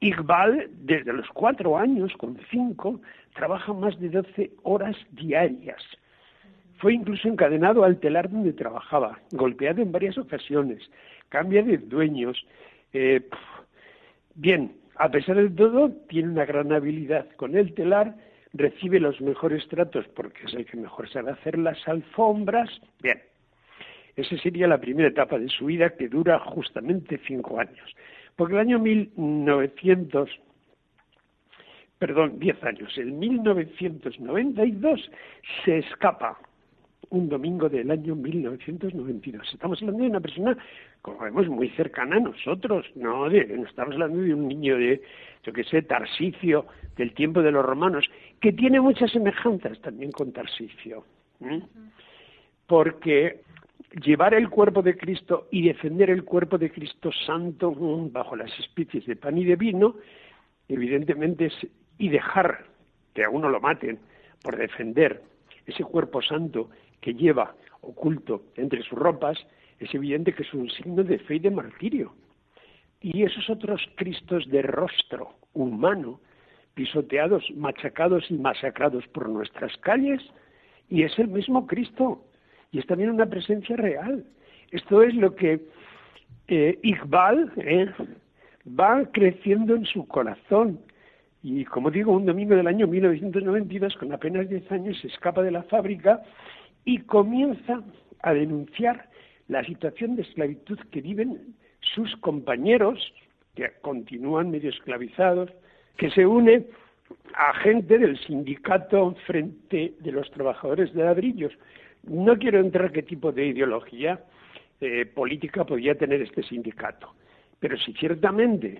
Iqbal, 0.00 0.70
desde 0.72 1.12
los 1.12 1.28
cuatro 1.28 1.76
años, 1.76 2.12
con 2.16 2.38
cinco, 2.50 3.00
trabaja 3.34 3.72
más 3.72 3.98
de 4.00 4.08
doce 4.08 4.50
horas 4.62 4.96
diarias. 5.12 5.82
Fue 6.78 6.94
incluso 6.94 7.28
encadenado 7.28 7.84
al 7.84 8.00
telar 8.00 8.30
donde 8.30 8.54
trabajaba, 8.54 9.18
golpeado 9.32 9.82
en 9.82 9.92
varias 9.92 10.16
ocasiones, 10.16 10.90
cambia 11.28 11.62
de 11.62 11.76
dueños. 11.76 12.46
Eh, 12.94 13.28
bien, 14.34 14.72
a 14.96 15.10
pesar 15.10 15.36
de 15.36 15.50
todo, 15.50 15.90
tiene 16.08 16.30
una 16.30 16.46
gran 16.46 16.72
habilidad 16.72 17.28
con 17.36 17.54
el 17.54 17.74
telar, 17.74 18.14
recibe 18.54 18.98
los 19.00 19.20
mejores 19.20 19.68
tratos 19.68 20.06
porque 20.08 20.44
es 20.46 20.54
el 20.54 20.64
que 20.64 20.78
mejor 20.78 21.10
sabe 21.10 21.32
hacer 21.32 21.58
las 21.58 21.86
alfombras. 21.86 22.70
Bien, 23.02 23.20
esa 24.16 24.36
sería 24.38 24.66
la 24.66 24.80
primera 24.80 25.08
etapa 25.08 25.38
de 25.38 25.48
su 25.48 25.66
vida 25.66 25.90
que 25.90 26.08
dura 26.08 26.38
justamente 26.38 27.20
cinco 27.26 27.60
años. 27.60 27.94
Porque 28.40 28.54
el 28.54 28.60
año 28.60 28.78
1900, 28.78 30.30
perdón, 31.98 32.38
10 32.38 32.64
años, 32.64 32.96
en 32.96 33.18
1992 33.18 35.10
se 35.62 35.76
escapa 35.80 36.38
un 37.10 37.28
domingo 37.28 37.68
del 37.68 37.90
año 37.90 38.14
1992. 38.14 39.46
Estamos 39.52 39.82
hablando 39.82 40.04
de 40.04 40.08
una 40.08 40.20
persona, 40.20 40.56
como 41.02 41.18
vemos, 41.18 41.48
muy 41.48 41.68
cercana 41.72 42.16
a 42.16 42.20
nosotros, 42.20 42.86
no, 42.94 43.28
de, 43.28 43.44
no 43.44 43.66
estamos 43.66 43.92
hablando 43.92 44.22
de 44.22 44.32
un 44.32 44.48
niño 44.48 44.78
de, 44.78 45.02
yo 45.44 45.52
qué 45.52 45.62
sé, 45.64 45.82
Tarsicio, 45.82 46.64
del 46.96 47.12
tiempo 47.12 47.42
de 47.42 47.52
los 47.52 47.62
romanos, 47.62 48.06
que 48.40 48.54
tiene 48.54 48.80
muchas 48.80 49.10
semejanzas 49.10 49.78
también 49.82 50.12
con 50.12 50.32
Tarsicio. 50.32 51.04
¿eh? 51.42 51.60
Porque 52.66 53.42
llevar 54.02 54.34
el 54.34 54.48
cuerpo 54.48 54.82
de 54.82 54.96
Cristo 54.96 55.48
y 55.50 55.66
defender 55.66 56.10
el 56.10 56.24
cuerpo 56.24 56.58
de 56.58 56.70
Cristo 56.70 57.10
santo 57.26 57.72
mm, 57.72 58.12
bajo 58.12 58.36
las 58.36 58.50
especies 58.58 59.06
de 59.06 59.16
pan 59.16 59.38
y 59.38 59.44
de 59.44 59.56
vino, 59.56 59.96
evidentemente 60.68 61.46
es 61.46 61.54
y 61.98 62.08
dejar 62.08 62.64
que 63.14 63.24
a 63.24 63.30
uno 63.30 63.48
lo 63.48 63.60
maten 63.60 63.98
por 64.42 64.56
defender 64.56 65.22
ese 65.66 65.84
cuerpo 65.84 66.22
santo 66.22 66.70
que 67.00 67.14
lleva 67.14 67.54
oculto 67.82 68.44
entre 68.56 68.82
sus 68.82 68.98
ropas, 68.98 69.38
es 69.78 69.94
evidente 69.94 70.32
que 70.32 70.42
es 70.42 70.54
un 70.54 70.70
signo 70.70 71.02
de 71.02 71.18
fe 71.18 71.36
y 71.36 71.38
de 71.40 71.50
martirio. 71.50 72.14
Y 73.00 73.22
esos 73.22 73.48
otros 73.48 73.82
Cristos 73.96 74.46
de 74.48 74.62
rostro 74.62 75.34
humano, 75.54 76.20
pisoteados, 76.74 77.44
machacados 77.56 78.30
y 78.30 78.34
masacrados 78.34 79.06
por 79.08 79.28
nuestras 79.28 79.76
calles, 79.78 80.22
y 80.88 81.02
es 81.02 81.18
el 81.18 81.28
mismo 81.28 81.66
Cristo 81.66 82.24
y 82.72 82.78
es 82.78 82.86
también 82.86 83.10
una 83.10 83.26
presencia 83.26 83.76
real. 83.76 84.24
Esto 84.70 85.02
es 85.02 85.14
lo 85.14 85.34
que 85.34 85.60
eh, 86.48 86.78
Iqbal 86.82 87.52
eh, 87.56 87.90
va 88.66 89.04
creciendo 89.12 89.74
en 89.74 89.84
su 89.86 90.06
corazón. 90.06 90.80
Y 91.42 91.64
como 91.64 91.90
digo, 91.90 92.12
un 92.12 92.26
domingo 92.26 92.54
del 92.54 92.66
año 92.66 92.86
1992, 92.86 93.96
con 93.96 94.12
apenas 94.12 94.48
10 94.48 94.70
años, 94.72 94.98
se 95.00 95.08
escapa 95.08 95.42
de 95.42 95.50
la 95.50 95.62
fábrica 95.64 96.22
y 96.84 96.98
comienza 96.98 97.82
a 98.22 98.34
denunciar 98.34 99.08
la 99.48 99.64
situación 99.64 100.16
de 100.16 100.22
esclavitud 100.22 100.78
que 100.90 101.00
viven 101.00 101.54
sus 101.80 102.14
compañeros, 102.16 102.98
que 103.54 103.70
continúan 103.80 104.50
medio 104.50 104.70
esclavizados, 104.70 105.50
que 105.96 106.10
se 106.10 106.26
une 106.26 106.66
a 107.34 107.54
gente 107.54 107.98
del 107.98 108.18
sindicato 108.18 109.14
frente 109.26 109.94
de 109.98 110.12
los 110.12 110.30
trabajadores 110.30 110.92
de 110.94 111.04
ladrillos, 111.04 111.52
no 112.04 112.38
quiero 112.38 112.60
entrar 112.60 112.92
qué 112.92 113.02
tipo 113.02 113.32
de 113.32 113.46
ideología 113.46 114.24
eh, 114.80 115.06
política 115.06 115.64
podía 115.64 115.94
tener 115.94 116.22
este 116.22 116.42
sindicato, 116.42 117.14
pero 117.58 117.76
si 117.78 117.92
ciertamente 117.94 118.78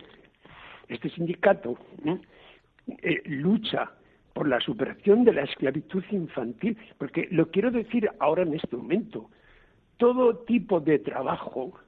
este 0.89 1.11
sindicato 1.11 1.79
¿eh? 2.05 2.19
Eh, 3.03 3.23
lucha 3.27 3.91
por 4.33 4.49
la 4.49 4.61
superación 4.61 5.25
de 5.25 5.33
la 5.33 5.43
esclavitud 5.43 6.03
infantil, 6.11 6.77
porque 6.99 7.29
lo 7.31 7.51
quiero 7.51 7.71
decir 7.71 8.09
ahora 8.21 8.43
en 8.43 8.55
este 8.55 8.77
momento, 8.77 9.31
todo 9.97 10.39
tipo 10.39 10.81
de 10.81 10.99
trabajo 10.99 11.79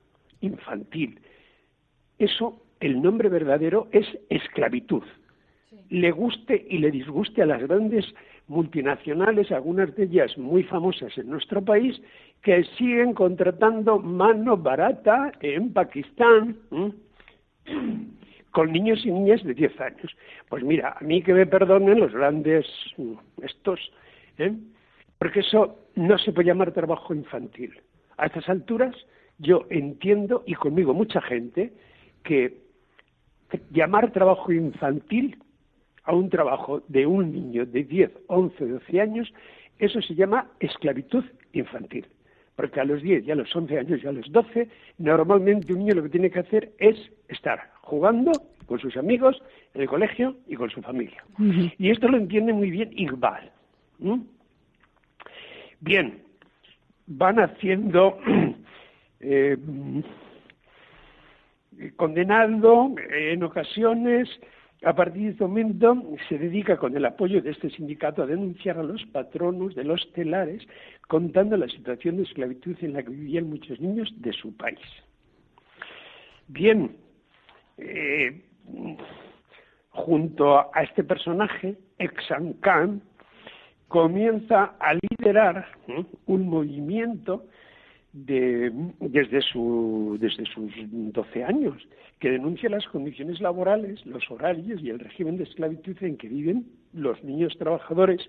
infantil, 0.40 1.18
eso, 2.18 2.62
el 2.80 3.00
nombre 3.00 3.28
verdadero 3.28 3.88
es 3.90 4.06
esclavitud. 4.28 5.02
Le 5.88 6.10
guste 6.10 6.66
y 6.68 6.78
le 6.78 6.90
disguste 6.90 7.42
a 7.42 7.46
las 7.46 7.62
grandes 7.62 8.04
multinacionales, 8.52 9.50
algunas 9.50 9.94
de 9.96 10.04
ellas 10.04 10.36
muy 10.38 10.62
famosas 10.62 11.16
en 11.18 11.30
nuestro 11.30 11.64
país, 11.64 12.00
que 12.42 12.64
siguen 12.76 13.14
contratando 13.14 13.98
mano 13.98 14.56
barata 14.56 15.32
en 15.40 15.72
Pakistán 15.72 16.56
con 18.50 18.72
niños 18.72 19.04
y 19.04 19.10
niñas 19.10 19.42
de 19.42 19.54
10 19.54 19.80
años. 19.80 20.16
Pues 20.48 20.62
mira, 20.62 20.96
a 21.00 21.02
mí 21.02 21.22
que 21.22 21.32
me 21.32 21.46
perdonen 21.46 21.98
los 21.98 22.12
grandes 22.12 22.66
mm, 22.98 23.14
estos, 23.42 23.80
¿eh? 24.38 24.52
porque 25.18 25.40
eso 25.40 25.78
no 25.96 26.18
se 26.18 26.32
puede 26.32 26.48
llamar 26.48 26.72
trabajo 26.72 27.14
infantil. 27.14 27.72
A 28.18 28.26
estas 28.26 28.48
alturas 28.48 28.94
yo 29.38 29.66
entiendo, 29.70 30.44
y 30.46 30.54
conmigo 30.54 30.92
mucha 30.94 31.20
gente, 31.22 31.72
que 32.22 32.58
llamar 33.70 34.12
trabajo 34.12 34.52
infantil 34.52 35.38
a 36.04 36.14
un 36.14 36.28
trabajo 36.30 36.82
de 36.88 37.06
un 37.06 37.32
niño 37.32 37.66
de 37.66 37.84
10, 37.84 38.10
11, 38.26 38.66
12 38.66 39.00
años, 39.00 39.32
eso 39.78 40.00
se 40.00 40.14
llama 40.14 40.46
esclavitud 40.60 41.24
infantil. 41.52 42.06
Porque 42.56 42.80
a 42.80 42.84
los 42.84 43.02
10 43.02 43.26
y 43.26 43.30
a 43.30 43.34
los 43.34 43.54
11 43.54 43.78
años 43.78 44.00
y 44.02 44.06
a 44.06 44.12
los 44.12 44.30
12, 44.30 44.68
normalmente 44.98 45.72
un 45.72 45.80
niño 45.80 45.94
lo 45.94 46.02
que 46.02 46.10
tiene 46.10 46.30
que 46.30 46.40
hacer 46.40 46.72
es 46.78 46.96
estar 47.28 47.70
jugando 47.80 48.32
con 48.66 48.78
sus 48.78 48.96
amigos 48.96 49.42
en 49.74 49.82
el 49.82 49.88
colegio 49.88 50.36
y 50.46 50.56
con 50.56 50.70
su 50.70 50.82
familia. 50.82 51.24
Y 51.78 51.90
esto 51.90 52.08
lo 52.08 52.16
entiende 52.16 52.52
muy 52.52 52.70
bien 52.70 52.90
Iqbal. 52.92 53.50
Bien, 55.80 56.22
van 57.06 57.40
haciendo, 57.40 58.18
eh, 59.20 59.56
condenando 61.96 62.94
eh, 62.98 63.32
en 63.32 63.42
ocasiones, 63.42 64.28
a 64.84 64.94
partir 64.94 65.22
de 65.22 65.30
este 65.30 65.44
momento 65.44 66.02
se 66.28 66.38
dedica 66.38 66.76
con 66.76 66.96
el 66.96 67.04
apoyo 67.04 67.40
de 67.40 67.50
este 67.50 67.70
sindicato 67.70 68.22
a 68.22 68.26
denunciar 68.26 68.78
a 68.78 68.82
los 68.82 69.04
patronos 69.06 69.74
de 69.74 69.84
los 69.84 70.12
telares, 70.12 70.62
contando 71.08 71.56
la 71.56 71.68
situación 71.68 72.16
de 72.16 72.24
esclavitud 72.24 72.76
en 72.80 72.94
la 72.94 73.02
que 73.02 73.10
vivían 73.10 73.48
muchos 73.48 73.80
niños 73.80 74.12
de 74.16 74.32
su 74.32 74.56
país. 74.56 74.80
Bien, 76.48 76.96
eh, 77.78 78.42
junto 79.90 80.58
a 80.58 80.82
este 80.82 81.04
personaje, 81.04 81.76
Exan 81.98 82.54
Khan, 82.54 83.02
comienza 83.86 84.74
a 84.80 84.94
liderar 84.94 85.68
¿eh? 85.88 86.04
un 86.26 86.48
movimiento 86.48 87.44
de, 88.12 88.70
desde, 89.00 89.40
su, 89.40 90.16
desde 90.20 90.44
sus 90.46 90.72
12 90.90 91.44
años, 91.44 91.76
que 92.18 92.30
denuncia 92.30 92.68
las 92.68 92.86
condiciones 92.86 93.40
laborales, 93.40 94.04
los 94.06 94.30
horarios 94.30 94.82
y 94.82 94.90
el 94.90 94.98
régimen 94.98 95.38
de 95.38 95.44
esclavitud 95.44 95.96
en 96.02 96.16
que 96.16 96.28
viven 96.28 96.66
los 96.92 97.22
niños 97.24 97.56
trabajadores 97.58 98.20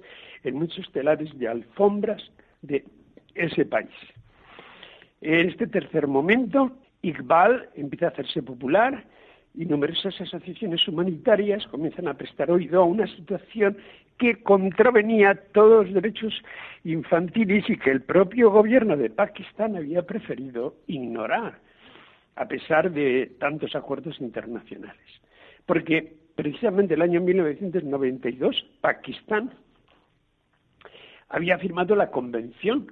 en 0.43 0.55
muchos 0.55 0.89
telares 0.91 1.37
de 1.37 1.47
alfombras 1.47 2.23
de 2.61 2.85
ese 3.35 3.65
país. 3.65 3.91
En 5.21 5.49
este 5.49 5.67
tercer 5.67 6.07
momento, 6.07 6.71
Iqbal 7.01 7.69
empieza 7.75 8.07
a 8.07 8.09
hacerse 8.09 8.41
popular 8.41 9.05
y 9.55 9.65
numerosas 9.65 10.19
asociaciones 10.19 10.87
humanitarias 10.87 11.65
comienzan 11.67 12.07
a 12.07 12.15
prestar 12.15 12.49
oído 12.49 12.81
a 12.81 12.85
una 12.85 13.07
situación 13.07 13.77
que 14.17 14.41
contravenía 14.41 15.35
todos 15.53 15.85
los 15.85 15.93
derechos 15.93 16.33
infantiles 16.83 17.69
y 17.69 17.77
que 17.77 17.91
el 17.91 18.01
propio 18.01 18.51
gobierno 18.51 18.95
de 18.97 19.09
Pakistán 19.09 19.75
había 19.75 20.03
preferido 20.03 20.75
ignorar, 20.87 21.59
a 22.35 22.47
pesar 22.47 22.91
de 22.91 23.35
tantos 23.39 23.75
acuerdos 23.75 24.19
internacionales. 24.21 25.21
Porque 25.65 26.15
precisamente 26.35 26.95
el 26.95 27.01
año 27.01 27.21
1992 27.21 28.65
Pakistán 28.81 29.51
había 31.29 31.57
firmado 31.57 31.95
la 31.95 32.11
Convención 32.11 32.91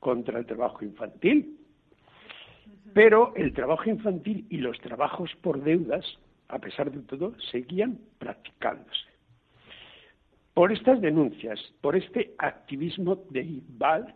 contra 0.00 0.38
el 0.38 0.46
trabajo 0.46 0.84
infantil, 0.84 1.59
pero 2.94 3.32
el 3.36 3.52
trabajo 3.52 3.88
infantil 3.88 4.46
y 4.50 4.58
los 4.58 4.78
trabajos 4.80 5.30
por 5.42 5.62
deudas, 5.62 6.04
a 6.48 6.58
pesar 6.58 6.90
de 6.90 7.00
todo, 7.02 7.34
seguían 7.50 7.98
practicándose. 8.18 9.06
Por 10.54 10.72
estas 10.72 11.00
denuncias, 11.00 11.60
por 11.80 11.96
este 11.96 12.34
activismo 12.38 13.24
de 13.30 13.42
Iqbal, 13.42 14.14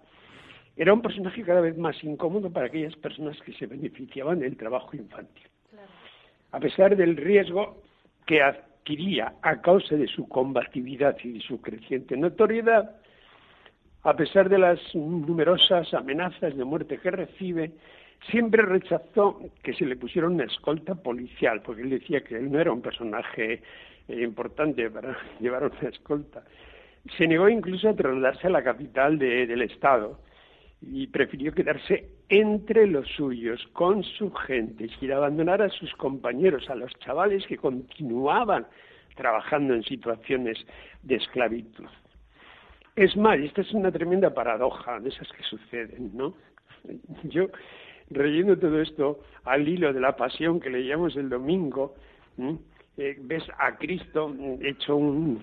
era 0.76 0.92
un 0.92 1.02
personaje 1.02 1.42
cada 1.42 1.60
vez 1.60 1.78
más 1.78 2.02
incómodo 2.02 2.50
para 2.50 2.66
aquellas 2.66 2.96
personas 2.96 3.40
que 3.42 3.52
se 3.52 3.66
beneficiaban 3.66 4.40
del 4.40 4.56
trabajo 4.56 4.96
infantil. 4.96 5.48
A 6.50 6.60
pesar 6.60 6.96
del 6.96 7.16
riesgo 7.16 7.82
que 8.26 8.42
adquiría 8.42 9.34
a 9.42 9.60
causa 9.60 9.94
de 9.96 10.08
su 10.08 10.28
combatividad 10.28 11.16
y 11.22 11.32
de 11.32 11.40
su 11.40 11.60
creciente 11.60 12.16
notoriedad, 12.16 12.96
a 14.02 14.14
pesar 14.14 14.48
de 14.48 14.58
las 14.58 14.78
numerosas 14.94 15.94
amenazas 15.94 16.56
de 16.56 16.64
muerte 16.64 16.98
que 16.98 17.10
recibe, 17.10 17.72
siempre 18.30 18.62
rechazó 18.62 19.40
que 19.62 19.74
se 19.74 19.84
le 19.86 19.96
pusiera 19.96 20.28
una 20.28 20.44
escolta 20.44 20.94
policial, 20.94 21.62
porque 21.62 21.82
él 21.82 21.90
decía 21.90 22.22
que 22.22 22.36
él 22.36 22.50
no 22.50 22.60
era 22.60 22.72
un 22.72 22.82
personaje 22.82 23.62
eh, 24.08 24.22
importante 24.22 24.90
para 24.90 25.16
llevar 25.40 25.64
una 25.64 25.88
escolta. 25.88 26.44
Se 27.16 27.26
negó 27.26 27.48
incluso 27.48 27.88
a 27.88 27.94
trasladarse 27.94 28.46
a 28.46 28.50
la 28.50 28.64
capital 28.64 29.18
de- 29.18 29.46
del 29.46 29.62
Estado 29.62 30.18
y 30.80 31.06
prefirió 31.06 31.52
quedarse 31.52 32.08
entre 32.28 32.86
los 32.86 33.06
suyos, 33.08 33.66
con 33.72 34.02
su 34.02 34.30
gente, 34.32 34.88
sin 34.98 35.12
abandonar 35.12 35.62
a 35.62 35.68
sus 35.68 35.92
compañeros, 35.94 36.68
a 36.70 36.74
los 36.74 36.92
chavales 37.00 37.46
que 37.46 37.56
continuaban 37.56 38.66
trabajando 39.14 39.74
en 39.74 39.82
situaciones 39.84 40.58
de 41.02 41.16
esclavitud. 41.16 41.86
Es 42.96 43.16
más, 43.16 43.38
esta 43.38 43.60
es 43.60 43.72
una 43.72 43.90
tremenda 43.92 44.32
paradoja 44.32 45.00
de 45.00 45.08
esas 45.10 45.30
que 45.32 45.42
suceden, 45.44 46.10
¿no? 46.14 46.34
Yo, 47.24 47.46
leyendo 48.10 48.58
todo 48.58 48.80
esto 48.80 49.20
al 49.44 49.68
hilo 49.68 49.92
de 49.92 50.00
la 50.00 50.16
pasión 50.16 50.60
que 50.60 50.70
leíamos 50.70 51.16
el 51.16 51.28
domingo, 51.28 51.94
eh, 52.98 53.16
ves 53.20 53.44
a 53.58 53.76
Cristo 53.76 54.28
mm, 54.28 54.64
hecho 54.64 54.96
un, 54.96 55.40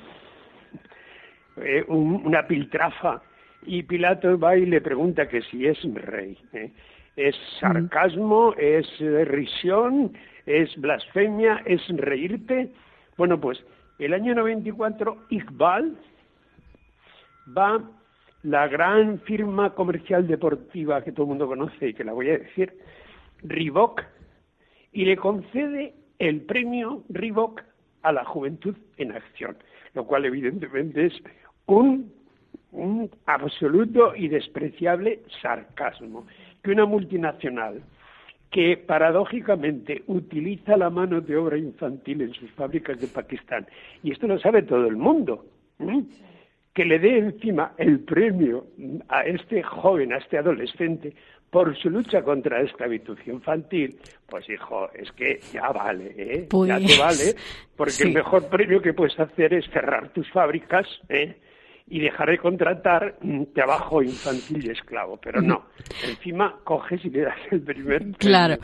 eh, 1.57 1.83
un- 1.87 2.21
una 2.25 2.47
piltrafa 2.47 3.21
y 3.63 3.83
Pilato 3.83 4.37
va 4.39 4.55
y 4.57 4.65
le 4.65 4.81
pregunta 4.81 5.27
que 5.27 5.41
si 5.43 5.67
es 5.67 5.77
rey. 5.93 6.37
¿eh? 6.53 6.71
¿Es 7.15 7.35
sarcasmo? 7.59 8.53
¿Es 8.57 8.87
risión? 9.27 10.13
¿Es 10.45 10.75
blasfemia? 10.79 11.61
¿Es 11.65 11.81
reírte? 11.89 12.71
Bueno, 13.17 13.39
pues 13.39 13.63
el 13.99 14.13
año 14.13 14.33
94 14.33 15.17
Iqbal 15.29 15.95
va 17.55 17.81
la 18.43 18.67
gran 18.67 19.19
firma 19.21 19.73
comercial 19.75 20.27
deportiva 20.27 21.03
que 21.03 21.11
todo 21.11 21.25
el 21.25 21.29
mundo 21.29 21.47
conoce 21.47 21.89
y 21.89 21.93
que 21.93 22.03
la 22.03 22.13
voy 22.13 22.29
a 22.29 22.39
decir, 22.39 22.73
Reebok, 23.43 24.01
y 24.93 25.05
le 25.05 25.17
concede 25.17 25.93
el 26.19 26.41
premio 26.41 27.03
Reebok 27.09 27.61
a 28.01 28.11
la 28.11 28.25
juventud 28.25 28.75
en 28.97 29.11
acción, 29.11 29.57
lo 29.93 30.05
cual 30.05 30.25
evidentemente 30.25 31.05
es 31.07 31.13
un, 31.67 32.11
absoluto 33.25 34.15
y 34.15 34.27
despreciable 34.27 35.19
sarcasmo, 35.41 36.25
que 36.63 36.71
una 36.71 36.85
multinacional 36.85 37.81
que 38.49 38.77
paradójicamente 38.77 40.03
utiliza 40.07 40.77
la 40.77 40.89
mano 40.89 41.21
de 41.21 41.37
obra 41.37 41.57
infantil 41.57 42.21
en 42.21 42.33
sus 42.33 42.49
fábricas 42.51 42.99
de 42.99 43.07
Pakistán, 43.07 43.67
y 44.03 44.11
esto 44.11 44.27
lo 44.27 44.39
sabe 44.39 44.63
todo 44.63 44.87
el 44.87 44.95
mundo, 44.95 45.45
¿m? 45.79 46.05
Que 46.73 46.85
le 46.85 46.99
dé 46.99 47.17
encima 47.17 47.73
el 47.77 47.99
premio 47.99 48.67
a 49.09 49.23
este 49.23 49.61
joven, 49.61 50.13
a 50.13 50.17
este 50.17 50.37
adolescente, 50.37 51.13
por 51.49 51.77
su 51.77 51.89
lucha 51.89 52.23
contra 52.23 52.59
la 52.59 52.69
esclavitud 52.69 53.17
infantil, 53.25 53.97
pues 54.27 54.49
hijo, 54.49 54.89
es 54.93 55.11
que 55.11 55.39
ya 55.51 55.67
vale, 55.69 56.13
¿eh? 56.15 56.47
Pues, 56.49 56.69
ya 56.69 56.77
te 56.77 56.97
vale, 56.97 57.35
porque 57.75 57.91
sí. 57.91 58.03
el 58.07 58.13
mejor 58.13 58.47
premio 58.47 58.81
que 58.81 58.93
puedes 58.93 59.19
hacer 59.19 59.53
es 59.53 59.69
cerrar 59.69 60.09
tus 60.13 60.29
fábricas, 60.31 60.87
¿eh? 61.09 61.35
Y 61.91 61.99
dejar 61.99 62.29
de 62.29 62.37
contratar 62.37 63.15
mm, 63.21 63.43
trabajo 63.53 64.01
infantil 64.01 64.65
y 64.65 64.69
esclavo, 64.69 65.19
pero 65.21 65.41
no, 65.41 65.65
encima 66.07 66.55
coges 66.63 67.03
y 67.03 67.09
le 67.09 67.23
das 67.23 67.37
el 67.51 67.61
primer. 67.61 68.05
Claro, 68.17 68.57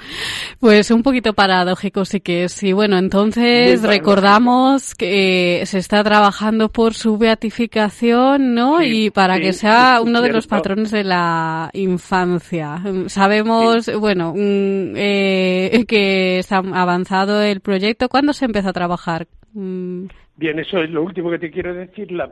pues 0.62 0.92
un 0.92 1.04
poquito 1.04 1.34
paradójico 1.34 2.06
sí 2.06 2.22
que 2.22 2.46
es. 2.46 2.64
Y 2.64 2.72
bueno, 2.72 2.98
entonces 2.98 3.84
recordamos 3.84 4.96
que 4.96 5.64
se 5.66 5.80
está 5.80 6.04
trabajando 6.06 6.70
por 6.70 6.94
su 6.94 7.18
beatificación, 7.18 8.56
¿no? 8.56 8.80
Sí, 8.80 9.08
y 9.08 9.10
para 9.10 9.36
sí, 9.36 9.42
que 9.42 9.54
sea 9.54 10.00
uno 10.02 10.22
de 10.22 10.32
los 10.32 10.48
patrones 10.48 10.92
de 10.92 11.04
la 11.04 11.70
infancia. 11.74 12.78
Mm, 12.78 13.08
Sabemos, 13.08 13.92
bueno, 14.00 14.34
mm, 14.34 14.94
eh, 14.96 15.86
que 15.86 16.40
está 16.40 16.58
avanzado 16.60 17.42
el 17.42 17.60
proyecto. 17.60 18.08
¿Cuándo 18.08 18.32
se 18.32 18.46
empezó 18.46 18.70
a 18.70 18.74
trabajar? 18.74 19.28
Mm, 19.54 20.06
Bien, 20.38 20.60
eso 20.60 20.78
es 20.78 20.90
lo 20.92 21.02
último 21.02 21.32
que 21.32 21.40
te 21.40 21.52
quiero 21.52 21.74
decir. 21.74 22.12
La, 22.12 22.32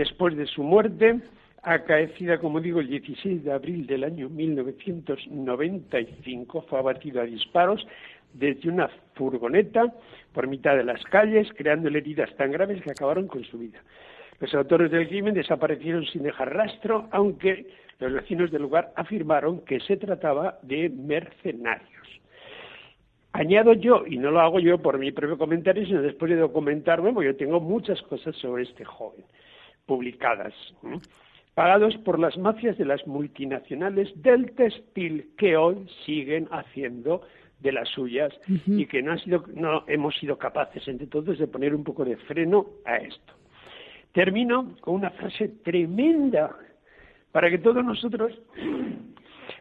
después 0.00 0.34
de 0.34 0.46
su 0.46 0.62
muerte, 0.62 1.20
acaecida, 1.62 2.38
como 2.38 2.58
digo, 2.58 2.80
el 2.80 2.88
16 2.88 3.44
de 3.44 3.52
abril 3.52 3.86
del 3.86 4.04
año 4.04 4.30
1995, 4.30 6.64
fue 6.70 6.78
abatido 6.78 7.20
a 7.20 7.24
disparos 7.24 7.86
desde 8.32 8.70
una 8.70 8.88
furgoneta 9.12 9.92
por 10.32 10.46
mitad 10.46 10.74
de 10.74 10.84
las 10.84 11.04
calles, 11.04 11.48
creándole 11.54 11.98
heridas 11.98 12.34
tan 12.36 12.50
graves 12.50 12.82
que 12.82 12.92
acabaron 12.92 13.26
con 13.26 13.44
su 13.44 13.58
vida. 13.58 13.78
Los 14.40 14.54
autores 14.54 14.90
del 14.90 15.06
crimen 15.06 15.34
desaparecieron 15.34 16.06
sin 16.06 16.22
dejar 16.22 16.54
rastro, 16.54 17.06
aunque 17.10 17.66
los 17.98 18.10
vecinos 18.10 18.50
del 18.50 18.62
lugar 18.62 18.94
afirmaron 18.96 19.60
que 19.66 19.80
se 19.80 19.98
trataba 19.98 20.60
de 20.62 20.88
mercenarios. 20.88 22.08
Añado 23.32 23.74
yo, 23.74 24.06
y 24.06 24.16
no 24.16 24.30
lo 24.30 24.40
hago 24.40 24.60
yo 24.60 24.78
por 24.78 24.98
mi 24.98 25.12
propio 25.12 25.36
comentario, 25.36 25.84
sino 25.84 26.00
después 26.00 26.30
de 26.30 26.38
documentarme, 26.38 27.12
porque 27.12 27.32
yo 27.32 27.36
tengo 27.36 27.60
muchas 27.60 28.00
cosas 28.00 28.34
sobre 28.36 28.62
este 28.62 28.86
joven 28.86 29.26
publicadas, 29.90 30.54
¿eh? 30.84 31.00
pagados 31.54 31.96
por 32.04 32.20
las 32.20 32.38
mafias 32.38 32.78
de 32.78 32.84
las 32.84 33.04
multinacionales 33.08 34.08
del 34.22 34.52
textil 34.52 35.30
que 35.36 35.56
hoy 35.56 35.84
siguen 36.06 36.46
haciendo 36.52 37.22
de 37.58 37.72
las 37.72 37.88
suyas 37.88 38.32
y 38.46 38.86
que 38.86 39.02
no, 39.02 39.10
ha 39.10 39.18
sido, 39.18 39.42
no 39.52 39.82
hemos 39.88 40.14
sido 40.14 40.38
capaces 40.38 40.86
entre 40.86 41.08
todos 41.08 41.40
de 41.40 41.48
poner 41.48 41.74
un 41.74 41.82
poco 41.82 42.04
de 42.04 42.16
freno 42.18 42.66
a 42.84 42.98
esto. 42.98 43.32
Termino 44.12 44.76
con 44.80 44.94
una 44.94 45.10
frase 45.10 45.48
tremenda 45.64 46.54
para 47.32 47.50
que 47.50 47.58
todos 47.58 47.84
nosotros, 47.84 48.32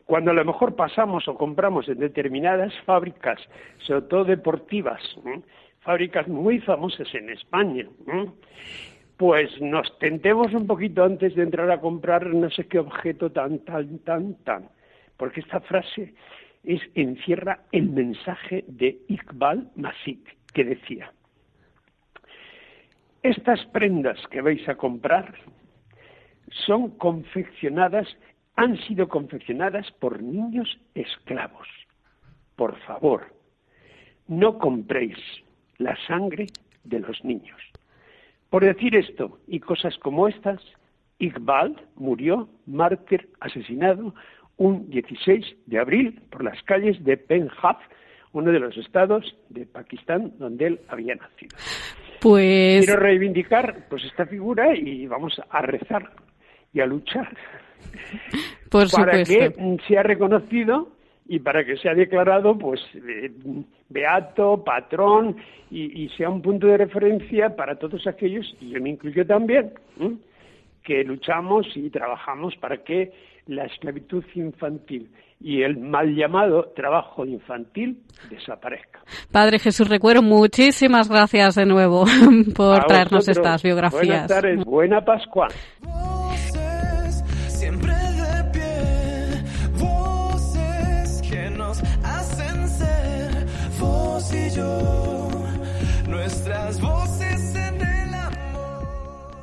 cuando 0.05 0.29
a 0.29 0.35
lo 0.35 0.45
mejor 0.45 0.75
pasamos 0.75 1.27
o 1.27 1.33
compramos 1.33 1.89
en 1.89 1.97
determinadas 1.97 2.71
fábricas, 2.85 3.39
sobre 3.79 4.03
todo 4.03 4.25
deportivas, 4.25 5.01
¿eh? 5.25 5.41
fábricas 5.79 6.27
muy 6.27 6.59
famosas 6.59 7.07
en 7.15 7.31
España, 7.31 7.87
¿eh? 8.13 8.27
Pues 9.19 9.59
nos 9.59 9.99
tentemos 9.99 10.53
un 10.53 10.65
poquito 10.65 11.03
antes 11.03 11.35
de 11.35 11.43
entrar 11.43 11.69
a 11.69 11.81
comprar 11.81 12.25
no 12.27 12.49
sé 12.51 12.67
qué 12.67 12.79
objeto 12.79 13.29
tan, 13.29 13.59
tan, 13.65 13.99
tan, 13.99 14.35
tan. 14.45 14.69
Porque 15.17 15.41
esta 15.41 15.59
frase 15.59 16.13
encierra 16.63 17.65
el 17.73 17.89
mensaje 17.89 18.63
de 18.69 19.01
Iqbal 19.09 19.71
Masik, 19.75 20.37
que 20.53 20.63
decía, 20.63 21.11
estas 23.21 23.65
prendas 23.73 24.25
que 24.31 24.39
vais 24.39 24.65
a 24.69 24.75
comprar 24.75 25.33
son 26.65 26.91
confeccionadas, 26.91 28.07
han 28.55 28.77
sido 28.87 29.09
confeccionadas 29.09 29.91
por 29.99 30.23
niños 30.23 30.79
esclavos. 30.95 31.67
Por 32.55 32.79
favor, 32.87 33.35
no 34.29 34.57
compréis 34.57 35.17
la 35.77 35.97
sangre 36.07 36.47
de 36.85 36.99
los 36.99 37.21
niños. 37.25 37.68
Por 38.49 38.63
decir 38.63 38.95
esto 38.95 39.39
y 39.47 39.59
cosas 39.59 39.97
como 39.99 40.27
estas, 40.27 40.61
Iqbal 41.19 41.75
murió 41.95 42.49
mártir 42.65 43.29
asesinado 43.39 44.13
un 44.57 44.89
16 44.89 45.45
de 45.67 45.79
abril 45.79 46.21
por 46.29 46.43
las 46.43 46.61
calles 46.63 47.03
de 47.03 47.17
Punjab, 47.17 47.77
uno 48.33 48.51
de 48.51 48.59
los 48.59 48.75
estados 48.77 49.35
de 49.49 49.65
Pakistán 49.65 50.33
donde 50.37 50.67
él 50.67 50.79
había 50.87 51.15
nacido. 51.15 51.55
Pues 52.21 52.85
Quiero 52.85 52.99
reivindicar 52.99 53.87
pues 53.89 54.03
esta 54.03 54.25
figura 54.25 54.75
y 54.75 55.07
vamos 55.07 55.41
a 55.49 55.61
rezar 55.61 56.11
y 56.73 56.81
a 56.81 56.85
luchar 56.85 57.29
por 58.69 58.89
para 58.91 59.23
supuesto. 59.25 59.55
que 59.55 59.77
sea 59.87 60.03
reconocido 60.03 60.91
y 61.29 61.39
para 61.39 61.63
que 61.63 61.77
sea 61.77 61.93
declarado 61.93 62.57
pues 62.57 62.81
eh, 62.95 63.31
beato, 63.87 64.63
patrón 64.63 65.37
y, 65.69 66.03
y 66.03 66.09
sea 66.09 66.27
un 66.27 66.41
punto 66.41 66.67
de 66.67 66.77
referencia 66.77 67.55
para 67.55 67.75
todos 67.75 68.05
aquellos, 68.07 68.45
y 68.59 68.71
yo 68.71 68.81
me 68.81 68.89
incluyo 68.89 69.25
también, 69.25 69.71
¿eh? 70.01 70.11
que 70.83 71.03
luchamos 71.03 71.67
y 71.75 71.89
trabajamos 71.91 72.55
para 72.57 72.77
que 72.83 73.11
la 73.45 73.65
esclavitud 73.65 74.23
infantil 74.33 75.09
y 75.39 75.61
el 75.61 75.77
mal 75.77 76.15
llamado 76.15 76.71
trabajo 76.75 77.25
infantil 77.25 77.99
desaparezca. 78.29 78.99
Padre 79.31 79.59
Jesús 79.59 79.87
Recuero, 79.87 80.23
muchísimas 80.23 81.09
gracias 81.09 81.55
de 81.55 81.67
nuevo 81.67 82.05
por 82.55 82.81
A 82.81 82.85
traernos 82.85 83.27
vosotros, 83.27 83.37
estas 83.37 83.63
biografías. 83.63 84.07
Buenas 84.07 84.27
tardes, 84.27 84.65
buena 84.65 85.05
Pascua. 85.05 85.47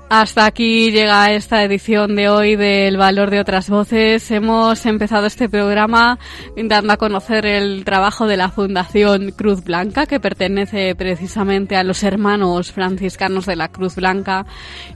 Hasta 0.08 0.46
aquí 0.46 0.92
llega 0.92 1.32
esta 1.32 1.64
edición 1.64 2.14
de 2.14 2.28
hoy 2.28 2.54
del 2.54 2.96
Valor 2.96 3.28
de 3.28 3.40
otras 3.40 3.68
Voces. 3.68 4.30
Hemos 4.30 4.86
empezado 4.86 5.26
este 5.26 5.48
programa 5.48 6.20
dando 6.56 6.92
a 6.92 6.96
conocer 6.96 7.44
el 7.44 7.84
trabajo 7.84 8.28
de 8.28 8.36
la 8.36 8.48
Fundación 8.48 9.32
Cruz 9.32 9.64
Blanca, 9.64 10.06
que 10.06 10.20
pertenece 10.20 10.94
precisamente 10.94 11.74
a 11.74 11.82
los 11.82 12.04
hermanos 12.04 12.70
franciscanos 12.70 13.46
de 13.46 13.56
la 13.56 13.66
Cruz 13.66 13.96
Blanca 13.96 14.46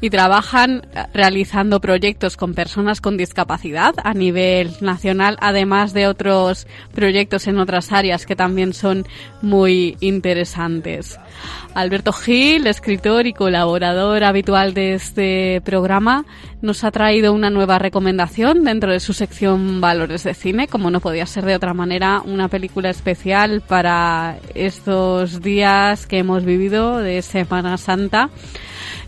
y 0.01 0.11
trabajan 0.11 0.87
realizando 1.13 1.81
proyectos 1.81 2.37
con 2.37 2.55
personas 2.55 3.01
con 3.01 3.17
discapacidad 3.17 3.95
a 4.05 4.15
nivel 4.15 4.77
nacional, 4.81 5.39
además 5.41 5.93
de 5.93 6.07
otros 6.07 6.69
proyectos 6.95 7.49
en 7.49 7.59
otras 7.59 7.91
áreas 7.91 8.27
que 8.27 8.37
también 8.37 8.73
son 8.73 9.05
muy 9.43 9.97
interesantes. 9.99 11.19
Alberto 11.75 12.13
Gil, 12.13 12.67
escritor 12.67 13.27
y 13.27 13.33
colaborador 13.33 14.25
habitual 14.25 14.75
de 14.75 14.95
este 14.95 15.61
programa, 15.65 16.25
nos 16.63 16.85
ha 16.85 16.91
traído 16.91 17.33
una 17.33 17.51
nueva 17.51 17.79
recomendación 17.79 18.65
dentro 18.65 18.93
de 18.93 19.01
su 19.01 19.13
sección 19.13 19.81
Valores 19.81 20.25
de 20.25 20.35
Cine, 20.35 20.69
como 20.69 20.91
no 20.91 21.01
podía 21.01 21.27
ser 21.27 21.45
de 21.45 21.57
otra 21.57 21.75
manera, 21.75 22.23
una 22.25 22.49
película 22.49 22.91
especial 22.91 23.61
para 23.61 24.39
estos 24.55 25.41
días 25.41 26.07
que 26.07 26.19
hemos 26.19 26.45
vivido 26.45 26.99
de 26.99 27.23
Semana 27.23 27.77
Santa. 27.79 28.31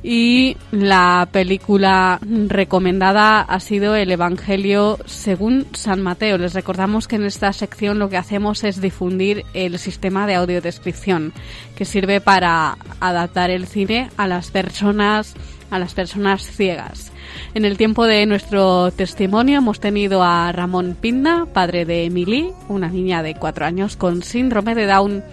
Y 0.03 0.57
la 0.73 1.29
película 1.31 2.19
recomendada 2.49 3.41
ha 3.41 3.61
sido 3.61 3.95
El 3.95 4.11
Evangelio 4.11 4.99
según 5.07 5.67
San 5.75 6.03
Mateo. 6.03 6.39
Les 6.39 6.55
recordamos 6.55 7.07
que 7.07 7.17
en 7.17 7.25
esta 7.25 7.53
sección 7.53 8.01
lo 8.01 8.09
que 8.09 8.17
hacemos 8.17 8.65
es 8.65 8.81
difundir 8.81 9.45
el 9.55 9.79
sistema 9.79 10.27
de 10.27 10.35
audiodescripción 10.35 11.33
que 11.77 11.85
sirve 11.85 12.21
para 12.21 12.77
adaptar 12.99 13.51
el 13.51 13.67
cine 13.67 14.11
a 14.17 14.27
las 14.27 14.51
personas 14.51 15.35
a 15.71 15.79
las 15.79 15.95
personas 15.95 16.43
ciegas. 16.43 17.13
En 17.55 17.65
el 17.65 17.79
tiempo 17.79 18.05
de 18.05 18.27
nuestro 18.27 18.91
testimonio 18.91 19.57
hemos 19.57 19.81
tenido 19.81 20.23
a 20.23 20.53
Ramón 20.53 20.99
Pinda, 21.01 21.47
padre 21.47 21.87
de 21.87 22.05
Emily, 22.05 22.51
una 22.69 22.89
niña 22.89 23.23
de 23.23 23.35
cuatro 23.35 23.65
años 23.65 23.97
con 23.97 24.23
síndrome 24.23 24.75
de 24.75 24.85
Down 24.85 25.25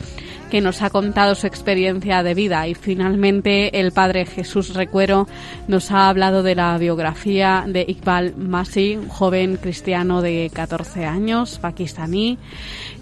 que 0.49 0.61
nos 0.61 0.81
ha 0.81 0.89
contado 0.89 1.35
su 1.35 1.47
experiencia 1.47 2.23
de 2.23 2.33
vida 2.33 2.67
y 2.67 2.75
finalmente 2.75 3.79
el 3.79 3.91
padre 3.91 4.25
Jesús 4.25 4.73
Recuero 4.73 5.27
nos 5.67 5.91
ha 5.91 6.09
hablado 6.09 6.43
de 6.43 6.55
la 6.55 6.77
biografía 6.77 7.63
de 7.67 7.85
Iqbal 7.87 8.35
Masi, 8.35 8.95
un 8.97 9.07
joven 9.07 9.57
cristiano 9.57 10.21
de 10.21 10.51
14 10.53 11.05
años, 11.05 11.59
pakistaní, 11.59 12.37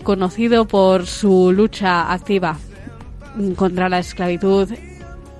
conocido 0.03 0.67
por 0.67 1.07
su 1.07 1.51
lucha 1.51 2.11
activa 2.11 2.57
contra 3.55 3.89
la 3.89 3.99
esclavitud 3.99 4.69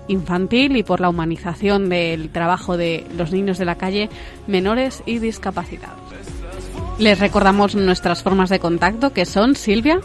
infantil 0.07 0.77
y 0.77 0.83
por 0.83 1.01
la 1.01 1.09
humanización 1.09 1.89
del 1.89 2.29
trabajo 2.29 2.77
de 2.77 3.05
los 3.17 3.31
niños 3.31 3.57
de 3.57 3.65
la 3.65 3.75
calle, 3.75 4.09
menores 4.47 5.03
y 5.05 5.19
discapacitados. 5.19 5.99
Les 6.99 7.19
recordamos 7.19 7.75
nuestras 7.75 8.23
formas 8.23 8.49
de 8.49 8.59
contacto 8.59 9.13
que 9.13 9.25
son 9.25 9.55
Silvia. 9.55 9.99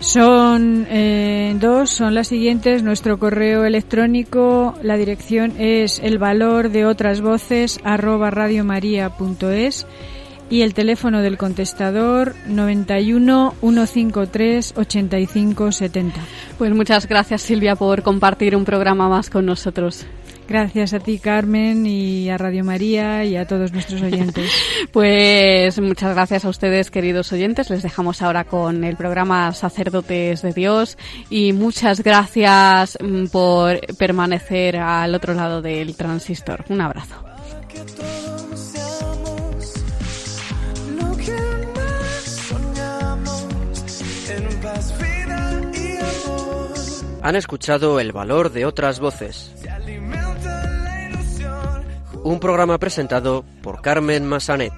Son 0.00 0.86
eh, 0.88 1.54
dos, 1.60 1.90
son 1.90 2.14
las 2.14 2.28
siguientes. 2.28 2.82
Nuestro 2.82 3.18
correo 3.18 3.66
electrónico, 3.66 4.74
la 4.82 4.96
dirección 4.96 5.52
es 5.58 5.98
el 5.98 6.18
valor 6.18 6.70
de 6.70 6.86
otras 6.86 7.20
voces 7.20 7.78
arroba 7.84 8.30
radiomaria.es 8.30 9.86
y 10.48 10.62
el 10.62 10.72
teléfono 10.72 11.20
del 11.20 11.36
contestador 11.36 12.34
91 12.46 13.54
153 13.60 14.74
85 14.76 15.70
70. 15.70 16.20
Pues 16.56 16.74
muchas 16.74 17.06
gracias 17.06 17.42
Silvia 17.42 17.76
por 17.76 18.02
compartir 18.02 18.56
un 18.56 18.64
programa 18.64 19.08
más 19.10 19.28
con 19.28 19.44
nosotros. 19.44 20.06
Gracias 20.50 20.94
a 20.94 20.98
ti, 20.98 21.20
Carmen, 21.20 21.86
y 21.86 22.28
a 22.28 22.36
Radio 22.36 22.64
María 22.64 23.24
y 23.24 23.36
a 23.36 23.46
todos 23.46 23.72
nuestros 23.72 24.02
oyentes. 24.02 24.50
Pues 24.92 25.78
muchas 25.80 26.12
gracias 26.14 26.44
a 26.44 26.48
ustedes, 26.48 26.90
queridos 26.90 27.32
oyentes. 27.32 27.70
Les 27.70 27.84
dejamos 27.84 28.20
ahora 28.22 28.42
con 28.42 28.82
el 28.82 28.96
programa 28.96 29.52
Sacerdotes 29.52 30.42
de 30.42 30.52
Dios 30.52 30.98
y 31.28 31.52
muchas 31.52 32.02
gracias 32.02 32.98
mm, 33.00 33.26
por 33.26 33.78
permanecer 33.96 34.78
al 34.78 35.14
otro 35.14 35.34
lado 35.34 35.62
del 35.62 35.94
transistor. 35.94 36.64
Un 36.68 36.80
abrazo. 36.80 37.14
Han 47.22 47.36
escuchado 47.36 48.00
el 48.00 48.10
valor 48.10 48.50
de 48.50 48.64
otras 48.64 48.98
voces. 48.98 49.59
Un 52.22 52.38
programa 52.38 52.78
presentado 52.78 53.44
por 53.62 53.80
Carmen 53.80 54.26
Massanet. 54.26 54.72